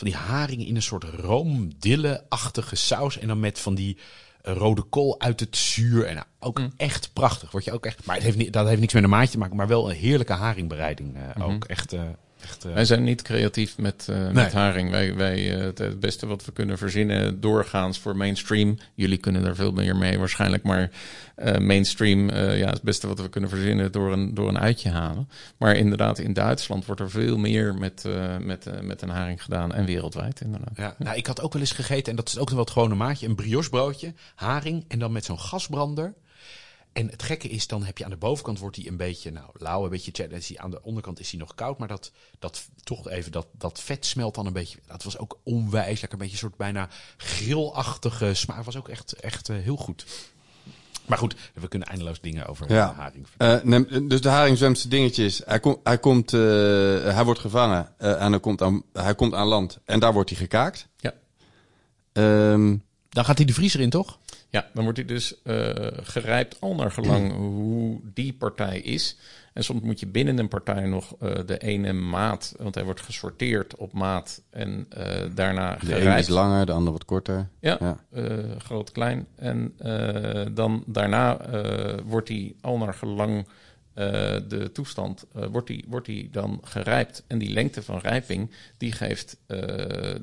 van 0.00 0.08
die 0.08 0.16
haringen 0.16 0.66
in 0.66 0.76
een 0.76 0.82
soort 0.82 1.04
roomdille-achtige 1.04 2.76
saus. 2.76 3.18
En 3.18 3.28
dan 3.28 3.40
met 3.40 3.58
van 3.58 3.74
die 3.74 3.96
eh, 4.42 4.54
rode 4.54 4.82
kool 4.82 5.20
uit 5.20 5.40
het 5.40 5.56
zuur. 5.56 6.06
En 6.06 6.14
nou, 6.14 6.26
ook 6.38 6.60
echt 6.76 7.10
prachtig. 7.12 7.50
Word 7.50 7.64
je 7.64 7.72
ook 7.72 7.86
echt. 7.86 8.04
Maar 8.04 8.14
het 8.14 8.24
heeft 8.24 8.36
niet, 8.36 8.52
dat 8.52 8.68
heeft 8.68 8.80
niks 8.80 8.92
met 8.94 9.02
een 9.02 9.10
maatje 9.10 9.30
te 9.30 9.38
maken. 9.38 9.56
Maar 9.56 9.68
wel 9.68 9.90
een 9.90 9.96
heerlijke 9.96 10.32
haringbereiding. 10.32 11.16
eh, 11.16 11.48
Ook 11.48 11.64
echt. 11.64 11.92
eh, 11.92 12.02
echt 12.42 12.64
eh, 12.64 12.72
Wij 12.72 12.84
zijn 12.84 13.04
niet 13.04 13.22
creatief 13.22 13.78
met, 13.78 14.06
eh, 14.10 14.30
met 14.30 14.52
haring. 14.52 14.90
Wij, 14.90 15.14
wij, 15.14 15.58
eh, 15.58 15.64
het, 15.74 16.00
beste 16.00 16.26
wat 16.26 16.44
we 16.44 16.52
kunnen 16.52 16.78
verzinnen 16.78 17.40
doorgaans 17.40 17.98
voor 17.98 18.16
mainstream. 18.16 18.78
Jullie 18.94 19.18
kunnen 19.18 19.44
er 19.44 19.54
veel 19.54 19.72
meer 19.72 19.96
mee 19.96 20.18
waarschijnlijk. 20.18 20.62
Maar 20.62 20.90
mainstream 21.58 22.30
ja, 22.34 22.70
het 22.70 22.82
beste 22.82 23.06
wat 23.06 23.20
we 23.20 23.28
kunnen 23.28 23.50
verzinnen 23.50 23.92
door 23.92 24.12
een, 24.12 24.34
door 24.34 24.48
een 24.48 24.58
uitje 24.58 24.90
halen. 24.90 25.28
Maar 25.56 25.76
inderdaad, 25.76 26.18
in 26.18 26.32
Duitsland 26.32 26.86
wordt 26.86 27.00
er 27.00 27.10
veel 27.10 27.38
meer 27.38 27.74
met, 27.74 28.04
met, 28.40 28.82
met 28.82 29.02
een 29.02 29.08
haring 29.08 29.42
gedaan. 29.42 29.74
En 29.74 29.84
wereldwijd 29.84 30.40
inderdaad. 30.40 30.76
Ja, 30.76 30.94
nou, 30.98 31.16
ik 31.16 31.26
had 31.26 31.40
ook 31.40 31.52
wel 31.52 31.62
eens 31.62 31.72
gegeten, 31.72 32.10
en 32.10 32.16
dat 32.16 32.28
is 32.28 32.38
ook 32.38 32.50
wel 32.50 32.58
het 32.58 32.70
gewone 32.70 32.94
maatje, 32.94 33.26
een 33.26 33.34
briochebroodje, 33.34 34.14
haring 34.34 34.84
en 34.88 34.98
dan 34.98 35.12
met 35.12 35.24
zo'n 35.24 35.40
gasbrander. 35.40 36.14
En 36.92 37.08
het 37.10 37.22
gekke 37.22 37.48
is, 37.48 37.66
dan 37.66 37.84
heb 37.84 37.98
je 37.98 38.04
aan 38.04 38.10
de 38.10 38.16
bovenkant 38.16 38.58
wordt 38.58 38.76
hij 38.76 38.86
een 38.86 38.96
beetje 38.96 39.30
nou, 39.30 39.46
lauw, 39.52 39.84
een 39.84 39.90
beetje 39.90 40.28
hij 40.28 40.40
aan 40.56 40.70
de 40.70 40.82
onderkant 40.82 41.20
is 41.20 41.30
hij 41.30 41.40
nog 41.40 41.54
koud, 41.54 41.78
maar 41.78 41.88
dat, 41.88 42.12
dat 42.38 42.68
toch 42.82 43.08
even, 43.08 43.32
dat, 43.32 43.46
dat 43.52 43.80
vet 43.80 44.06
smelt 44.06 44.34
dan 44.34 44.46
een 44.46 44.52
beetje. 44.52 44.78
Dat 44.86 45.02
was 45.02 45.18
ook 45.18 45.38
onwijs 45.42 46.00
lekker, 46.00 46.12
een 46.12 46.18
beetje 46.18 46.32
een 46.32 46.38
soort 46.50 46.56
bijna 46.56 46.88
grillachtige 47.16 48.34
smaak. 48.34 48.64
Was 48.64 48.76
ook 48.76 48.88
echt, 48.88 49.12
echt 49.12 49.48
eh, 49.48 49.56
heel 49.56 49.76
goed. 49.76 50.04
Maar 51.06 51.18
goed, 51.18 51.34
we 51.54 51.68
kunnen 51.68 51.88
eindeloos 51.88 52.20
dingen 52.20 52.46
over 52.46 52.72
Ja. 52.72 52.90
eh, 52.90 52.98
haring 52.98 53.28
vertellen. 53.28 53.88
Eh, 53.90 54.08
dus 54.08 54.20
de 54.20 54.28
haring 54.28 54.58
zwemt 54.58 54.90
dingetjes. 54.90 55.42
Hij, 55.44 55.60
komt, 55.60 55.78
hij, 55.82 55.98
komt, 55.98 56.32
eh, 56.32 56.40
hij 57.14 57.24
wordt 57.24 57.40
gevangen 57.40 57.98
en 57.98 58.30
hij 58.30 58.40
komt, 58.40 58.62
aan, 58.62 58.82
hij 58.92 59.14
komt 59.14 59.34
aan 59.34 59.46
land. 59.46 59.78
En 59.84 60.00
daar 60.00 60.12
wordt 60.12 60.30
hij 60.30 60.38
gekaakt. 60.38 60.88
Ja. 60.96 61.14
Ehm, 62.12 62.76
Dan 63.08 63.24
gaat 63.24 63.36
hij 63.36 63.46
de 63.46 63.52
vriezer 63.52 63.80
in, 63.80 63.90
toch? 63.90 64.18
Ja, 64.50 64.66
dan 64.74 64.82
wordt 64.84 64.98
hij 64.98 65.06
dus 65.06 65.42
eh, 65.42 65.70
gerijpt 66.02 66.60
al 66.60 66.74
naar 66.74 66.90
gelang 66.90 67.32
hoe 67.56 68.00
die 68.14 68.32
partij 68.32 68.78
is. 68.80 69.16
En 69.52 69.64
soms 69.64 69.80
moet 69.80 70.00
je 70.00 70.06
binnen 70.06 70.38
een 70.38 70.48
partij 70.48 70.86
nog 70.86 71.16
eh, 71.20 71.34
de 71.46 71.58
ene 71.58 71.92
maat, 71.92 72.54
want 72.58 72.74
hij 72.74 72.84
wordt 72.84 73.00
gesorteerd 73.00 73.76
op 73.76 73.92
maat 73.92 74.42
en 74.50 74.86
eh, 74.88 75.04
daarna 75.34 75.74
de 75.74 75.86
ene 75.86 75.94
is 75.94 76.02
gerijpt. 76.02 76.28
langer, 76.28 76.66
de 76.66 76.72
andere 76.72 76.92
wat 76.92 77.04
korter. 77.04 77.48
Ja, 77.60 77.78
Ja. 77.80 77.96
groot, 78.58 78.92
klein. 78.92 79.26
En 79.36 79.74
dan 80.54 80.84
daarna 80.86 81.40
wordt 82.04 82.28
hij 82.28 82.54
al 82.60 82.78
naar 82.78 82.94
gelang 82.94 83.46
de 83.94 84.70
toestand, 84.72 85.26
eh, 85.34 85.46
wordt, 85.46 85.66
die, 85.66 85.84
wordt 85.88 86.06
die 86.06 86.30
dan 86.30 86.60
gerijpt. 86.62 87.24
En 87.26 87.38
die 87.38 87.52
lengte 87.52 87.82
van 87.82 87.98
rijping, 87.98 88.50
die 88.76 88.92
geeft, 88.92 89.36
eh, 89.46 90.14
eh, 90.14 90.20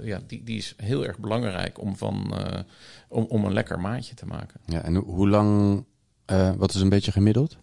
ja, 0.00 0.20
die, 0.26 0.44
die 0.44 0.56
is 0.56 0.74
heel 0.76 1.06
erg 1.06 1.18
belangrijk 1.18 1.80
om, 1.80 1.96
van, 1.96 2.36
eh, 2.38 2.60
om, 3.08 3.24
om 3.24 3.44
een 3.44 3.52
lekker 3.52 3.80
maatje 3.80 4.14
te 4.14 4.26
maken. 4.26 4.60
Ja, 4.66 4.82
en 4.82 4.94
hoe, 4.94 5.04
hoe 5.04 5.28
lang, 5.28 5.84
eh, 6.24 6.52
wat 6.56 6.74
is 6.74 6.80
een 6.80 6.88
beetje 6.88 7.12
gemiddeld? 7.12 7.58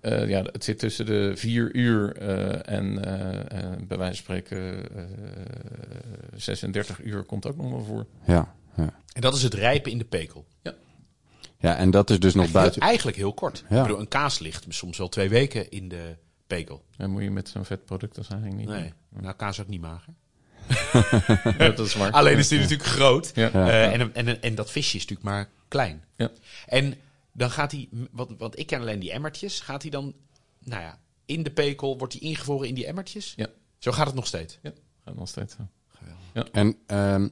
Eh, 0.00 0.28
ja, 0.28 0.42
het 0.42 0.64
zit 0.64 0.78
tussen 0.78 1.06
de 1.06 1.32
vier 1.34 1.74
uur 1.74 2.16
eh, 2.16 2.74
en 2.74 3.04
eh, 3.04 3.62
eh, 3.62 3.78
bij 3.88 3.98
wijze 3.98 4.22
van 4.22 4.36
spreken 4.36 4.90
eh 4.96 5.02
36 6.34 7.02
uur 7.02 7.22
komt 7.22 7.46
ook 7.46 7.56
nog 7.56 7.70
wel 7.70 7.84
voor. 7.84 8.06
Ja, 8.26 8.54
ja. 8.76 9.00
En 9.12 9.20
dat 9.20 9.34
is 9.34 9.42
het 9.42 9.54
rijpen 9.54 9.92
in 9.92 9.98
de 9.98 10.04
pekel. 10.04 10.46
ja, 10.62 10.74
en 11.72 11.90
dat 11.90 12.10
is 12.10 12.20
dus 12.20 12.34
nog 12.34 12.50
buiten. 12.50 12.80
eigenlijk 12.80 13.16
heel 13.16 13.32
kort. 13.32 13.64
Ja. 13.68 13.76
Ik 13.76 13.82
bedoel, 13.82 14.00
een 14.00 14.08
kaas 14.08 14.38
ligt 14.38 14.64
soms 14.68 14.98
wel 14.98 15.08
twee 15.08 15.28
weken 15.28 15.70
in 15.70 15.88
de 15.88 16.16
pekel. 16.46 16.84
Dan 16.96 17.10
moet 17.10 17.22
je 17.22 17.30
met 17.30 17.48
zo'n 17.48 17.64
vet 17.64 17.84
product 17.84 18.18
als 18.18 18.28
haring 18.28 18.54
niet 18.54 18.68
Nee, 18.68 18.92
nou 19.08 19.34
kaas 19.34 19.60
ook 19.60 19.68
niet 19.68 19.80
mager. 19.80 20.14
Ja, 21.58 21.68
dat 21.68 21.86
is 21.86 21.94
waar. 21.94 22.10
Alleen 22.10 22.38
is 22.38 22.48
die 22.48 22.58
natuurlijk 22.58 22.88
groot. 22.88 23.30
Ja. 23.34 23.50
Eh, 23.50 23.92
en, 23.92 24.14
en, 24.14 24.42
en 24.42 24.54
dat 24.54 24.70
visje 24.70 24.96
is 24.96 25.06
natuurlijk 25.06 25.28
maar 25.28 25.48
klein. 25.68 26.04
Ja. 26.16 26.30
En 26.66 26.94
dan 27.32 27.50
gaat 27.50 27.72
hij, 27.72 27.88
want, 28.10 28.30
want 28.38 28.58
ik 28.58 28.66
ken 28.66 28.80
alleen 28.80 29.00
die 29.00 29.12
emmertjes, 29.12 29.60
gaat 29.60 29.82
hij 29.82 29.90
dan, 29.90 30.14
nou 30.58 30.82
ja, 30.82 30.98
in 31.24 31.42
de 31.42 31.50
pekel, 31.50 31.98
wordt 31.98 32.12
hij 32.12 32.22
ingevroren 32.22 32.68
in 32.68 32.74
die 32.74 32.86
emmertjes? 32.86 33.32
Ja. 33.36 33.46
Zo 33.78 33.92
gaat 33.92 34.06
het 34.06 34.14
nog 34.14 34.26
steeds. 34.26 34.58
Ja, 34.62 34.72
gaat 35.04 35.14
nog 35.14 35.28
steeds 35.28 35.54
zo. 35.54 35.68
En 36.52 36.76
ehm, 36.86 37.28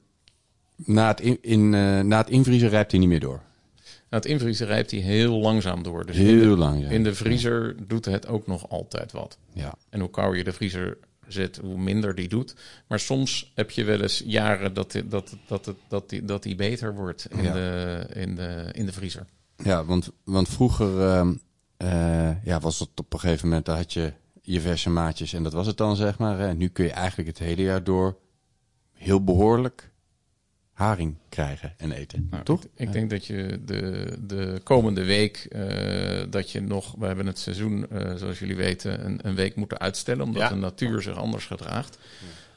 na, 0.77 1.09
het 1.09 1.21
in, 1.21 1.39
in, 1.41 1.75
eh, 1.75 2.01
na 2.01 2.19
het 2.19 2.31
invriezen 2.31 2.69
rijpt 2.69 2.91
hij 2.91 3.01
niet 3.01 3.09
meer 3.09 3.21
door. 3.21 3.43
Het 4.15 4.27
invriezen 4.27 4.67
rijpt 4.67 4.91
hij 4.91 5.01
heel 5.01 5.39
langzaam 5.41 5.83
door. 5.83 6.07
Dus 6.07 6.17
in 6.17 6.25
de, 6.25 6.31
Heel 6.45 6.57
lang, 6.57 6.83
ja. 6.83 6.89
in 6.89 7.03
de 7.03 7.15
vriezer 7.15 7.77
doet 7.87 8.05
het 8.05 8.27
ook 8.27 8.47
nog 8.47 8.69
altijd 8.69 9.13
wat. 9.13 9.39
Ja. 9.53 9.75
En 9.91 10.01
hoe 10.01 10.11
kouder 10.11 10.39
je 10.39 10.45
de 10.45 10.53
vriezer 10.53 10.99
zet, 11.29 11.57
hoe 11.63 11.79
minder 11.79 12.15
die 12.15 12.29
doet. 12.29 12.55
Maar 12.89 13.01
soms 13.01 13.53
heb 13.55 13.71
je 13.71 13.85
wel 13.85 14.01
eens 14.01 14.23
jaren 14.27 14.75
dat 14.75 14.93
dat, 15.07 15.37
dat, 15.47 15.65
dat, 15.65 15.75
dat 15.89 16.09
die, 16.09 16.25
dat 16.25 16.43
die 16.43 16.55
beter 16.55 16.95
wordt 16.95 17.27
in, 17.31 17.43
Ja. 17.43 17.53
de, 17.53 18.07
in, 18.15 18.35
de, 18.35 18.69
in 18.73 18.87
de 18.87 18.93
vriezer. 18.93 19.27
Ja, 19.57 19.85
want, 19.85 20.11
want 20.25 20.49
vroeger 20.49 21.01
ehm, 21.01 21.35
eh, 21.77 22.45
ja, 22.45 22.61
was 22.61 22.79
het 22.79 22.89
op 22.95 23.13
een 23.13 23.21
gegeven 23.21 23.49
moment, 23.49 23.67
daar 23.67 23.77
had 23.77 23.93
je 23.93 24.13
je 24.43 24.61
verse 24.61 24.91
maatjes 24.91 25.33
en 25.33 25.43
dat 25.43 25.53
was 25.53 25.67
het 25.67 25.77
dan, 25.77 25.97
zeg 25.97 26.19
maar. 26.19 26.39
hè. 26.39 26.55
Nu 26.55 26.69
kun 26.69 26.85
je 26.85 26.91
eigenlijk 26.91 27.29
het 27.29 27.39
hele 27.39 27.63
jaar 27.63 27.85
door 27.85 28.17
heel 28.93 29.25
behoorlijk 29.25 29.91
haring 30.83 31.15
krijgen 31.29 31.75
en 31.77 31.93
eten, 31.93 32.27
Nou, 32.31 32.45
toch? 32.45 32.63
Ik, 32.65 32.71
ik 32.77 32.93
denk 32.93 33.11
dat 33.11 33.27
je 33.27 33.61
de, 33.65 34.17
de 34.27 34.61
komende 34.65 35.05
week, 35.05 35.37
eh, 35.51 36.23
dat 36.31 36.51
je 36.51 36.61
nog, 36.61 36.95
we 36.99 37.07
hebben 37.07 37.27
het 37.27 37.39
seizoen, 37.39 37.91
eh, 37.91 38.15
zoals 38.15 38.39
jullie 38.39 38.57
weten, 38.57 39.05
een, 39.05 39.19
een 39.23 39.35
week 39.35 39.55
moeten 39.57 39.79
uitstellen, 39.79 40.25
omdat 40.25 40.43
Ja. 40.43 40.49
de 40.49 40.55
natuur 40.55 41.03
zich 41.03 41.17
anders 41.17 41.47
gedraagt. 41.47 41.99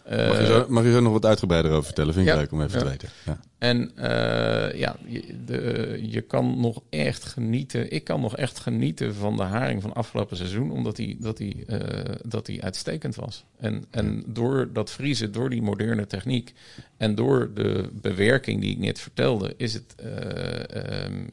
Mag 0.09 0.15
je, 0.15 0.37
Eh, 0.37 0.45
zo, 0.45 0.65
mag 0.69 0.83
je 0.83 0.91
zo 0.91 0.99
nog 0.99 1.11
wat 1.13 1.25
uitgebreider 1.25 1.71
over 1.71 1.83
vertellen? 1.85 2.13
Vind 2.13 2.25
ik 2.27 2.33
Ja. 2.33 2.39
leuk 2.39 2.51
om 2.51 2.61
even 2.61 2.79
te 2.79 2.85
weten. 2.85 3.09
Ja. 3.25 3.39
En 3.57 3.91
eh, 3.95 4.79
ja, 4.79 4.95
je, 5.05 5.43
de, 5.45 5.99
je 6.01 6.21
kan 6.21 6.59
nog 6.59 6.81
echt 6.89 7.23
genieten. 7.23 7.91
Ik 7.91 8.03
kan 8.03 8.21
nog 8.21 8.37
echt 8.37 8.59
genieten 8.59 9.15
van 9.15 9.37
de 9.37 9.43
haring 9.43 9.81
van 9.81 9.93
afgelopen 9.93 10.37
seizoen, 10.37 10.71
omdat 10.71 10.95
die, 10.95 11.17
dat, 11.19 11.37
die, 11.37 11.65
eh, 11.65 12.15
dat 12.25 12.45
die 12.45 12.63
uitstekend 12.63 13.15
was. 13.15 13.45
En, 13.59 13.85
en 13.91 14.23
door 14.27 14.69
dat 14.73 14.91
vriezen, 14.91 15.31
door 15.31 15.49
die 15.49 15.61
moderne 15.61 16.07
techniek 16.07 16.53
en 16.97 17.15
door 17.15 17.51
de 17.53 17.89
bewerking 18.01 18.61
die 18.61 18.71
ik 18.71 18.77
net 18.77 18.99
vertelde, 18.99 19.53
is 19.57 19.73
het, 19.73 19.95
eh, 19.95 21.03
ehm, 21.05 21.25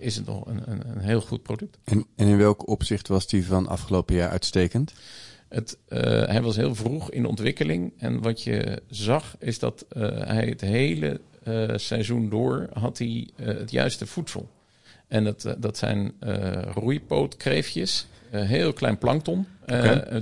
is 0.00 0.16
het 0.16 0.26
nog 0.26 0.46
een, 0.46 0.62
een, 0.70 0.82
een 0.90 0.98
heel 1.00 1.20
goed 1.20 1.42
product. 1.42 1.78
En, 1.84 2.06
en 2.16 2.26
in 2.26 2.38
welk 2.38 2.68
opzicht 2.68 3.08
was 3.08 3.26
die 3.26 3.46
van 3.46 3.66
afgelopen 3.68 4.14
jaar 4.14 4.30
uitstekend? 4.30 4.92
Het, 5.54 5.78
eh, 5.88 6.00
hij 6.26 6.42
was 6.42 6.56
heel 6.56 6.74
vroeg 6.74 7.10
in 7.10 7.26
ontwikkeling. 7.26 7.92
En 7.98 8.22
wat 8.22 8.42
je 8.42 8.82
zag 8.88 9.36
is 9.38 9.58
dat 9.58 9.84
eh, 9.88 10.02
hij 10.26 10.46
het 10.46 10.60
hele 10.60 11.20
eh, 11.42 11.70
seizoen 11.76 12.28
door 12.28 12.68
had 12.72 12.98
hij 12.98 13.28
het 13.42 13.70
juiste 13.70 14.06
voedsel. 14.06 14.48
En 15.08 15.24
dat, 15.24 15.54
dat 15.58 15.76
zijn 15.76 16.12
roeipootkreefjes, 16.74 18.06
heel 18.30 18.72
klein 18.72 18.98
plankton, 18.98 19.46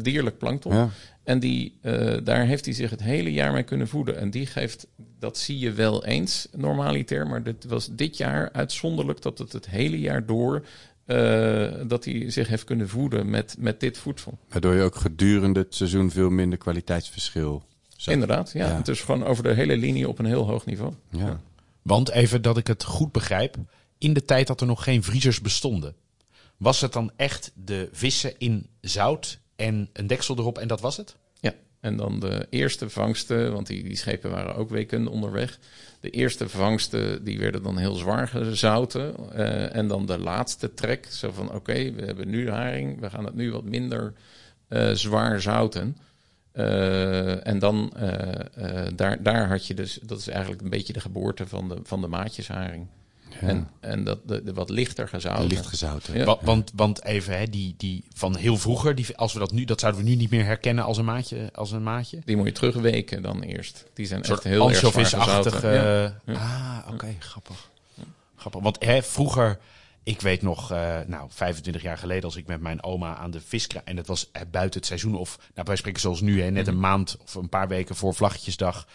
dierlijk 0.03 0.39
plankton. 0.39 0.75
Ja. 0.75 0.89
En 1.23 1.39
die, 1.39 1.79
daar 2.23 2.47
heeft 2.47 2.65
hij 2.65 2.75
zich 2.75 2.91
het 2.91 3.03
hele 3.03 3.33
jaar 3.33 3.53
mee 3.53 3.63
kunnen 3.63 3.89
voeden. 3.89 4.19
En 4.19 4.31
die 4.31 4.47
geeft, 4.47 4.87
dat 5.19 5.39
zie 5.39 5.59
je 5.59 5.73
wel 5.73 6.05
eens 6.05 6.49
normaliter, 6.57 7.27
maar 7.27 7.43
dit 7.43 7.65
was 7.65 7.89
dit 7.93 8.17
jaar 8.17 8.51
uitzonderlijk 8.53 9.23
dat 9.23 9.39
het 9.39 9.53
het 9.53 9.69
hele 9.69 10.01
jaar 10.01 10.27
door, 10.27 10.65
eh, 11.05 11.73
dat 11.87 12.05
hij 12.05 12.31
zich 12.31 12.49
heeft 12.49 12.65
kunnen 12.65 12.89
voeden 12.89 13.31
met, 13.31 13.57
met 13.59 13.81
dit 13.81 13.99
voedsel. 13.99 14.39
Waardoor 14.49 14.75
je 14.75 14.83
ook 14.83 14.97
gedurende 14.97 15.61
het 15.61 15.75
seizoen 15.75 16.11
veel 16.11 16.31
minder 16.31 16.59
kwaliteitsverschil 16.59 17.63
zag. 17.97 18.15
Inderdaad, 18.15 18.53
ja. 18.53 18.69
Ja. 18.69 18.77
Het 18.77 18.89
is 18.89 19.01
gewoon 19.01 19.25
over 19.25 19.43
de 19.43 19.53
hele 19.53 19.77
linie 19.77 20.09
op 20.09 20.19
een 20.19 20.25
heel 20.25 20.47
hoog 20.47 20.67
niveau. 20.67 20.93
Ja. 21.11 21.41
Want 21.83 22.11
even 22.11 22.43
dat 22.43 22.57
ik 22.57 22.67
het 22.67 22.85
goed 22.85 23.13
begrijp, 23.13 23.57
in 23.99 24.13
de 24.13 24.25
tijd 24.25 24.47
dat 24.47 24.61
er 24.61 24.67
nog 24.67 24.85
geen 24.85 25.03
vriezers 25.03 25.41
bestonden, 25.41 25.95
was 26.57 26.81
het 26.81 26.93
dan 26.93 27.11
echt 27.17 27.53
de 27.55 27.89
vissen 27.93 28.39
in 28.39 28.67
zout 28.81 29.39
en 29.57 29.91
een 29.93 30.07
deksel 30.07 30.39
erop 30.39 30.59
en 30.59 30.69
dat 30.69 30.81
was 30.81 30.97
het? 30.97 31.17
En 31.83 31.97
dan 31.97 32.21
de 32.21 32.47
eerste 32.51 32.91
vangsten, 32.91 33.53
want 33.53 33.67
die, 33.67 33.83
die 33.83 33.97
schepen 33.97 34.31
waren 34.31 34.55
ook 34.55 34.71
weken 34.71 35.07
onderweg. 35.07 35.59
De 36.01 36.11
eerste 36.11 36.49
vangsten, 36.49 37.25
die 37.25 37.39
werden 37.39 37.63
dan 37.63 37.79
heel 37.79 37.95
zwaar 37.95 38.29
gezouten. 38.29 39.15
Eh, 39.33 39.77
en 39.77 39.89
dan 39.89 40.07
de 40.07 40.19
laatste 40.19 40.75
trek, 40.75 41.07
zo 41.11 41.31
van 41.31 41.53
oké, 41.53 41.93
we 41.93 42.05
hebben 42.05 42.29
nu 42.29 42.51
haring, 42.51 43.01
we 43.01 43.11
gaan 43.11 43.25
het 43.25 43.35
nu 43.35 43.53
wat 43.53 43.65
minder 43.65 44.13
eh, 44.69 44.91
zwaar 44.91 45.41
zouten. 45.41 45.97
Uh, 46.55 47.47
en 47.47 47.59
dan, 47.59 47.93
daar, 48.95 49.23
daar 49.23 49.49
had 49.49 49.67
je 49.67 49.75
dus, 49.75 49.99
dat 50.03 50.19
is 50.19 50.29
eigenlijk 50.29 50.63
een 50.63 50.71
beetje 50.71 50.93
de 50.93 51.01
geboorte 51.01 51.47
van 51.47 51.69
de, 51.69 51.77
van 51.83 52.01
de 52.01 52.09
maatjesharing. 52.09 52.87
Ja. 53.41 53.47
En, 53.49 53.69
en 53.81 54.05
dat 54.05 54.29
de, 54.29 54.43
de 54.43 54.53
wat 54.53 54.71
lichter 54.71 55.09
gezouten. 55.09 55.47
Licht 55.47 55.67
gezouten. 55.67 56.19
Ja. 56.19 56.39
Want, 56.43 56.73
want 56.75 57.05
even, 57.05 57.39
hè, 57.39 57.47
die, 57.47 57.75
die 57.77 58.05
van 58.15 58.37
heel 58.37 58.57
vroeger, 58.57 58.95
die, 58.95 59.17
als 59.17 59.33
we 59.33 59.39
dat 59.39 59.53
nu, 59.53 59.65
dat 59.65 59.81
zouden 59.81 60.03
we 60.03 60.09
nu 60.09 60.15
niet 60.17 60.31
meer 60.31 60.45
herkennen 60.45 60.85
als 60.85 60.99
een 60.99 61.05
maatje. 61.05 61.49
Als 61.55 61.71
een 61.71 61.83
maatje. 61.83 62.19
Die 62.25 62.37
moet 62.37 62.47
je 62.47 62.53
terugweken 62.53 63.23
dan 63.23 63.43
eerst. 63.43 63.85
Die 63.95 64.07
zijn 64.07 64.23
echt 64.23 64.45
heel 64.45 64.61
erg 64.71 64.79
zwaar. 65.09 66.15
Ja. 66.27 66.37
Ah, 66.87 66.93
oké, 66.93 67.17
grappig. 67.19 67.71
Grappig. 68.37 68.61
Want 68.63 68.85
hè, 68.85 69.03
vroeger, 69.03 69.59
ik 70.03 70.21
weet 70.21 70.43
nog, 70.43 70.71
eh, 70.71 70.99
nou, 71.07 71.27
25 71.29 71.83
jaar 71.83 71.99
geleden, 71.99 72.25
als 72.25 72.37
ik 72.37 72.47
met 72.47 72.61
mijn 72.61 72.83
oma 72.83 73.17
aan 73.17 73.31
de 73.31 73.41
vis 73.41 73.67
kra- 73.67 73.83
en 73.85 73.97
dat 73.97 74.07
was 74.07 74.29
eh, 74.33 74.43
buiten 74.51 74.79
het 74.79 74.89
seizoen, 74.89 75.15
of 75.15 75.39
nou, 75.55 75.67
wij 75.67 75.77
spreken 75.77 76.01
zoals 76.01 76.21
nu, 76.21 76.43
hè, 76.43 76.51
net 76.51 76.67
een 76.67 76.81
maand 76.81 77.17
of 77.23 77.35
een 77.35 77.49
paar 77.49 77.69
weken 77.69 77.97
voor 77.97 78.15
Vlaggetjesdag, 78.15 78.87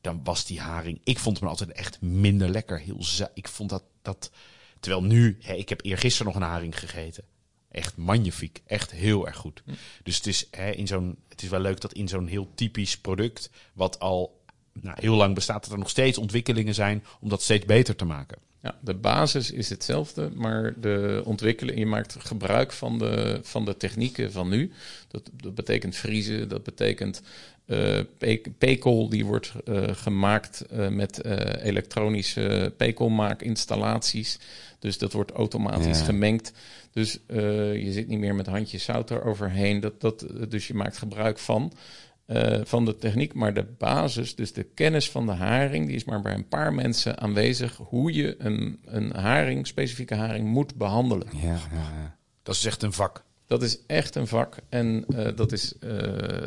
dan 0.00 0.20
was 0.24 0.44
die 0.44 0.60
haring. 0.60 1.00
Ik 1.04 1.18
vond 1.18 1.40
hem 1.40 1.48
altijd 1.48 1.72
echt 1.72 2.00
minder 2.00 2.48
lekker. 2.48 2.80
Heel 2.80 3.04
ik 3.34 3.48
vond 3.48 3.70
dat, 3.70 3.84
dat. 4.02 4.30
Terwijl 4.80 5.02
nu, 5.02 5.36
hè, 5.40 5.54
ik 5.54 5.68
heb 5.68 5.84
eergisteren 5.84 6.32
nog 6.32 6.42
een 6.42 6.48
haring 6.48 6.78
gegeten. 6.78 7.24
Echt 7.70 7.96
magnifiek. 7.96 8.62
Echt 8.66 8.90
heel 8.90 9.26
erg 9.26 9.36
goed. 9.36 9.62
Dus 10.02 10.16
het 10.16 10.26
is, 10.26 10.46
hè, 10.50 10.70
in 10.70 10.86
zo'n, 10.86 11.18
het 11.28 11.42
is 11.42 11.48
wel 11.48 11.60
leuk 11.60 11.80
dat 11.80 11.92
in 11.92 12.08
zo'n 12.08 12.26
heel 12.26 12.50
typisch 12.54 12.98
product, 12.98 13.50
wat 13.72 13.98
al 13.98 14.42
nou, 14.72 14.96
heel 15.00 15.14
lang 15.14 15.34
bestaat, 15.34 15.62
dat 15.62 15.72
er 15.72 15.78
nog 15.78 15.90
steeds 15.90 16.18
ontwikkelingen 16.18 16.74
zijn 16.74 17.04
om 17.20 17.28
dat 17.28 17.42
steeds 17.42 17.64
beter 17.64 17.96
te 17.96 18.04
maken. 18.04 18.38
Ja, 18.62 18.78
de 18.80 18.94
basis 18.94 19.50
is 19.50 19.68
hetzelfde, 19.68 20.30
maar 20.34 20.74
de 20.80 21.22
ontwikkeling, 21.24 21.78
je 21.78 21.86
maakt 21.86 22.16
gebruik 22.18 22.72
van 22.72 22.98
de, 22.98 23.40
van 23.42 23.64
de 23.64 23.76
technieken 23.76 24.32
van 24.32 24.48
nu. 24.48 24.72
Dat, 25.08 25.30
dat 25.42 25.54
betekent 25.54 25.96
vriezen, 25.96 26.48
dat 26.48 26.62
betekent 26.62 27.22
pe- 28.18 28.42
pekel 28.58 29.08
die 29.08 29.24
wordt 29.26 29.52
eh, 29.64 29.82
gemaakt 29.92 30.60
eh, 30.60 30.88
met 30.88 31.24
elektronische 31.62 32.72
pekelmaakinstallaties. 32.76 34.38
Dus 34.78 34.98
dat 34.98 35.12
wordt 35.12 35.30
automatisch 35.30 35.98
Ja. 35.98 36.04
gemengd. 36.04 36.52
Dus 36.92 37.18
je 37.26 37.88
zit 37.90 38.08
niet 38.08 38.18
meer 38.18 38.34
met 38.34 38.46
handjes 38.46 38.84
zout 38.84 39.10
eroverheen. 39.10 39.80
Dat, 39.80 40.00
dat, 40.00 40.26
dus 40.48 40.66
je 40.66 40.74
maakt 40.74 40.98
gebruik 40.98 41.38
van. 41.38 41.72
Eh, 42.30 42.60
van 42.64 42.84
de 42.84 42.96
techniek, 42.96 43.34
maar 43.34 43.54
de 43.54 43.64
basis, 43.78 44.34
dus 44.34 44.52
de 44.52 44.62
kennis 44.62 45.10
van 45.10 45.26
de 45.26 45.32
haring, 45.32 45.86
die 45.86 45.94
is 45.94 46.04
maar 46.04 46.20
bij 46.20 46.34
een 46.34 46.48
paar 46.48 46.74
mensen 46.74 47.18
aanwezig 47.18 47.76
hoe 47.76 48.12
je 48.12 48.34
een, 48.38 48.80
een 48.84 49.12
haring, 49.12 49.66
specifieke 49.66 50.14
haring, 50.14 50.48
moet 50.48 50.74
behandelen. 50.74 51.28
Ja, 51.32 51.48
ja, 51.48 51.58
ja. 51.72 52.16
Dat 52.42 52.54
is 52.54 52.64
echt 52.64 52.82
een 52.82 52.92
vak. 52.92 53.24
Dat 53.50 53.62
is 53.62 53.78
echt 53.86 54.14
een 54.14 54.26
vak 54.26 54.56
en 54.68 55.04
eh, 55.16 55.36
dat, 55.36 55.52
is, 55.52 55.74
eh, 55.78 55.88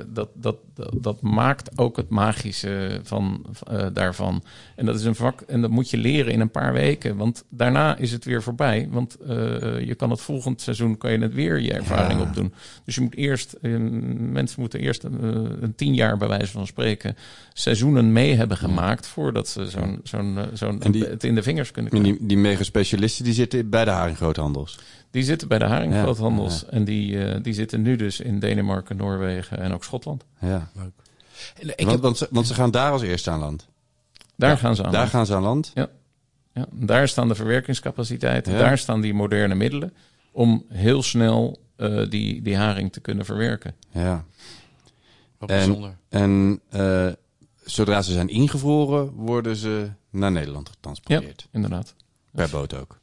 dat, 0.08 0.30
dat, 0.34 0.58
dat, 0.74 0.94
dat 1.02 1.22
maakt 1.22 1.78
ook 1.78 1.98
het 1.98 2.10
magische 2.10 3.00
van, 3.04 3.46
eh, 3.68 3.86
daarvan. 3.94 4.44
En 4.76 4.86
dat 4.86 4.96
is 4.96 5.04
een 5.04 5.16
vak 5.16 5.42
en 5.42 5.62
dat 5.62 5.70
moet 5.70 5.90
je 5.90 5.98
leren 5.98 6.34
in 6.34 6.40
een 6.40 6.52
paar 6.52 6.74
weken, 6.74 7.16
want 7.18 7.44
daarna 7.50 7.98
is 7.98 8.12
het 8.12 8.26
weer 8.26 8.44
voorbij. 8.44 8.88
Want 8.92 9.18
je 9.86 9.94
kan 9.98 10.10
het 10.10 10.22
volgend 10.22 10.62
seizoen, 10.62 10.98
kan 10.98 11.12
je 11.12 11.18
het 11.20 11.34
weer 11.34 11.60
je 11.60 11.74
ervaring 11.74 12.20
Ja. 12.20 12.26
opdoen. 12.26 12.54
Dus 12.86 12.96
je 12.96 13.02
moet 13.02 13.16
eerst, 13.16 13.56
mensen 13.62 14.60
moeten 14.60 14.80
eerst 14.80 15.04
een, 15.04 15.74
tien 15.76 15.94
jaar 15.96 16.18
bij 16.18 16.28
wijze 16.28 16.52
van 16.52 16.68
spreken 16.68 17.16
seizoenen 17.54 18.12
mee 18.12 18.36
hebben 18.36 18.58
gemaakt 18.58 19.08
voordat 19.08 19.48
ze 19.48 19.70
zo'n, 19.70 20.00
zo'n, 20.04 20.38
zo'n 20.54 20.80
die- 20.92 21.04
het 21.06 21.24
in 21.24 21.36
de 21.36 21.44
vingers 21.44 21.72
kunnen 21.72 21.92
En 21.92 21.98
krijgen. 22.00 22.20
die, 22.20 22.28
die 22.28 22.38
mega 22.38 22.64
specialisten 22.64 23.24
die 23.24 23.34
zitten 23.34 23.70
bij 23.70 23.86
de 23.86 23.92
haringgroothandels. 23.92 24.80
Die 25.14 25.24
zitten 25.24 25.48
bij 25.48 25.60
de 25.60 25.66
haringgroothandels 25.66 26.62
Ja, 26.62 26.68
en 26.68 26.84
die, 26.84 27.26
eh, 27.26 27.44
die 27.44 27.54
zitten 27.54 27.82
nu 27.82 27.96
dus 27.96 28.20
in 28.20 28.40
Denemarken, 28.40 28.98
Noorwegen 28.98 29.58
en 29.60 29.74
ook 29.74 29.84
Schotland. 29.84 30.26
Ja. 30.40 30.70
En 30.76 31.70
ik 31.70 31.76
want, 31.78 31.92
heb, 31.92 32.02
want, 32.02 32.18
ze, 32.18 32.28
want 32.32 32.48
ze 32.48 32.54
gaan 32.54 32.72
daar 32.72 32.92
als 32.92 33.02
eerste 33.02 33.30
aan 33.30 33.40
land. 33.40 33.68
Daar 34.36 34.50
Ja, 34.50 34.56
gaan 34.56 34.76
ze 34.76 34.84
aan. 34.84 34.92
Daar 34.92 35.08
gaan 35.08 35.26
ze 35.26 35.36
aan 35.36 35.42
land. 35.42 35.72
Ja, 35.74 35.88
daar 36.72 37.08
staan 37.08 37.28
de 37.28 37.36
verwerkingscapaciteiten, 37.36 38.54
Ja. 38.54 38.60
daar 38.60 38.78
staan 38.78 39.02
die 39.02 39.14
moderne 39.14 39.56
middelen 39.56 39.94
om 40.32 40.66
heel 40.70 41.04
snel 41.04 41.60
eh, 41.76 42.10
die, 42.10 42.42
die 42.42 42.56
haring 42.58 42.92
te 42.94 43.00
kunnen 43.00 43.26
verwerken. 43.26 43.76
Ja. 43.92 44.26
wat 45.38 45.50
en- 45.50 45.56
bijzonder. 45.58 45.98
En 46.10 46.62
eh, 46.70 47.08
zodra 47.64 48.02
ze 48.02 48.12
zijn 48.12 48.28
ingevroren, 48.30 49.12
worden 49.12 49.56
ze 49.56 49.90
naar 50.10 50.32
Nederland 50.32 50.70
getransporteerd. 50.70 51.48
Inderdaad. 51.52 51.96
Per 52.32 52.50
boot 52.50 52.74
ook. 52.76 53.00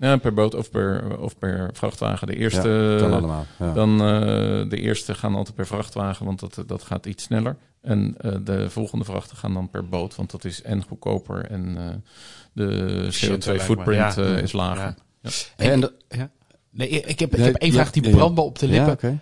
Ja, 0.00 0.16
per 0.16 0.34
boot 0.34 0.54
of 0.54 0.70
per, 0.70 1.18
of 1.18 1.38
per 1.38 1.70
vrachtwagen. 1.72 2.26
De 2.26 2.36
eerste, 2.36 2.68
ja, 2.68 2.98
kan 2.98 3.12
allemaal. 3.12 3.46
Ja. 3.58 3.72
dan, 3.72 3.90
eh, 4.00 4.68
de 4.70 4.76
eerste 4.80 5.14
gaan 5.14 5.34
altijd 5.34 5.56
per 5.56 5.66
vrachtwagen, 5.66 6.26
want 6.26 6.40
dat, 6.40 6.62
dat 6.66 6.82
gaat 6.82 7.06
iets 7.06 7.24
sneller. 7.24 7.56
En 7.80 8.14
eh, 8.18 8.36
de 8.42 8.70
volgende 8.70 9.04
vrachten 9.04 9.36
gaan 9.36 9.54
dan 9.54 9.70
per 9.70 9.88
boot, 9.88 10.14
want 10.14 10.30
dat 10.30 10.44
is 10.44 10.62
en 10.62 10.82
goedkoper 10.84 11.46
en 11.46 11.76
eh, 11.76 11.94
de 12.52 13.08
Shit, 13.12 13.28
lijkt 13.28 13.46
me. 13.46 13.52
CO2-footprint 13.58 14.14
Ja. 14.14 14.22
eh, 14.22 14.42
is 14.42 14.52
lager. 14.52 14.94
Ja. 15.20 15.30
En, 15.56 15.90
Ja. 16.08 16.30
Nee, 16.70 16.88
ik 16.88 17.18
heb, 17.18 17.32
ik 17.32 17.38
Ja, 17.38 17.44
heb 17.44 17.54
één 17.54 17.70
ja, 17.70 17.76
vraag 17.76 17.90
die 17.90 18.02
ja, 18.02 18.08
ja. 18.08 18.14
brandt 18.16 18.38
op 18.40 18.58
de 18.58 18.68
lippen. 18.68 19.10
Ja. 19.10 19.18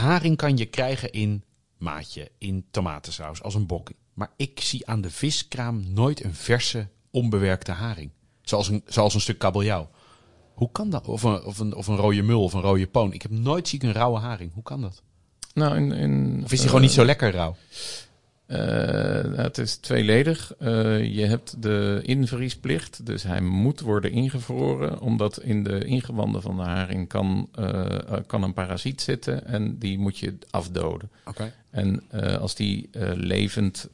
Haring 0.00 0.36
kan 0.36 0.56
je 0.56 0.66
krijgen 0.66 1.10
in 1.12 1.44
maatje, 1.78 2.30
in 2.38 2.64
tomatensaus, 2.70 3.42
als 3.42 3.54
een 3.54 3.66
bok. 3.66 3.90
Maar 4.14 4.30
ik 4.36 4.60
zie 4.60 4.86
aan 4.86 5.00
de 5.00 5.10
viskraam 5.10 5.84
nooit 5.92 6.24
een 6.24 6.34
verse, 6.34 6.88
onbewerkte 7.10 7.72
haring. 7.72 8.10
Zoals 8.42 8.68
een, 8.68 8.82
zoals 8.86 9.14
een 9.14 9.20
stuk 9.20 9.38
kabeljauw. 9.38 9.90
Hoe 10.54 10.70
kan 10.72 10.90
dat? 10.90 11.08
Of 11.08 11.22
een, 11.22 11.44
of, 11.44 11.58
een, 11.58 11.74
of 11.74 11.86
een 11.86 11.96
rode 11.96 12.22
mul 12.22 12.42
of 12.42 12.52
een 12.52 12.60
rode 12.60 12.86
poon. 12.86 13.12
Ik 13.12 13.22
heb 13.22 13.30
nooit 13.30 13.68
zie 13.68 13.78
ik 13.78 13.84
een 13.84 13.92
rauwe 13.92 14.18
haring. 14.18 14.52
Hoe 14.54 14.62
kan 14.62 14.80
dat? 14.80 15.02
Nou, 15.54 15.76
in, 15.76 15.92
in, 15.92 16.40
Of 16.44 16.52
is 16.52 16.58
die 16.58 16.68
gewoon 16.68 16.82
niet 16.82 16.92
zo 16.92 17.04
lekker 17.04 17.30
rauw? 17.30 17.56
Eh, 18.52 19.36
het 19.36 19.58
is 19.58 19.76
tweeledig. 19.76 20.54
Eh, 20.58 21.04
je 21.14 21.26
hebt 21.26 21.62
de 21.62 22.00
invriesplicht, 22.02 23.06
dus 23.06 23.22
hij 23.22 23.40
moet 23.40 23.80
worden 23.80 24.10
ingevroren, 24.10 25.00
omdat 25.00 25.40
in 25.42 25.62
de 25.62 25.84
ingewanden 25.84 26.42
van 26.42 26.56
de 26.56 26.62
haring 26.62 27.08
kan, 27.08 27.48
eh, 27.54 27.84
kan 28.26 28.42
een 28.42 28.52
parasiet 28.52 29.00
zitten 29.00 29.46
en 29.46 29.78
die 29.78 29.98
moet 29.98 30.18
je 30.18 30.34
afdoden. 30.50 31.10
Oké. 31.24 31.52
En 31.70 32.02
als 32.40 32.54
die 32.54 32.90
levend 33.14 33.88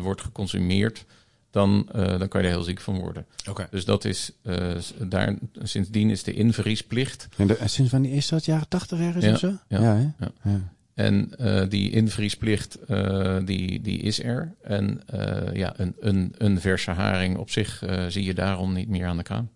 wordt 0.00 0.22
geconsumeerd, 0.22 1.04
dan, 1.50 1.88
eh, 1.92 2.18
dan 2.18 2.28
kan 2.28 2.40
je 2.40 2.46
er 2.46 2.52
heel 2.52 2.62
ziek 2.62 2.80
van 2.80 2.98
worden. 2.98 3.26
Oké. 3.48 3.66
Dus 3.70 3.84
dat 3.84 4.04
is, 4.04 4.32
eh, 4.42 4.74
daar, 4.98 5.34
sindsdien 5.62 6.10
is 6.10 6.22
de 6.22 6.32
invriesplicht. 6.32 7.28
En 7.36 7.46
de- 7.46 7.56
en 7.56 7.70
sinds 7.70 7.90
wanneer 7.92 8.14
is 8.14 8.28
dat? 8.28 8.44
Jaren 8.44 8.68
tachtig 8.68 8.98
ergens 9.00 9.24
Ja, 9.24 9.32
of 9.32 9.38
zo? 9.38 9.52
ja, 9.68 9.80
hè? 9.80 10.00
ja. 10.18 10.30
Ja. 10.42 10.72
En 10.94 11.34
eh, 11.38 11.68
die 11.68 11.90
invriesplicht, 11.90 12.74
eh, 12.84 13.36
die, 13.44 13.80
die 13.80 13.98
is 14.00 14.22
er. 14.22 14.54
En 14.62 15.02
eh, 15.06 15.54
ja, 15.54 15.72
een, 15.76 15.94
een, 16.00 16.34
een 16.38 16.60
verse 16.60 16.90
haring 16.90 17.36
op 17.36 17.50
zich 17.50 17.82
eh, 17.82 18.06
zie 18.06 18.24
je 18.24 18.34
daarom 18.34 18.72
niet 18.72 18.88
meer 18.88 19.06
aan 19.06 19.16
de 19.16 19.22
kraan. 19.22 19.50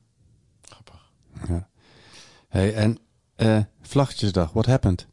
Grappig. 0.62 1.11
Hey, 2.49 2.74
en 2.74 2.99
eh 3.36 3.59
Vlaggetjesdag, 3.80 4.53
what 4.53 4.66
happened? 4.66 5.07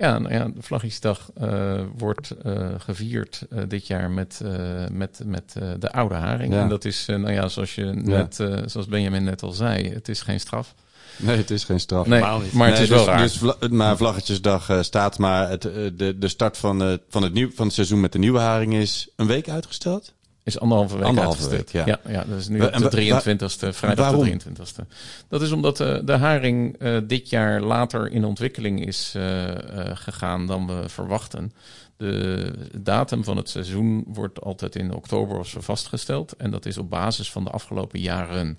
Ja, 0.00 0.18
nou 0.18 0.34
ja, 0.34 0.44
de 0.44 0.62
Vlaggiesdag 0.62 1.30
eh, 1.40 1.80
wordt 1.98 2.30
eh, 2.30 2.68
gevierd 2.78 3.42
eh, 3.50 3.62
dit 3.68 3.86
jaar 3.86 4.10
met, 4.10 4.40
eh, 4.44 4.52
met, 4.92 5.20
met 5.24 5.54
eh, 5.60 5.68
de 5.78 5.92
oude 5.92 6.14
haring. 6.14 6.52
Ja. 6.54 6.60
En 6.60 6.68
dat 6.68 6.84
is, 6.84 7.04
eh, 7.08 7.16
nou 7.16 7.32
ja, 7.32 7.48
zoals, 7.48 7.74
je 7.74 7.84
net, 7.84 8.40
eh, 8.40 8.56
zoals 8.66 8.86
Benjamin 8.86 9.24
net 9.24 9.42
al 9.42 9.52
zei, 9.52 9.88
het 9.92 10.08
is 10.08 10.20
geen 10.20 10.40
straf. 10.40 10.74
Nee, 11.16 11.36
het 11.36 11.50
is 11.50 11.64
geen 11.64 11.80
straf. 11.80 12.06
Nee, 12.06 12.18
helemaal 12.18 12.40
niet. 12.40 12.52
maar 12.52 12.66
het 12.66 12.74
Nee, 12.74 12.82
is 12.82 12.88
dus, 12.88 12.98
wel 12.98 13.06
raar. 13.06 13.22
Dus 13.22 13.38
vla- 13.38 13.56
maar 13.70 13.96
Vlaggetjesdag 13.96 14.68
eh, 14.68 14.82
staat, 14.82 15.18
maar 15.18 15.48
het, 15.50 15.62
de, 15.62 16.14
de 16.18 16.28
start 16.28 16.56
van, 16.56 16.82
eh, 16.82 16.92
van, 17.08 17.22
het 17.22 17.32
nieuw, 17.32 17.50
van 17.54 17.64
het 17.66 17.74
seizoen 17.74 18.00
met 18.00 18.12
de 18.12 18.18
nieuwe 18.18 18.38
haring 18.38 18.74
is 18.74 19.08
een 19.16 19.26
week 19.26 19.48
uitgesteld. 19.48 20.12
Is 20.42 20.60
anderhalve 20.60 20.96
week 20.96 21.06
Anderhalve 21.06 21.48
week, 21.48 21.68
ja. 21.68 21.98
ja. 22.08 22.24
dat 22.28 22.38
is 22.38 22.48
nu 22.48 22.58
en 22.60 22.80
de 22.80 23.08
wa- 23.08 23.20
23ste, 23.22 23.68
vrijdag 23.74 24.10
waarom? 24.10 24.24
de 24.24 24.38
23ste. 24.44 24.86
Dat 25.28 25.42
is 25.42 25.52
omdat 25.52 25.80
eh, 25.80 25.98
de 26.04 26.12
haring 26.12 26.76
eh, 26.78 26.96
dit 27.04 27.28
jaar 27.28 27.60
later 27.60 28.10
in 28.12 28.24
ontwikkeling 28.24 28.86
is 28.86 29.12
eh, 29.16 29.48
gegaan 29.94 30.46
dan 30.46 30.66
we 30.66 30.88
verwachten. 30.88 31.52
De 31.96 32.52
datum 32.78 33.24
van 33.24 33.36
het 33.36 33.48
seizoen 33.48 34.04
wordt 34.06 34.40
altijd 34.40 34.76
in 34.76 34.94
oktober 34.94 35.38
of 35.38 35.48
zo 35.48 35.60
vastgesteld. 35.60 36.36
En 36.36 36.50
dat 36.50 36.66
is 36.66 36.78
op 36.78 36.90
basis 36.90 37.30
van 37.32 37.44
de 37.44 37.50
afgelopen 37.50 38.00
jaren. 38.00 38.58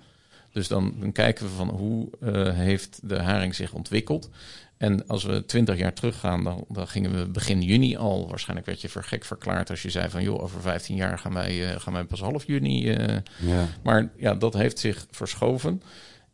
Dus 0.52 0.68
dan, 0.68 0.94
dan 1.00 1.12
kijken 1.12 1.46
we 1.46 1.52
van 1.52 1.70
hoe 1.70 2.10
eh, 2.22 2.54
heeft 2.54 3.00
de 3.04 3.20
haring 3.20 3.56
zich 3.56 3.74
ontwikkeld. 3.74 4.30
En 4.78 5.08
als 5.08 5.24
we 5.24 5.46
twintig 5.46 5.78
jaar 5.78 5.94
teruggaan, 5.94 6.44
dan, 6.44 6.66
dan 6.70 6.88
gingen 6.88 7.20
we 7.20 7.30
begin 7.30 7.62
juni 7.62 7.98
al. 7.98 8.28
Waarschijnlijk 8.30 8.68
werd 8.68 8.82
je 8.82 8.90
voor 8.90 9.04
gek 9.04 9.26
verklaard 9.26 9.70
als 9.70 9.82
je 9.82 9.90
zei 9.90 10.10
van... 10.10 10.24
joh, 10.24 10.44
over 10.44 10.62
15 10.62 10.96
jaar 10.96 11.20
gaan 11.20 11.34
wij, 11.34 11.74
eh, 11.74 11.80
gaan 11.80 11.94
wij 11.94 12.04
pas 12.04 12.20
half 12.20 12.46
juni. 12.46 12.92
eh. 12.92 13.18
Ja. 13.40 13.68
Maar 13.84 14.10
ja, 14.18 14.36
dat 14.36 14.54
heeft 14.54 14.80
zich 14.80 15.08
verschoven. 15.12 15.82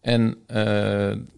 En, 0.02 0.38
en, 0.48 1.30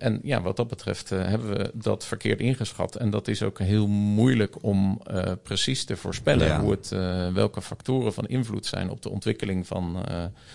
en 0.00 0.20
ja, 0.22 0.42
wat 0.42 0.56
dat 0.56 0.68
betreft 0.68 1.10
hebben 1.10 1.56
we 1.56 1.70
dat 1.74 2.04
verkeerd 2.04 2.40
ingeschat. 2.40 2.96
En 2.96 3.10
dat 3.10 3.28
is 3.28 3.42
ook 3.42 3.58
heel 3.58 3.86
moeilijk 3.86 4.62
om 4.62 5.00
precies 5.42 5.84
te 5.84 5.96
voorspellen... 5.96 6.46
Ja. 6.46 6.60
Hoe 6.60 6.70
het, 6.70 6.88
welke 7.34 7.62
factoren 7.62 8.14
van 8.14 8.26
invloed 8.26 8.66
zijn 8.66 8.90
op 8.90 9.02
de 9.02 9.10
ontwikkeling 9.10 9.66
van, 9.66 10.04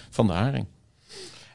van 0.10 0.28
de 0.28 0.34
haring. 0.34 0.66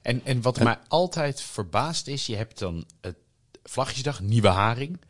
En, 0.05 0.21
en 0.25 0.43
wat 0.43 0.61
mij 0.61 0.79
altijd 0.89 1.41
verbaast 1.41 2.07
is, 2.07 2.27
je 2.27 2.37
hebt 2.37 2.59
dan 2.59 2.85
het 3.01 3.17
Vlagjesdag, 3.63 4.21
nieuwe 4.21 4.49
haring. 4.49 5.01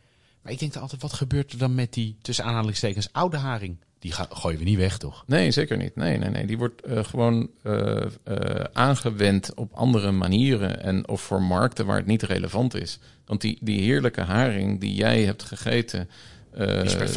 Maar 0.42 0.52
ik 0.52 0.58
denk 0.58 0.72
dan 0.72 0.82
altijd, 0.82 1.02
wat 1.02 1.12
gebeurt 1.12 1.52
er 1.52 1.58
dan 1.58 1.74
met 1.74 1.92
die, 1.92 2.18
tussen 2.22 2.44
aanhalingstekens, 2.44 3.12
oude 3.12 3.36
haring? 3.36 3.76
Die 3.98 4.12
ga, 4.12 4.26
gooien 4.30 4.58
we 4.58 4.64
niet 4.64 4.78
weg, 4.78 4.98
toch? 4.98 5.24
Nee, 5.26 5.50
zeker 5.50 5.76
niet. 5.76 5.96
Nee, 5.96 6.18
nee, 6.18 6.30
nee. 6.30 6.46
Die 6.46 6.58
wordt 6.58 6.82
eh, 6.82 7.04
gewoon 7.04 7.50
eh, 7.62 8.02
eh, 8.24 8.64
aangewend 8.72 9.54
op 9.54 9.72
andere 9.72 10.10
manieren 10.10 10.82
en 10.82 11.08
of 11.08 11.20
voor 11.20 11.42
markten 11.42 11.86
waar 11.86 11.96
het 11.96 12.06
niet 12.06 12.22
relevant 12.22 12.74
is. 12.74 12.98
Want 13.26 13.40
die, 13.40 13.58
die 13.60 13.80
heerlijke 13.80 14.20
haring 14.20 14.80
die 14.80 14.94
jij 14.94 15.22
hebt 15.22 15.42
gegeten 15.42 16.08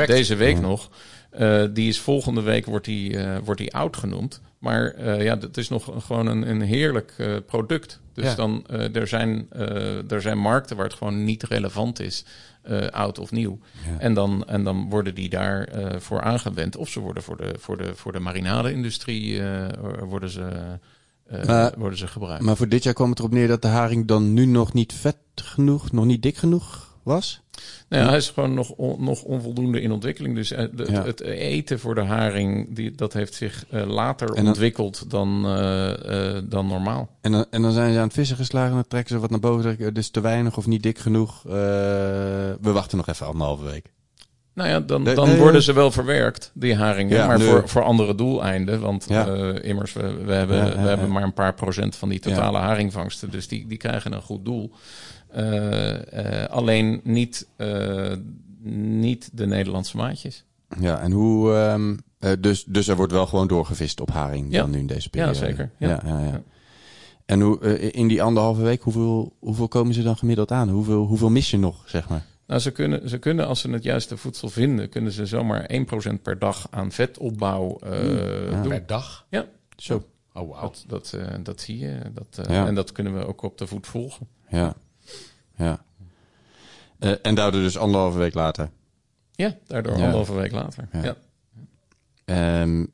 deze 0.05 0.35
week 0.35 0.59
nog, 0.59 0.89
die 1.73 1.87
is 1.87 1.99
volgende 1.99 2.41
week 2.41 2.65
wordt 2.65 2.85
die, 2.85 3.17
wordt 3.43 3.59
die 3.59 3.73
oud 3.73 3.97
genoemd. 3.97 4.41
Maar 4.59 4.85
eh, 4.93 5.23
ja, 5.23 5.37
het 5.37 5.57
is 5.57 5.69
nog 5.69 5.89
gewoon 6.05 6.27
een, 6.27 6.49
een 6.49 6.61
heerlijk 6.61 7.13
eh, 7.17 7.35
product. 7.45 7.99
Dus 8.13 8.25
Ja. 8.25 8.35
dan, 8.35 8.63
eh, 8.69 8.95
er, 8.95 9.07
zijn, 9.07 9.47
er 10.07 10.21
zijn 10.21 10.37
markten 10.37 10.75
waar 10.75 10.85
het 10.85 10.93
gewoon 10.93 11.23
niet 11.23 11.43
relevant 11.43 11.99
is, 11.99 12.25
oud 12.91 13.19
of 13.19 13.31
nieuw. 13.31 13.59
Ja. 13.85 13.99
En, 13.99 14.13
dan, 14.13 14.43
en 14.47 14.63
dan 14.63 14.89
worden 14.89 15.15
die 15.15 15.29
daar 15.29 15.63
eh, 15.63 15.99
voor 15.99 16.21
aangewend. 16.21 16.75
Of 16.75 16.89
ze 16.89 16.99
worden 16.99 17.23
voor 17.23 17.37
de, 17.37 17.55
voor 17.57 17.77
de, 17.77 17.95
voor 17.95 18.11
de 18.11 18.19
marinade-industrie 18.19 19.41
worden 19.99 20.29
ze, 20.29 20.47
Maar- 21.45 21.73
worden 21.77 21.97
ze 21.99 22.07
gebruikt. 22.07 22.43
Maar 22.43 22.55
voor 22.57 22.67
dit 22.67 22.83
jaar 22.83 22.93
kwam 22.93 23.09
het 23.09 23.19
erop 23.19 23.31
neer 23.31 23.47
dat 23.47 23.61
de 23.61 23.67
haring 23.67 24.07
dan 24.07 24.33
nu 24.33 24.45
nog 24.45 24.73
niet 24.73 24.93
vet 24.93 25.17
genoeg, 25.35 25.91
nog 25.91 26.05
niet 26.05 26.21
dik 26.21 26.37
genoeg 26.37 26.86
was. 27.07 27.41
Nou 27.89 28.03
ja, 28.03 28.09
hij 28.09 28.17
is 28.17 28.29
gewoon 28.29 28.53
nog, 28.53 28.69
on- 28.69 29.03
nog 29.03 29.21
onvoldoende 29.21 29.81
in 29.81 29.91
ontwikkeling. 29.91 30.35
Dus 30.35 30.51
eh, 30.51 30.65
de- 30.73 30.91
Ja. 30.91 31.03
het 31.03 31.21
eten 31.21 31.79
voor 31.79 31.95
de 31.95 32.01
haring, 32.03 32.75
die, 32.75 32.91
dat 32.91 33.13
heeft 33.13 33.33
zich 33.33 33.65
eh, 33.69 33.85
later 33.85 34.35
dan- 34.35 34.47
ontwikkeld 34.47 35.09
dan, 35.09 35.45
eh, 35.45 36.37
dan 36.43 36.67
normaal. 36.67 37.09
En 37.21 37.31
dan, 37.31 37.45
en 37.49 37.61
dan 37.61 37.71
zijn 37.71 37.91
ze 37.93 37.97
aan 37.99 38.05
het 38.05 38.13
vissen 38.13 38.37
geslagen 38.37 38.69
en 38.69 38.75
dan 38.75 38.87
trekken 38.87 39.15
ze 39.15 39.21
wat 39.21 39.29
naar 39.29 39.39
boven. 39.39 39.75
Het 39.79 39.97
is 39.97 40.09
te 40.09 40.21
weinig 40.21 40.57
of 40.57 40.67
niet 40.67 40.83
dik 40.83 40.97
genoeg. 40.97 41.41
We 41.43 42.57
wachten 42.61 42.97
nog 42.97 43.07
even 43.07 43.25
anderhalve 43.27 43.63
week. 43.65 43.91
Nou 44.53 44.69
ja, 44.69 44.79
dan, 44.79 45.03
dan 45.03 45.27
nee, 45.27 45.37
worden 45.37 45.61
ze 45.63 45.73
wel 45.73 45.91
verwerkt, 45.91 46.51
die 46.53 46.75
haringen. 46.75 47.15
Ja, 47.17 47.27
maar 47.27 47.39
voor, 47.39 47.67
voor 47.69 47.83
andere 47.83 48.15
doeleinden. 48.15 48.79
Want 48.79 49.05
Ja. 49.09 49.25
immers, 49.61 49.93
we, 49.93 50.13
we, 50.25 50.33
hebben, 50.33 50.57
Ja, 50.57 50.81
we 50.81 50.87
hebben 50.87 51.11
maar 51.11 51.23
een 51.23 51.33
paar 51.33 51.53
procent 51.53 51.95
van 51.95 52.09
die 52.09 52.19
totale 52.19 52.57
haringvangsten. 52.57 53.29
Dus 53.31 53.47
die, 53.47 53.67
die 53.67 53.77
krijgen 53.77 54.11
een 54.13 54.21
goed 54.21 54.45
doel. 54.45 54.71
Eh, 55.37 56.43
eh, 56.43 56.49
alleen 56.49 56.99
niet, 57.03 57.47
eh, 57.55 58.13
niet 58.71 59.29
de 59.33 59.45
Nederlandse 59.47 59.97
maatjes. 59.97 60.45
Ja, 60.79 60.99
en 60.99 61.11
hoe... 61.11 61.53
ehm, 61.53 61.97
eh, 62.19 62.31
dus, 62.39 62.63
dus 62.63 62.87
er 62.87 62.95
wordt 62.95 63.11
wel 63.11 63.25
gewoon 63.27 63.47
doorgevist 63.47 63.99
op 64.01 64.09
haring 64.11 64.51
Ja. 64.51 64.61
dan 64.61 64.69
nu 64.71 64.77
in 64.77 64.87
deze 64.87 65.01
Ja, 65.03 65.09
periode. 65.09 65.37
zeker. 65.37 65.71
Ja. 65.77 65.87
Ja. 65.89 66.01
Ja, 66.05 66.19
ja, 66.19 66.25
Ja. 66.25 66.41
En 67.25 67.41
hoe, 67.41 67.79
in 67.91 68.07
die 68.07 68.23
anderhalve 68.23 68.61
week, 68.61 68.81
hoeveel, 68.81 69.35
hoeveel 69.39 69.67
komen 69.67 69.93
ze 69.93 70.03
dan 70.03 70.17
gemiddeld 70.17 70.51
aan? 70.51 70.69
Hoeveel, 70.69 71.05
hoeveel 71.05 71.29
mis 71.29 71.51
je 71.51 71.57
nog, 71.57 71.83
zeg 71.89 72.09
maar? 72.09 72.25
Nou, 72.47 72.59
ze 72.61 72.71
kunnen, 72.71 73.09
ze 73.09 73.17
kunnen, 73.17 73.47
als 73.47 73.59
ze 73.59 73.69
het 73.69 73.83
juiste 73.83 74.17
voedsel 74.17 74.49
vinden, 74.49 74.89
kunnen 74.89 75.11
ze 75.11 75.25
zomaar 75.25 75.69
1% 75.71 76.21
per 76.21 76.39
dag 76.39 76.67
aan 76.69 76.91
vetopbouw 76.91 77.77
eh, 77.79 78.49
ja. 78.51 78.61
doen. 78.61 78.69
Per 78.69 78.85
dag? 78.85 79.25
Ja, 79.29 79.45
Zo. 79.77 80.03
Oh, 80.33 80.49
wauw. 80.49 80.61
dat, 80.61 80.83
dat, 80.87 81.13
eh, 81.13 81.35
dat 81.43 81.61
zie 81.61 81.77
je. 81.77 81.99
Dat, 82.13 82.45
eh, 82.47 82.55
Ja. 82.55 82.67
En 82.67 82.75
dat 82.75 82.91
kunnen 82.91 83.17
we 83.17 83.25
ook 83.27 83.41
op 83.41 83.57
de 83.57 83.67
voet 83.67 83.87
volgen. 83.87 84.27
Ja. 84.49 84.75
Ja. 85.57 85.83
Eh, 86.99 87.11
en 87.21 87.35
daardoor 87.35 87.61
dus 87.61 87.77
anderhalve 87.77 88.17
week 88.17 88.33
later. 88.33 88.69
Ja, 89.31 89.55
daardoor 89.67 89.91
Ja. 89.91 89.97
anderhalve 89.99 90.33
week 90.33 90.51
later. 90.51 90.87
Ja. 90.91 91.03
Ja. 91.03 91.15
Ehm, 92.25 92.85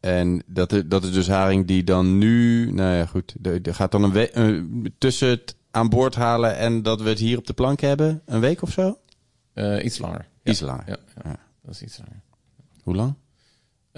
en 0.00 0.42
dat, 0.46 0.72
is- 0.72 0.82
dat 0.86 1.04
is 1.04 1.12
dus 1.12 1.28
haring 1.28 1.66
die 1.66 1.84
dan 1.84 2.18
nu, 2.18 2.70
nou 2.72 2.96
ja 2.96 3.06
goed, 3.06 3.34
er 3.62 3.74
gaat 3.74 3.90
dan 3.92 4.02
een 4.02 4.12
week 4.12 4.30
eh, 4.30 4.60
tussen 4.98 5.28
het 5.28 5.56
aan 5.70 5.88
boord 5.88 6.14
halen 6.14 6.56
en 6.56 6.82
dat 6.82 7.00
we 7.02 7.08
het 7.08 7.18
hier 7.18 7.38
op 7.38 7.46
de 7.46 7.52
plank 7.52 7.80
hebben, 7.80 8.22
een 8.24 8.40
week 8.40 8.62
of 8.62 8.70
zo? 8.70 8.98
Eh, 9.52 9.84
iets 9.84 9.98
langer. 9.98 10.26
Ja. 10.42 10.50
Iets 10.50 10.60
langer. 10.60 10.84
Ja. 10.88 10.96
dat 11.62 11.74
is 11.74 11.82
iets 11.82 11.98
langer. 11.98 12.22
Hoe 12.82 12.94
lang? 12.94 13.14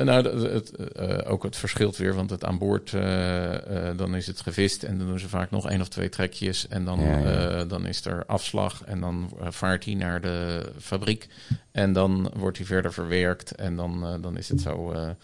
En 0.01 0.07
nou, 0.07 0.29
het, 0.29 0.53
het, 0.53 0.93
eh, 0.93 1.33
ook 1.33 1.43
het 1.43 1.57
verschilt 1.57 1.97
weer, 1.97 2.15
want 2.15 2.31
het 2.31 2.45
aan 2.45 2.59
boord, 2.59 2.95
eh, 2.95 3.89
eh, 3.89 3.97
dan 3.97 4.15
is 4.15 4.27
het 4.27 4.41
gevist 4.41 4.83
en 4.83 4.99
dan 4.99 5.07
doen 5.07 5.19
ze 5.19 5.29
vaak 5.29 5.51
nog 5.51 5.69
één 5.71 5.81
of 5.81 5.89
twee 5.89 6.09
trekjes 6.09 6.69
en 6.69 6.85
dan, 6.85 7.01
Ja, 7.01 7.19
ja. 7.19 7.49
eh, 7.61 7.69
dan 7.69 7.87
is 7.87 8.05
er 8.05 8.27
afslag 8.27 8.83
en 8.85 9.01
dan 9.01 9.31
eh, 9.41 9.47
vaart 9.51 9.85
hij 9.85 9.95
naar 9.95 10.21
de 10.21 10.73
fabriek 10.79 11.29
en 11.73 11.93
dan 11.93 12.31
wordt 12.37 12.57
hij 12.59 12.67
verder 12.67 12.93
verwerkt 12.93 13.55
en 13.55 13.77
dan, 13.77 14.05
eh, 14.07 14.15
dan 14.23 14.37
is 14.37 14.49
het 14.49 14.61
zo 14.61 14.93
eh, 14.93 15.09
eh, 15.09 15.15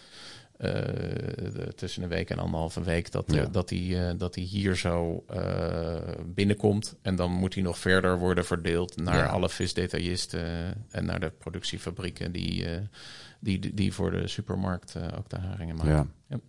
de- 1.53 1.73
tussen 1.75 2.03
een 2.03 2.09
week 2.09 2.29
en 2.29 2.39
anderhalve 2.39 2.83
week 2.83 3.11
dat, 3.11 3.23
Ja. 3.27 3.41
eh, 3.41 3.47
dat, 3.51 3.69
hij, 3.69 4.07
eh, 4.09 4.13
dat 4.17 4.35
hij 4.35 4.43
hier 4.43 4.75
zo 4.75 5.23
eh, 5.27 5.95
binnenkomt 6.25 6.95
en 7.01 7.15
dan 7.15 7.31
moet 7.31 7.53
hij 7.53 7.63
nog 7.63 7.77
verder 7.77 8.17
worden 8.19 8.45
verdeeld 8.45 8.97
naar 8.97 9.27
alle 9.27 9.49
visdetailisten 9.49 10.73
en 10.91 11.05
naar 11.05 11.19
de 11.19 11.31
productiefabrieken 11.37 12.31
die... 12.31 12.65
die, 13.39 13.73
die 13.73 13.93
voor 13.93 14.11
de 14.11 14.27
supermarkt 14.27 14.95
eh, 14.95 15.07
ook 15.17 15.29
de 15.29 15.37
haringen 15.37 15.75
maken. 15.75 16.13
Ja. 16.27 16.39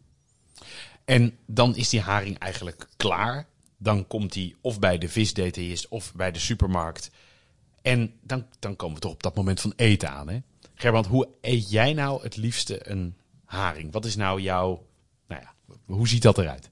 En 1.04 1.38
dan 1.46 1.76
is 1.76 1.88
die 1.88 2.00
haring 2.00 2.38
eigenlijk 2.38 2.88
klaar. 2.96 3.46
Dan 3.76 4.06
komt 4.06 4.32
die 4.32 4.56
of 4.60 4.78
bij 4.78 4.98
de 4.98 5.08
visdetailist 5.08 5.88
of 5.88 6.14
bij 6.14 6.32
de 6.32 6.38
supermarkt. 6.38 7.10
En 7.82 8.12
dan, 8.22 8.46
dan 8.58 8.76
komen 8.76 8.94
we 8.94 9.00
toch 9.00 9.12
op 9.12 9.22
dat 9.22 9.34
moment 9.34 9.60
van 9.60 9.72
eten 9.76 10.10
aan. 10.10 10.28
Hè? 10.28 10.38
Gerbrand, 10.74 11.06
hoe 11.06 11.28
eet 11.40 11.70
jij 11.70 11.92
nou 11.92 12.22
het 12.22 12.36
liefste 12.36 12.90
een 12.90 13.16
haring? 13.44 13.92
Wat 13.92 14.04
is 14.04 14.16
nou 14.16 14.40
jouw... 14.40 14.86
Nou 15.28 15.42
ja, 15.42 15.74
hoe 15.84 16.08
ziet 16.08 16.22
dat 16.22 16.38
eruit? 16.38 16.70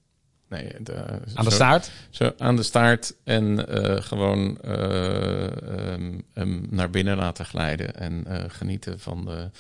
Nee, 0.49 0.73
de, 0.81 0.95
Aan 1.35 1.45
de 1.45 1.51
zo- 1.51 1.51
staart? 1.51 1.91
Zo, 2.11 2.33
aan 2.39 2.57
de 2.57 2.63
staart 2.63 3.15
en 3.25 3.69
eh, 3.69 4.03
gewoon 4.03 4.61
eh, 4.61 5.93
ehm, 5.93 6.19
hem 6.33 6.67
naar 6.71 6.91
binnen 6.91 7.17
laten 7.17 7.45
glijden 7.45 7.95
en 7.95 8.27
eh, 8.27 8.45
genieten 8.49 9.01
van 9.01 9.25
de, 9.25 9.51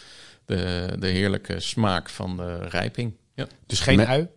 de, 0.44 0.92
de 0.98 1.06
heerlijke 1.08 1.60
smaak 1.60 2.08
van 2.08 2.36
de 2.36 2.56
rijping. 2.68 3.12
Ja, 3.34 3.46
Dus 3.66 3.80
geen 3.80 3.96
Met- 3.96 4.06
ui? 4.06 4.28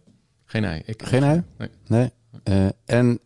geen 0.45 0.65
ei. 0.65 0.81
Ik, 0.85 1.03
Geen 1.03 1.23
ui? 1.23 1.43
Nee. 1.57 1.69
Nee. 1.87 2.11
Eh, 2.43 2.67
en 2.85 3.19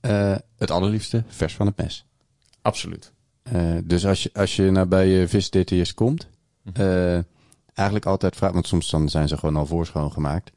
eh, 0.00 0.36
het 0.56 0.70
allerliefste, 0.70 1.24
vers 1.28 1.54
van 1.54 1.66
het 1.66 1.76
mes. 1.76 2.04
Absoluut. 2.62 3.12
Eh, 3.42 3.76
dus 3.84 4.06
als 4.06 4.22
je, 4.22 4.30
als 4.34 4.56
je 4.56 4.70
naar 4.70 4.88
bij 4.88 5.06
je 5.08 5.28
visdetailist 5.28 5.94
komt, 5.94 6.28
Mhm. 6.62 6.80
eh, 6.80 7.18
eigenlijk 7.74 8.06
altijd 8.06 8.36
vragen, 8.36 8.54
want 8.54 8.66
soms 8.66 8.90
dan 8.90 9.08
zijn 9.08 9.28
ze 9.28 9.36
gewoon 9.36 9.56
al 9.56 9.66
voorschoon 9.66 10.12
gemaakt. 10.12 10.50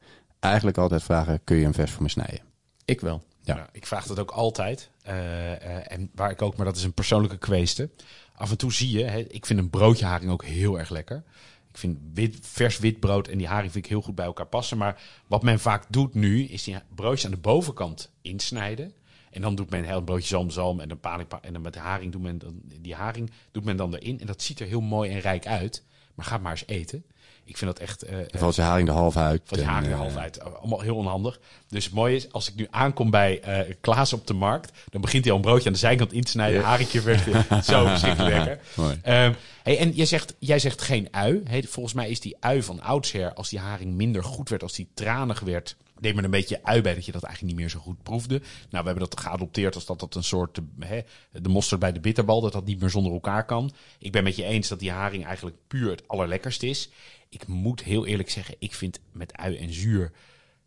Eigenlijk 0.44 0.78
altijd 0.78 1.02
vragen, 1.02 1.40
kun 1.44 1.56
je 1.56 1.62
hem 1.62 1.74
vers 1.74 1.90
voor 1.90 2.02
me 2.02 2.08
snijden? 2.08 2.40
Ik 2.84 3.00
wel. 3.00 3.22
Ja. 3.40 3.56
Ja. 3.56 3.68
ik 3.72 3.86
vraag 3.86 4.06
dat 4.06 4.18
ook 4.18 4.30
altijd. 4.30 4.90
Eh, 5.02 5.52
eh, 5.52 5.92
en 5.92 6.10
waar 6.14 6.30
ik 6.30 6.42
ook, 6.42 6.56
maar 6.56 6.66
dat 6.66 6.76
is 6.76 6.82
een 6.82 6.92
persoonlijke 6.92 7.38
kweeste. 7.38 7.90
Af 8.34 8.50
en 8.50 8.56
toe 8.56 8.72
zie 8.72 8.98
je, 8.98 9.04
hè, 9.04 9.18
ik 9.18 9.46
vind 9.46 9.58
een 9.58 9.70
broodje 9.70 10.04
haring 10.04 10.30
ook 10.30 10.44
heel 10.44 10.78
erg 10.78 10.90
lekker. 10.90 11.22
Ik 11.70 11.78
vind 11.78 11.98
wit, 12.14 12.38
vers 12.40 12.78
wit 12.78 13.00
brood 13.00 13.28
en 13.28 13.38
die 13.38 13.46
haring 13.46 13.72
vind 13.72 13.84
ik 13.84 13.90
heel 13.90 14.02
goed 14.02 14.14
bij 14.14 14.24
elkaar 14.24 14.46
passen. 14.46 14.76
Maar 14.76 15.02
wat 15.26 15.42
men 15.42 15.60
vaak 15.60 15.84
doet 15.88 16.14
nu, 16.14 16.44
is 16.44 16.64
die 16.64 16.76
broodjes 16.94 17.24
aan 17.24 17.30
de 17.30 17.36
bovenkant 17.36 18.10
insnijden. 18.22 18.92
En 19.30 19.40
dan 19.40 19.54
doet 19.54 19.70
men 19.70 19.78
een 19.78 19.84
heel 19.84 20.02
broodje 20.02 20.28
zalm, 20.28 20.50
zalm 20.50 20.80
en 20.80 20.90
een 20.90 21.00
paling, 21.00 21.28
en 21.40 21.52
dan 21.52 21.62
met 21.62 21.72
de 21.72 21.78
haring 21.78 22.12
doet 22.12 22.22
men 22.22 22.38
dan, 22.38 22.60
die 22.80 22.94
haring 22.94 23.30
doet 23.50 23.64
men 23.64 23.76
dan 23.76 23.94
erin. 23.94 24.20
En 24.20 24.26
dat 24.26 24.42
ziet 24.42 24.60
er 24.60 24.66
heel 24.66 24.80
mooi 24.80 25.10
en 25.10 25.20
rijk 25.20 25.46
uit. 25.46 25.84
Maar 26.14 26.26
ga 26.26 26.38
maar 26.38 26.50
eens 26.50 26.66
eten. 26.66 27.04
Ik 27.46 27.56
vind 27.56 27.70
dat 27.70 27.80
echt... 27.88 28.02
eh, 28.02 28.16
Dan 28.16 28.40
valt 28.40 28.54
je 28.54 28.62
haring 28.62 28.88
er 28.88 28.94
half 28.94 29.16
uit. 29.16 29.40
van 29.44 29.56
die 29.58 29.66
en, 29.66 29.72
haring 29.72 29.92
er 29.92 29.98
eh, 29.98 30.04
half 30.04 30.16
uit. 30.16 30.40
Allemaal 30.40 30.80
heel 30.80 30.96
onhandig. 30.96 31.40
Dus 31.68 31.84
het 31.84 31.94
mooie 31.94 32.14
is, 32.16 32.32
als 32.32 32.48
ik 32.48 32.54
nu 32.54 32.66
aankom 32.70 33.10
bij 33.10 33.40
eh 33.40 33.74
Klaas 33.80 34.12
op 34.12 34.26
de 34.26 34.34
markt, 34.34 34.72
dan 34.90 35.00
begint 35.00 35.22
hij 35.24 35.32
al 35.32 35.38
een 35.38 35.44
broodje 35.44 35.66
aan 35.66 35.72
de 35.72 35.78
zijkant 35.78 36.12
in 36.12 36.22
te 36.24 36.30
snijden. 36.30 36.60
Ja. 36.60 36.66
Haringje 36.66 37.00
vers. 37.00 37.22
Zo 37.70 37.86
verschrikkelijk 37.86 38.34
lekker. 38.34 38.60
Mooi. 38.76 38.98
Ehm, 39.02 39.32
hey, 39.62 39.78
en 39.78 39.90
jij 39.90 40.06
zegt, 40.06 40.34
jij 40.38 40.58
zegt 40.58 40.82
geen 40.82 41.08
ui. 41.10 41.40
Hey, 41.44 41.62
volgens 41.62 41.94
mij 41.94 42.08
is 42.10 42.20
die 42.20 42.36
ui 42.40 42.62
van 42.62 42.80
oudsher, 42.82 43.34
als 43.34 43.48
die 43.48 43.58
haring 43.58 43.94
minder 43.94 44.24
goed 44.24 44.48
werd, 44.48 44.62
als 44.62 44.72
die 44.72 44.88
tranig 44.94 45.40
werd, 45.40 45.76
deed 46.00 46.14
men 46.14 46.24
een 46.24 46.30
beetje 46.30 46.62
ui 46.62 46.80
bij 46.82 46.94
dat 46.94 47.06
je 47.06 47.12
dat 47.12 47.22
eigenlijk 47.22 47.54
niet 47.54 47.62
meer 47.64 47.72
zo 47.74 47.80
goed 47.80 48.02
proefde. 48.02 48.38
Nou, 48.70 48.84
we 48.84 48.90
hebben 48.90 49.08
dat 49.10 49.20
geadopteerd 49.20 49.74
als 49.74 49.86
dat 49.86 50.00
dat 50.00 50.14
een 50.14 50.24
soort, 50.24 50.58
eh, 50.78 50.88
hè, 50.88 51.00
de 51.32 51.48
mosterd 51.48 51.80
bij 51.80 51.92
de 51.92 52.00
bitterbal, 52.00 52.40
dat 52.40 52.52
dat 52.52 52.64
niet 52.64 52.80
meer 52.80 52.90
zonder 52.90 53.12
elkaar 53.12 53.44
kan. 53.44 53.72
Ik 53.98 54.12
ben 54.12 54.24
met 54.24 54.36
je 54.36 54.44
eens 54.44 54.68
dat 54.68 54.78
die 54.78 54.90
haring 54.90 55.24
eigenlijk 55.26 55.56
puur 55.66 55.90
het 55.90 56.08
allerlekkerst 56.08 56.62
is. 56.62 56.88
Ik 57.34 57.46
moet 57.46 57.82
heel 57.82 58.06
eerlijk 58.06 58.30
zeggen, 58.30 58.54
ik 58.58 58.74
vind 58.74 59.00
met 59.12 59.32
ui 59.36 59.56
en 59.56 59.72
zuur 59.72 60.12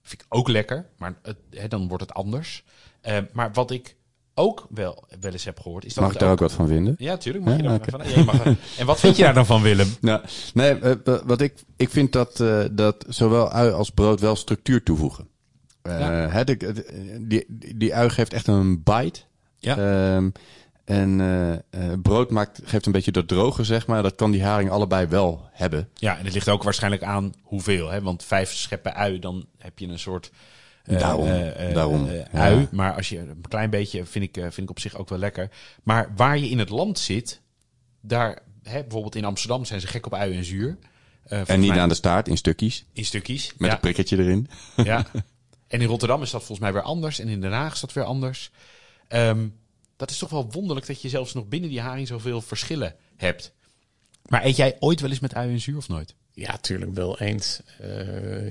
vind 0.01 0.21
ik 0.21 0.27
ook 0.29 0.47
lekker, 0.47 0.85
maar 0.97 1.15
het, 1.21 1.37
hè, 1.51 1.67
dan 1.67 1.87
wordt 1.87 2.03
het 2.03 2.13
anders. 2.13 2.63
Eh, 3.01 3.17
maar 3.33 3.51
wat 3.53 3.71
ik 3.71 3.95
ook 4.33 4.67
wel, 4.69 5.07
wel 5.19 5.31
eens 5.31 5.43
heb 5.43 5.59
gehoord, 5.59 5.85
is 5.85 5.93
dat 5.93 6.03
Mag 6.03 6.13
ik 6.13 6.19
daar 6.19 6.31
ook 6.31 6.39
wat 6.39 6.53
van 6.53 6.67
vinden? 6.67 6.95
ja, 6.97 7.17
tuurlijk. 7.17 7.43
Mag 7.45 7.61
Ja, 7.61 7.79
van. 7.89 8.01
Ja, 8.03 8.17
je 8.17 8.23
mag 8.23 8.45
en 8.79 8.85
wat 8.85 8.99
vind 8.99 9.15
je 9.17 9.23
daar 9.23 9.33
dan 9.33 9.45
van, 9.45 9.61
Willem? 9.61 9.87
Nou, 10.01 10.21
nee, 10.53 10.79
eh, 10.79 10.91
w- 11.03 11.21
wat 11.25 11.41
ik, 11.41 11.53
ik 11.77 11.89
vind 11.89 12.11
dat, 12.11 12.39
eh, 12.39 12.65
dat 12.71 13.05
zowel 13.07 13.51
ui 13.51 13.71
als 13.71 13.89
brood 13.89 14.19
wel 14.19 14.35
structuur 14.35 14.83
toevoegen. 14.83 15.27
Eh, 15.81 15.99
Ja. 15.99 16.43
de- 16.43 17.17
die, 17.21 17.45
die 17.75 17.95
ui 17.95 18.09
geeft 18.09 18.33
echt 18.33 18.47
een 18.47 18.83
bite. 18.83 19.19
Ja. 19.57 19.77
Ehm, 19.77 20.29
en 20.87 21.21
eh, 21.21 21.53
eh, 21.53 21.99
brood 22.01 22.29
maakt, 22.29 22.61
geeft 22.63 22.85
een 22.85 22.91
beetje 22.91 23.11
dat 23.11 23.27
droge, 23.27 23.63
zeg 23.63 23.87
maar. 23.87 24.03
Dat 24.03 24.15
kan 24.15 24.31
die 24.31 24.43
haring 24.43 24.69
allebei 24.69 25.07
wel 25.07 25.49
hebben. 25.51 25.89
Ja, 25.93 26.17
en 26.17 26.25
het 26.25 26.33
ligt 26.33 26.49
ook 26.49 26.63
waarschijnlijk 26.63 27.03
aan 27.03 27.33
hoeveel. 27.41 27.89
Hè? 27.89 28.01
Want 28.01 28.23
vijf 28.23 28.53
scheppen 28.53 28.95
ui, 28.95 29.19
dan 29.19 29.45
heb 29.57 29.79
je 29.79 29.87
een 29.87 29.99
soort 29.99 30.31
eh, 30.83 30.99
Daarom, 30.99 31.27
daarom, 31.73 32.11
ja. 32.11 32.27
ui. 32.31 32.67
Maar 32.71 32.93
als 32.93 33.09
je 33.09 33.19
een 33.19 33.45
klein 33.47 33.69
beetje, 33.69 34.05
vind 34.05 34.25
ik, 34.25 34.33
vind 34.33 34.57
ik 34.57 34.69
op 34.69 34.79
zich 34.79 34.95
ook 34.97 35.09
wel 35.09 35.19
lekker. 35.19 35.49
Maar 35.83 36.13
waar 36.15 36.37
je 36.37 36.49
in 36.49 36.59
het 36.59 36.69
land 36.69 36.99
zit, 36.99 37.41
daar, 38.01 38.39
hè, 38.63 38.81
bijvoorbeeld 38.81 39.15
in 39.15 39.25
Amsterdam 39.25 39.65
zijn 39.65 39.81
ze 39.81 39.87
gek 39.87 40.05
op 40.05 40.13
ui 40.13 40.37
en 40.37 40.45
zuur. 40.45 40.77
En 41.23 41.59
niet 41.59 41.69
mij 41.69 41.79
aan 41.79 41.89
de 41.89 41.95
staart, 41.95 42.27
in 42.27 42.37
stukjes. 42.37 42.85
in 42.93 43.05
stukjes. 43.05 43.53
Met 43.57 43.69
ja, 43.69 43.75
een 43.75 43.81
prikketje 43.81 44.17
erin. 44.17 44.49
ja. 44.75 45.05
En 45.67 45.81
in 45.81 45.87
Rotterdam 45.87 46.21
is 46.21 46.31
dat 46.31 46.39
volgens 46.39 46.59
mij 46.59 46.73
weer 46.73 46.81
anders. 46.81 47.19
En 47.19 47.27
in 47.27 47.41
Den 47.41 47.51
Haag 47.51 47.73
is 47.73 47.79
dat 47.79 47.93
weer 47.93 48.03
anders. 48.03 48.51
Ehm, 49.07 49.47
dat 49.97 50.09
is 50.09 50.17
toch 50.17 50.29
wel 50.29 50.47
wonderlijk 50.51 50.87
dat 50.87 51.01
je 51.01 51.09
zelfs 51.09 51.33
nog 51.33 51.47
binnen 51.47 51.69
die 51.69 51.81
haring 51.81 52.07
zoveel 52.07 52.41
verschillen 52.41 52.95
hebt. 53.15 53.53
Maar 54.25 54.45
eet 54.45 54.55
jij 54.55 54.75
ooit 54.79 54.99
wel 55.01 55.09
eens 55.09 55.19
met 55.19 55.33
ui 55.35 55.51
en 55.51 55.59
zuur 55.59 55.77
of 55.77 55.87
nooit? 55.87 56.15
Ja, 56.33 56.57
tuurlijk 56.57 56.93
wel 56.93 57.19
eens. 57.19 57.61
Eh, 57.79 57.89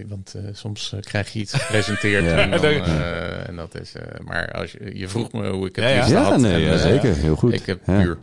want 0.07 0.35
eh, 0.35 0.43
soms 0.53 0.93
eh, 0.93 1.01
krijg 1.01 1.33
je 1.33 1.39
iets 1.39 1.53
gepresenteerd. 1.55 2.25
Ja. 2.31 2.37
en, 2.39 2.51
dan, 2.51 2.63
eh, 2.85 3.49
en 3.49 3.57
dat 3.57 3.75
is. 3.81 3.95
eh, 3.95 4.21
maar 4.25 4.53
als 4.53 4.73
je, 4.73 4.99
je 4.99 5.09
vroeg 5.09 5.33
me 5.33 5.49
hoe 5.51 5.67
ik 5.69 5.77
het 5.77 5.85
Ja, 5.85 6.07
ja. 6.07 6.23
had. 6.23 6.41
nee, 6.41 6.53
en, 6.55 6.61
ja, 6.61 6.77
zeker. 6.79 7.15
Heel 7.17 7.37
goed. 7.37 7.53
Ik 7.53 7.67
heb 7.67 7.87
Ja. 7.87 8.01
puur. 8.03 8.19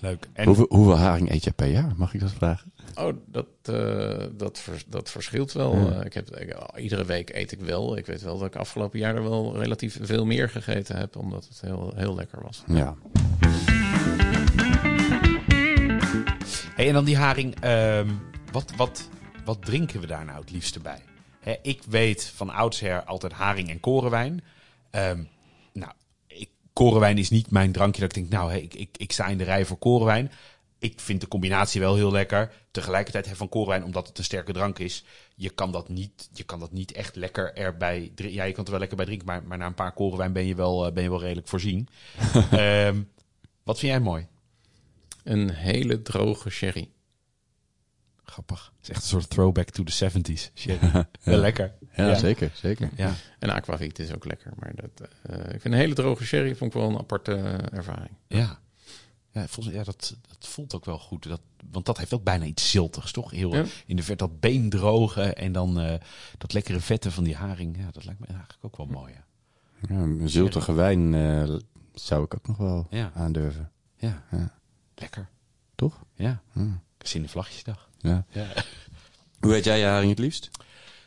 Leuk. 0.00 0.28
En 0.32 0.46
Hoeveel, 0.46 0.66
hoeveel 0.68 0.96
haring 0.96 1.30
eet 1.30 1.44
je 1.44 1.50
per 1.52 1.66
jaar? 1.66 1.92
Mag 1.96 2.14
ik 2.14 2.20
dat 2.20 2.32
vragen? 2.32 2.72
Oh, 2.94 3.12
dat, 3.26 3.46
eh, 3.62 4.24
dat, 4.32 4.58
vers- 4.58 4.84
dat 4.86 5.10
verschilt 5.10 5.52
wel. 5.52 5.76
Ja. 5.76 5.90
Eh, 5.98 6.04
ik 6.04 6.14
heb, 6.14 6.36
ik- 6.36 6.76
iedere 6.76 7.04
week 7.04 7.30
eet 7.34 7.52
ik 7.52 7.60
wel. 7.60 7.96
Ik 7.96 8.06
weet 8.06 8.22
wel 8.22 8.38
dat 8.38 8.46
ik 8.48 8.56
afgelopen 8.56 8.98
jaar 8.98 9.14
er 9.16 9.22
wel 9.22 9.56
relatief 9.58 9.98
veel 10.02 10.26
meer 10.26 10.48
gegeten 10.48 10.96
heb, 10.96 11.16
omdat 11.16 11.48
het 11.48 11.60
heel, 11.60 11.92
heel 11.96 12.14
lekker 12.14 12.42
was. 12.42 12.62
Ja. 12.66 12.94
Hey, 16.74 16.86
en 16.86 16.92
dan 16.92 17.04
die 17.04 17.16
haring. 17.16 17.60
ehm, 17.60 18.08
wat, 18.52 18.72
wat, 18.76 19.08
wat 19.44 19.64
drinken 19.64 20.00
we 20.00 20.06
daar 20.06 20.24
nou 20.24 20.40
het 20.40 20.50
liefste 20.50 20.80
bij? 20.80 21.00
Hè, 21.40 21.54
ik 21.62 21.82
weet 21.88 22.32
van 22.34 22.50
oudsher 22.50 23.04
altijd 23.04 23.32
haring 23.32 23.70
en 23.70 23.80
korenwijn. 23.80 24.42
Ehm, 24.90 25.22
korenwijn 26.78 27.18
is 27.18 27.30
niet 27.30 27.50
mijn 27.50 27.72
drankje 27.72 28.00
dat 28.00 28.16
ik 28.16 28.22
denk, 28.22 28.32
nou, 28.32 28.52
hè, 28.52 28.56
ik, 28.58 28.74
ik, 28.74 28.88
ik 28.96 29.12
sta 29.12 29.26
in 29.26 29.38
de 29.38 29.44
rij 29.44 29.64
voor 29.64 29.76
korenwijn. 29.78 30.30
Ik 30.78 31.00
vind 31.00 31.20
de 31.20 31.28
combinatie 31.28 31.80
wel 31.80 31.94
heel 31.94 32.10
lekker. 32.10 32.52
Tegelijkertijd 32.70 33.26
hè, 33.26 33.36
van 33.36 33.48
korenwijn, 33.48 33.84
omdat 33.84 34.08
het 34.08 34.18
een 34.18 34.24
sterke 34.24 34.52
drank 34.52 34.78
is, 34.78 35.04
je 35.34 35.50
kan 35.50 35.72
dat 35.72 35.88
niet, 35.88 36.28
je 36.32 36.42
kan 36.42 36.60
dat 36.60 36.72
niet 36.72 36.92
echt 36.92 37.16
lekker 37.16 37.54
erbij 37.54 38.12
drinken. 38.14 38.36
Ja, 38.36 38.44
je 38.44 38.52
kan 38.52 38.58
het 38.58 38.66
er 38.66 38.70
wel 38.70 38.78
lekker 38.78 38.96
bij 38.96 39.06
drinken, 39.06 39.26
maar, 39.26 39.42
maar 39.42 39.58
na 39.58 39.66
een 39.66 39.74
paar 39.74 39.92
korenwijn 39.92 40.32
ben 40.32 40.46
je 40.46 40.54
wel, 40.54 40.86
eh, 40.86 40.92
ben 40.92 41.02
je 41.02 41.08
wel 41.10 41.20
redelijk 41.20 41.48
voorzien. 41.48 41.88
Ehm, 42.50 43.02
wat 43.62 43.78
vind 43.78 43.92
jij 43.92 44.00
mooi? 44.00 44.26
Een 45.24 45.50
hele 45.50 46.02
droge 46.02 46.50
sherry. 46.50 46.88
Grappig. 48.30 48.72
Het 48.76 48.82
is 48.82 48.88
echt 48.88 49.02
een 49.02 49.08
soort 49.08 49.30
throwback 49.30 49.70
to 49.70 49.82
the 49.84 50.10
70s. 50.10 50.52
Sherry. 50.54 50.92
Wel 51.22 51.38
lekker. 51.38 51.72
Ja, 51.94 52.14
zeker, 52.14 52.50
zeker. 52.54 52.90
Ja. 52.96 53.14
En 53.38 53.50
aquavit 53.50 53.98
is 53.98 54.14
ook 54.14 54.24
lekker. 54.24 54.52
Maar 54.58 54.72
dat, 54.74 55.08
eh, 55.22 55.38
ik 55.38 55.60
vind 55.60 55.64
een 55.64 55.72
hele 55.80 55.94
droge 55.94 56.24
sherry 56.24 56.56
vond 56.56 56.74
ik 56.74 56.80
wel 56.80 56.88
een 56.90 56.98
aparte 56.98 57.34
eh, 57.34 57.78
ervaring. 57.78 58.10
Ja. 58.26 58.58
Ja, 59.30 59.46
volgens, 59.48 59.74
ja 59.74 59.84
dat, 59.84 60.16
dat 60.28 60.48
voelt 60.48 60.74
ook 60.74 60.84
wel 60.84 60.98
goed. 60.98 61.28
Dat, 61.28 61.40
want 61.70 61.86
dat 61.86 61.98
heeft 61.98 62.14
ook 62.14 62.24
bijna 62.24 62.44
iets 62.44 62.70
ziltigs, 62.70 63.12
toch? 63.12 63.30
Heel, 63.30 63.54
Ja. 63.54 63.64
In 63.86 63.96
de 63.96 64.02
verte 64.02 64.26
dat 64.26 64.40
been 64.40 64.68
drogen 64.70 65.36
en 65.36 65.52
dan 65.52 65.80
eh, 65.80 65.94
dat 66.38 66.52
lekkere 66.52 66.80
vette 66.80 67.10
van 67.10 67.24
die 67.24 67.36
haring. 67.36 67.76
Ja, 67.76 67.90
dat 67.90 68.04
lijkt 68.04 68.20
me 68.20 68.26
eigenlijk 68.26 68.58
ook 68.64 68.76
wel 68.76 68.86
mooi. 68.86 69.12
Ja. 69.12 69.24
Ja, 69.88 70.02
een 70.02 70.28
ziltige 70.28 70.72
wijn 70.72 71.14
eh, 71.14 71.56
zou 71.94 72.24
ik 72.24 72.34
ook 72.34 72.46
nog 72.46 72.56
wel 72.56 72.86
Ja. 72.90 73.10
aandurven. 73.14 73.70
Ja. 73.96 74.24
Ja. 74.30 74.54
Lekker. 74.94 75.28
Toch? 75.74 76.04
Ja. 76.14 76.42
Hm. 76.52 76.70
Zin 76.98 77.22
de 77.22 77.28
vlagjesdag. 77.28 77.87
Ja. 77.98 78.24
Ja. 78.30 78.46
Hoe 79.40 79.56
eet 79.56 79.64
jij 79.64 79.78
je 79.78 79.84
haring 79.84 80.10
het 80.10 80.18
liefst? 80.18 80.50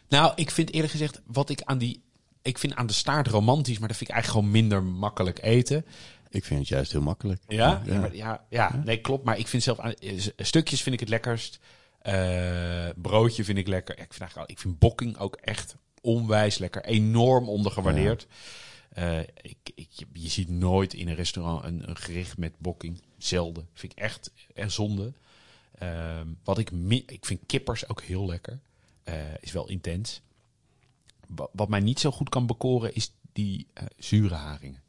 Nou, 0.10 0.32
ik 0.36 0.52
vind 0.52 0.72
eerlijk 0.74 0.92
gezegd, 0.92 1.22
wat 1.26 1.50
ik 1.50 1.62
aan 1.62 1.78
die... 1.78 2.02
Ik 2.42 2.58
vind 2.58 2.76
aan 2.76 2.88
de 2.88 2.94
staart 2.94 3.28
romantisch, 3.28 3.80
maar 3.80 3.88
dat 3.88 3.98
vind 3.98 4.10
ik 4.10 4.16
eigenlijk 4.16 4.46
gewoon 4.46 4.62
minder 4.62 4.84
makkelijk 4.84 5.42
eten. 5.44 5.86
Ik 6.30 6.46
vind 6.46 6.60
het 6.60 6.70
juist 6.70 6.92
heel 6.92 7.02
makkelijk. 7.02 7.42
Ja, 7.48 7.82
ja. 7.86 7.94
Ja. 7.94 8.00
maar 8.00 8.16
ja, 8.16 8.46
ja, 8.50 8.82
nee, 8.86 8.98
klopt. 9.02 9.24
Maar 9.26 9.38
ik 9.38 9.48
vind 9.48 9.64
zelf 9.64 9.80
aan- 9.80 9.94
eh, 9.94 10.20
stukjes 10.38 10.82
vind 10.82 10.94
ik 10.96 11.00
het 11.00 11.10
lekkerst. 11.10 11.60
Eh, 12.02 12.89
broodje 12.96 13.44
vind 13.44 13.58
ik 13.58 13.68
lekker. 13.68 13.94
Ik 14.00 14.06
vind 14.08 14.20
eigenlijk, 14.22 14.52
ik 14.52 14.60
vind 14.60 14.80
bokking 14.80 15.18
ook 15.18 15.36
echt 15.36 15.76
onwijs 16.02 16.58
lekker, 16.58 16.84
enorm 16.86 17.50
ondergewaardeerd. 17.50 18.28
Eh, 18.94 19.20
ik, 19.20 19.58
ik, 19.76 19.89
je 20.14 20.30
ziet 20.30 20.50
nooit 20.50 20.94
in 20.94 21.08
een 21.08 21.16
restaurant 21.16 21.64
een, 21.66 21.89
een 21.89 21.98
gericht 21.98 22.38
met 22.38 22.54
bokking. 22.58 23.02
Zelden. 23.18 23.68
Vind 23.74 23.92
ik 23.92 23.98
echt 24.00 24.32
een 24.54 24.72
zonde. 24.72 25.14
Ehm, 25.82 26.28
wat 26.44 26.58
ik, 26.58 26.72
ik 27.06 27.26
vind 27.26 27.40
kippers 27.46 27.90
ook 27.90 28.02
heel 28.02 28.26
lekker. 28.26 28.60
Eh, 29.04 29.14
is 29.40 29.52
wel 29.52 29.68
intens. 29.70 30.22
Wa- 31.28 31.48
Wat 31.52 31.70
mij 31.70 31.80
niet 31.80 32.00
zo 32.00 32.12
goed 32.12 32.30
kan 32.30 32.46
bekoren 32.46 32.96
is 32.96 33.14
die 33.34 33.68
eh, 33.74 33.84
zure 33.98 34.34
haringen. 34.36 34.82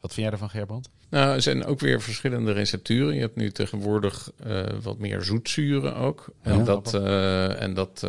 Wat 0.00 0.12
vind 0.12 0.22
jij 0.26 0.32
ervan, 0.32 0.50
Gerbrand? 0.50 0.88
Nou, 1.08 1.34
er 1.34 1.42
zijn 1.42 1.64
ook 1.64 1.80
weer 1.80 2.00
verschillende 2.02 2.52
recepturen. 2.52 3.14
Je 3.14 3.20
hebt 3.20 3.36
nu 3.36 3.50
tegenwoordig 3.50 4.32
eh, 4.44 4.66
wat 4.82 4.98
meer 4.98 5.22
zoetzuren 5.22 5.94
ook. 5.96 6.28
En 6.42 6.64
dat, 6.64 6.94
en 7.58 7.74
dat 7.74 8.02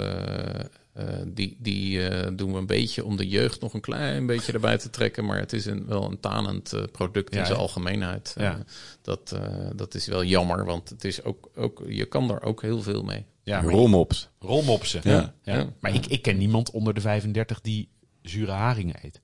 die, 1.27 1.57
die 1.59 2.07
eh, 2.07 2.31
doen 2.35 2.51
we 2.51 2.57
een 2.57 2.65
beetje 2.65 3.05
om 3.05 3.17
de 3.17 3.27
jeugd 3.27 3.61
nog 3.61 3.73
een 3.73 3.81
klein 3.81 4.25
beetje 4.25 4.53
erbij 4.53 4.77
te 4.77 4.89
trekken. 4.89 5.25
Maar 5.25 5.39
het 5.39 5.53
is 5.53 5.65
een, 5.65 5.85
wel 5.85 6.03
een 6.11 6.19
tanend 6.19 6.73
eh, 6.73 6.83
product 6.91 7.33
Ja, 7.33 7.39
in 7.39 7.45
zijn 7.45 7.57
ja. 7.57 7.63
algemeenheid. 7.63 8.33
Ja. 8.37 8.53
Eh, 8.53 8.59
dat, 9.01 9.31
eh, 9.31 9.69
dat 9.75 9.93
is 9.93 10.07
wel 10.07 10.23
jammer, 10.23 10.65
want 10.65 10.89
het 10.89 11.03
is 11.03 11.23
ook, 11.23 11.49
ook, 11.55 11.83
je 11.87 12.05
kan 12.05 12.27
daar 12.27 12.41
ook 12.43 12.61
heel 12.61 12.81
veel 12.81 13.03
mee. 13.03 13.25
Ja, 13.43 13.61
Rolmops. 13.61 14.29
Rolmopsen. 14.39 15.01
Ja. 15.03 15.33
Ja. 15.43 15.69
Maar 15.79 15.93
ik, 15.93 16.05
ik 16.05 16.21
ken 16.21 16.37
niemand 16.37 16.71
onder 16.71 16.93
de 16.93 17.01
35 17.01 17.61
die 17.61 17.89
zure 18.21 18.51
haringen 18.51 18.95
eet. 19.01 19.21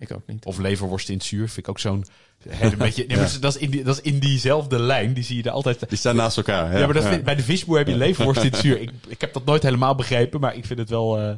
Ik 0.00 0.12
ook 0.14 0.22
niet. 0.26 0.44
Of 0.44 0.58
leverworst 0.58 1.08
in 1.08 1.14
het 1.14 1.24
zuur. 1.24 1.46
Vind 1.46 1.56
ik 1.58 1.68
ook 1.68 1.78
zo'n... 1.78 2.04
hè, 2.48 2.70
Een 2.72 2.78
beetje, 2.78 3.04
nee, 3.06 3.16
dat, 3.40 3.54
is 3.54 3.60
in 3.60 3.70
die, 3.70 3.84
dat 3.84 3.96
is 3.96 4.12
in 4.12 4.18
diezelfde 4.18 4.78
lijn. 4.78 5.12
Die 5.12 5.24
zie 5.24 5.36
je 5.36 5.42
er 5.42 5.50
altijd... 5.50 5.88
Die 5.88 5.98
staan 5.98 6.16
naast 6.16 6.36
elkaar. 6.36 6.78
Ja, 6.78 6.84
maar 6.84 6.94
dat 6.94 7.04
vind- 7.04 7.24
bij 7.24 7.34
de 7.34 7.42
visboer 7.42 7.78
heb 7.78 7.86
je 7.86 7.96
leverworst 7.96 8.42
in 8.42 8.50
het 8.50 8.60
zuur. 8.60 8.80
Ik, 8.82 8.90
ik 9.08 9.20
heb 9.20 9.32
dat 9.32 9.44
nooit 9.44 9.62
helemaal 9.62 9.94
begrepen, 9.94 10.40
maar 10.40 10.56
ik 10.56 10.64
vind 10.64 10.78
het 10.78 10.90
wel, 10.90 11.18
eh, 11.18 11.32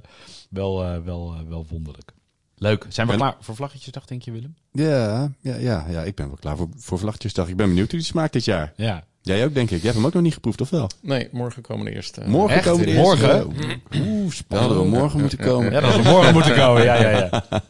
wel, 0.51 0.85
eh, 0.85 0.99
wel, 1.05 1.35
eh, 1.35 1.49
wel 1.49 1.67
wonderlijk. 1.71 2.13
Leuk. 2.57 2.87
Zijn 2.89 3.07
we 3.07 3.13
En- 3.13 3.19
klaar 3.19 3.37
voor 3.41 3.55
Vlaggetjesdag, 3.57 4.05
denk 4.07 4.23
je, 4.23 4.31
Willem? 4.33 4.55
Ja, 4.73 5.31
ja, 5.41 5.55
ja, 5.57 5.87
ja, 5.91 6.03
ik 6.03 6.15
ben 6.15 6.27
wel 6.27 6.37
klaar 6.41 6.57
voor, 6.57 6.69
voor 6.77 6.99
Vlaggetjesdag. 6.99 7.49
Ik 7.49 7.57
ben 7.57 7.69
benieuwd 7.69 7.91
hoe 7.91 7.99
die 7.99 8.09
smaakt 8.09 8.33
dit 8.33 8.45
jaar. 8.45 8.73
Ja. 8.77 9.05
Jij 9.23 9.45
ook, 9.45 9.55
denk 9.55 9.67
ik. 9.71 9.77
Jij 9.77 9.81
hebt 9.85 9.95
hem 9.97 10.07
ook 10.07 10.13
nog 10.13 10.23
niet 10.23 10.35
geproefd, 10.35 10.61
of 10.61 10.71
wel? 10.71 10.91
Nee, 11.01 11.29
morgen 11.33 11.63
komen 11.63 11.85
de 11.85 11.95
eerste. 11.95 12.23
Morgen 12.27 12.57
echt? 12.57 12.65
komen 12.67 12.87
de 12.87 12.93
Morgen? 12.93 13.35
eerste. 13.35 13.81
Oeh, 14.01 14.33
spannend. 14.33 14.69
hadden 14.69 14.79
we 14.79 14.99
morgen 14.99 15.21
moeten 15.21 15.39
komen. 15.39 15.73
Ja, 15.73 15.81
dat 15.81 15.93
zou 15.93 16.05
morgen 16.05 16.33
moeten 16.33 16.55
komen. 16.55 16.83
Ja, 16.85 17.01
ja, 17.01 17.11
ja. 17.11 17.45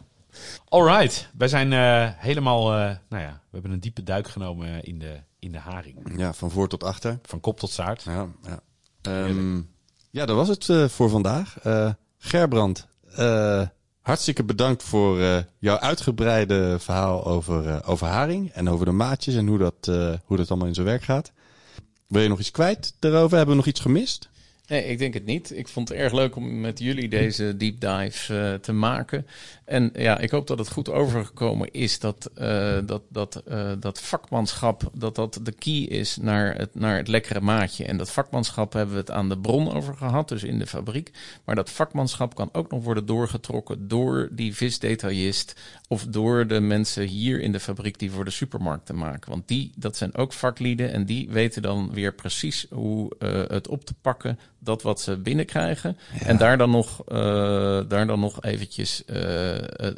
Alright. 0.72 1.28
Wij 1.38 1.48
zijn 1.48 1.72
eh, 1.72 2.08
helemaal... 2.16 2.72
eh, 2.72 2.78
nou 3.08 3.22
ja, 3.22 3.30
we 3.30 3.48
hebben 3.52 3.70
een 3.70 3.80
diepe 3.80 4.02
duik 4.02 4.28
genomen 4.28 4.82
in 4.84 4.98
de, 4.98 5.16
in 5.38 5.52
de 5.52 5.58
haring. 5.58 5.96
Ja, 6.16 6.32
van 6.32 6.50
voor 6.50 6.68
tot 6.68 6.84
achter. 6.84 7.18
Van 7.22 7.40
kop 7.40 7.58
tot 7.58 7.70
staart. 7.70 8.02
Ja, 8.02 8.26
ja. 8.42 8.60
Ehm, 9.02 9.56
ja 10.10 10.26
dat 10.26 10.36
was 10.36 10.48
het 10.48 10.68
eh, 10.68 10.88
voor 10.88 11.08
vandaag. 11.10 11.58
Eh, 11.62 11.90
Gerbrand, 12.18 12.86
eh, 13.16 13.62
hartstikke 14.00 14.44
bedankt 14.44 14.82
voor 14.82 15.20
eh, 15.20 15.38
jouw 15.58 15.78
uitgebreide 15.78 16.76
verhaal 16.78 17.24
over, 17.26 17.68
eh, 17.68 17.78
over 17.90 18.06
haring. 18.06 18.50
En 18.50 18.68
over 18.68 18.86
de 18.86 18.92
maatjes 18.92 19.34
en 19.34 19.46
hoe 19.46 19.58
dat, 19.58 19.88
eh, 19.88 20.12
hoe 20.24 20.36
dat 20.36 20.48
allemaal 20.50 20.68
in 20.68 20.74
zijn 20.74 20.86
werk 20.86 21.02
gaat. 21.02 21.32
Wil 22.06 22.22
je 22.22 22.28
nog 22.28 22.38
iets 22.40 22.50
kwijt 22.50 22.94
daarover? 22.98 23.36
Hebben 23.36 23.54
we 23.54 23.60
nog 23.60 23.70
iets 23.70 23.80
gemist? 23.80 24.30
Nee, 24.66 24.84
ik 24.84 24.98
denk 24.98 25.14
het 25.14 25.24
niet. 25.24 25.56
Ik 25.56 25.68
vond 25.68 25.88
het 25.88 25.98
erg 25.98 26.12
leuk 26.12 26.36
om 26.36 26.60
met 26.60 26.78
jullie 26.78 27.08
deze 27.08 27.56
deep 27.56 27.80
dive 27.80 28.38
eh, 28.38 28.54
te 28.54 28.72
maken. 28.72 29.26
En 29.72 29.90
ja, 29.94 30.18
ik 30.18 30.30
hoop 30.30 30.46
dat 30.46 30.58
het 30.58 30.70
goed 30.70 30.90
overgekomen 30.90 31.70
is 31.70 31.98
dat, 31.98 32.30
eh, 32.34 32.78
dat, 32.86 33.02
dat, 33.08 33.42
eh, 33.46 33.72
dat 33.78 34.00
vakmanschap, 34.00 34.90
dat 34.94 35.14
dat 35.14 35.40
de 35.42 35.52
key 35.52 35.80
is 35.80 36.16
naar 36.16 36.54
het, 36.56 36.74
naar 36.74 36.96
het 36.96 37.08
lekkere 37.08 37.40
maatje. 37.40 37.84
En 37.84 37.96
dat 37.96 38.10
vakmanschap 38.10 38.72
hebben 38.72 38.94
we 38.94 39.00
het 39.00 39.10
aan 39.10 39.28
de 39.28 39.38
bron 39.38 39.72
over 39.72 39.94
gehad, 39.94 40.28
dus 40.28 40.42
in 40.42 40.58
de 40.58 40.66
fabriek. 40.66 41.10
Maar 41.44 41.54
dat 41.54 41.70
vakmanschap 41.70 42.34
kan 42.34 42.48
ook 42.52 42.70
nog 42.70 42.84
worden 42.84 43.06
doorgetrokken 43.06 43.88
door 43.88 44.28
die 44.32 44.56
visdetailist 44.56 45.60
of 45.88 46.06
door 46.06 46.46
de 46.46 46.60
mensen 46.60 47.06
hier 47.06 47.40
in 47.40 47.52
de 47.52 47.60
fabriek 47.60 47.98
die 47.98 48.10
voor 48.10 48.24
de 48.24 48.30
supermarkten 48.30 48.96
maken. 48.96 49.30
Want 49.30 49.48
die, 49.48 49.72
dat 49.76 49.96
zijn 49.96 50.14
ook 50.14 50.32
vaklieden 50.32 50.92
en 50.92 51.04
die 51.04 51.30
weten 51.30 51.62
dan 51.62 51.90
weer 51.92 52.14
precies 52.14 52.66
hoe 52.70 53.10
eh, 53.18 53.42
het 53.46 53.68
op 53.68 53.84
te 53.84 53.94
pakken, 54.00 54.38
dat 54.58 54.82
wat 54.82 55.00
ze 55.00 55.16
binnenkrijgen. 55.16 55.98
En 56.24 56.36
daar 56.36 56.58
dan 56.58 56.70
nog, 56.70 57.04
daar 57.88 58.06
dan 58.06 58.20
nog 58.20 58.42
eventjes 58.42 59.02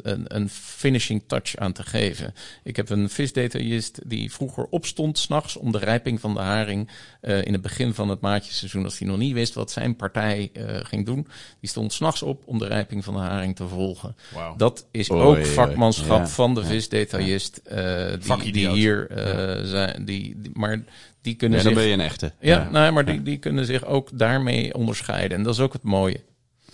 een, 0.03 0.35
een 0.35 0.49
finishing 0.49 1.23
touch 1.27 1.55
aan 1.55 1.71
te 1.73 1.83
geven. 1.83 2.33
Ik 2.63 2.75
heb 2.75 2.89
een 2.89 3.09
visdetailist 3.09 3.99
die 4.05 4.31
vroeger 4.33 4.65
opstond 4.65 5.17
s'nachts 5.17 5.55
om 5.57 5.71
de 5.71 5.77
rijping 5.77 6.19
van 6.19 6.33
de 6.33 6.39
haring 6.39 6.89
eh, 7.21 7.43
in 7.45 7.53
het 7.53 7.61
begin 7.61 7.93
van 7.93 8.09
het 8.09 8.21
maatjeseizoen, 8.21 8.83
als 8.83 8.99
hij 8.99 9.07
nog 9.07 9.17
niet 9.17 9.33
wist 9.33 9.53
wat 9.53 9.71
zijn 9.71 9.95
partij 9.95 10.49
eh, 10.53 10.63
ging 10.83 11.05
doen. 11.05 11.27
Die 11.59 11.69
stond 11.69 11.93
s'nachts 11.93 12.21
op 12.21 12.43
om 12.45 12.59
de 12.59 12.67
rijping 12.67 13.03
van 13.03 13.13
de 13.13 13.19
haring 13.19 13.55
te 13.55 13.67
volgen. 13.67 14.15
Dat 14.57 14.85
is 14.91 15.11
Oei, 15.11 15.21
ook 15.23 15.45
vakmanschap 15.45 16.19
Ja. 16.19 16.27
van 16.27 16.53
de 16.55 16.63
visdetailist. 16.65 17.57
eh, 17.57 18.13
die, 18.41 18.51
die 18.51 18.69
hier 18.69 19.09
eh, 19.09 19.63
zijn. 19.65 20.05
Die, 20.05 20.35
die- 20.41 20.51
maar 20.53 20.83
die 21.21 21.35
kunnen 21.35 21.57
Ja, 21.57 21.63
dan 21.63 21.73
zich. 21.73 21.81
ben 21.81 21.89
je 21.91 21.97
een 21.97 22.05
echte. 22.05 22.31
Ja, 22.39 22.55
ja. 22.57 22.69
Nou, 22.69 22.93
maar 22.93 23.05
die, 23.05 23.21
die 23.21 23.37
kunnen 23.37 23.65
zich 23.65 23.85
ook 23.85 24.09
daarmee 24.13 24.73
onderscheiden. 24.73 25.37
En 25.37 25.43
dat 25.43 25.53
is 25.53 25.59
ook 25.59 25.73
het 25.73 25.83
mooie. 25.83 26.21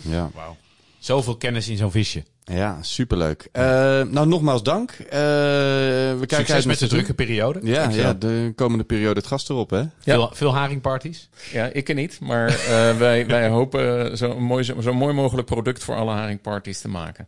ja. 0.02 0.30
Wauw. 0.34 0.56
Zoveel 0.98 1.36
kennis 1.36 1.68
in 1.68 1.76
zo'n 1.76 1.90
visje. 1.90 2.22
Ja, 2.44 2.78
superleuk. 2.80 3.48
Uh, 3.52 3.62
nou, 4.02 4.26
nogmaals 4.26 4.62
dank. 4.62 4.90
Uh, 4.90 5.08
we 5.08 6.16
Succes 6.18 6.36
kijken 6.36 6.54
uit 6.54 6.64
met 6.64 6.78
de 6.78 6.86
drukke 6.86 7.14
periode. 7.14 7.60
Ja, 7.62 7.88
ja, 7.88 8.14
de 8.14 8.52
komende 8.56 8.84
periode 8.84 9.18
het 9.20 9.28
gas 9.28 9.48
erop, 9.48 9.70
hè? 9.70 9.78
Ja. 9.78 9.90
Veel, 10.00 10.30
veel 10.32 10.54
haringparties? 10.54 11.28
Ja, 11.52 11.66
ik 11.66 11.88
er 11.88 11.94
niet. 11.94 12.20
Maar 12.20 12.48
uh, 12.48 12.96
wij, 13.06 13.26
wij 13.26 13.48
hopen 13.48 14.16
zo 14.18 14.40
mooi, 14.40 14.64
zo, 14.64 14.80
zo, 14.80 14.94
mooi 14.94 15.14
mogelijk 15.14 15.46
product 15.46 15.84
voor 15.84 15.94
alle 15.94 16.12
haringparties 16.12 16.80
te 16.80 16.88
maken. 16.88 17.26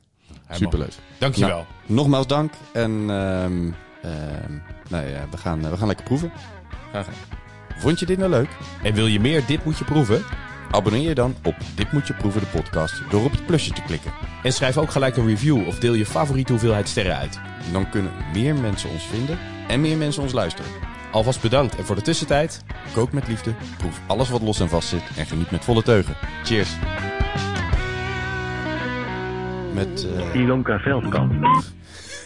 Superleuk. 0.51 0.93
Dankjewel. 1.19 1.49
Nou, 1.49 1.65
nogmaals 1.87 2.27
dank. 2.27 2.53
En 2.73 2.91
um, 2.91 3.75
nou 4.89 5.07
ja, 5.07 5.27
we 5.31 5.37
gaan, 5.37 5.71
we 5.71 5.77
gaan 5.77 5.87
lekker 5.87 6.05
proeven. 6.05 6.33
Graag 6.91 7.07
Vond 7.77 7.99
je 8.01 8.07
dit 8.07 8.19
nou 8.19 8.31
leuk? 8.31 8.49
En 8.83 8.95
wil 8.95 9.07
je 9.07 9.21
meer 9.21 9.47
Dit 9.47 9.65
Moet 9.65 9.79
Je 9.79 9.85
Proeven? 9.85 10.25
Abonneer 10.71 11.09
je 11.09 11.15
dan 11.15 11.37
op 11.45 11.55
Dit 11.75 11.93
Moet 11.93 12.07
Je 12.07 12.15
Proeven 12.15 12.41
de 12.41 12.47
podcast 12.47 13.03
door 13.11 13.25
op 13.25 13.31
het 13.31 13.47
plusje 13.47 13.73
te 13.73 13.83
klikken. 13.83 14.13
En 14.45 14.53
schrijf 14.53 14.79
ook 14.79 14.91
gelijk 14.91 15.17
een 15.17 15.27
review 15.27 15.67
of 15.67 15.79
deel 15.79 15.95
je 15.95 16.07
favoriete 16.07 16.53
hoeveelheid 16.53 16.89
sterren 16.89 17.17
uit. 17.17 17.41
Dan 17.73 17.91
kunnen 17.91 18.13
meer 18.33 18.55
mensen 18.55 18.91
ons 18.91 19.03
vinden 19.05 19.39
en 19.69 19.81
meer 19.81 19.97
mensen 19.97 20.23
ons 20.23 20.33
luisteren. 20.33 20.71
Alvast 21.13 21.41
bedankt 21.41 21.77
en 21.77 21.85
voor 21.85 21.95
de 21.95 22.03
tussentijd... 22.03 22.65
Kook 22.93 23.13
met 23.13 23.29
liefde, 23.29 23.55
proef 23.79 24.01
alles 24.07 24.29
wat 24.29 24.43
los 24.43 24.61
en 24.61 24.69
vast 24.69 24.89
zit 24.89 25.03
en 25.17 25.27
geniet 25.27 25.51
met 25.51 25.65
volle 25.65 25.83
teugen. 25.83 26.15
Cheers! 26.43 26.71
Met 29.73 30.07
uh... 30.35 30.43
Ilonka 30.43 30.79
Veldkamp. 30.79 31.33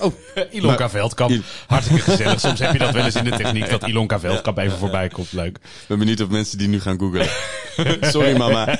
Oh, 0.00 0.12
Ilonka 0.50 0.88
Veldkamp. 0.90 1.44
Hartstikke 1.66 2.02
gezellig. 2.02 2.40
Soms 2.46 2.58
heb 2.58 2.72
je 2.72 2.78
dat 2.78 2.90
wel 2.90 3.04
eens 3.04 3.14
in 3.14 3.24
de 3.24 3.30
techniek 3.30 3.70
dat 3.70 3.86
Ilonka 3.86 4.20
Veldkamp 4.20 4.58
even 4.58 4.78
voorbij 4.78 5.08
komt. 5.08 5.32
Leuk. 5.32 5.56
Ik 5.56 5.84
ben 5.86 5.98
benieuwd 5.98 6.20
of 6.20 6.28
mensen 6.28 6.58
die 6.58 6.68
nu 6.68 6.80
gaan 6.80 6.98
googlen. 6.98 7.26
Sorry 8.12 8.36
mama. 8.36 8.78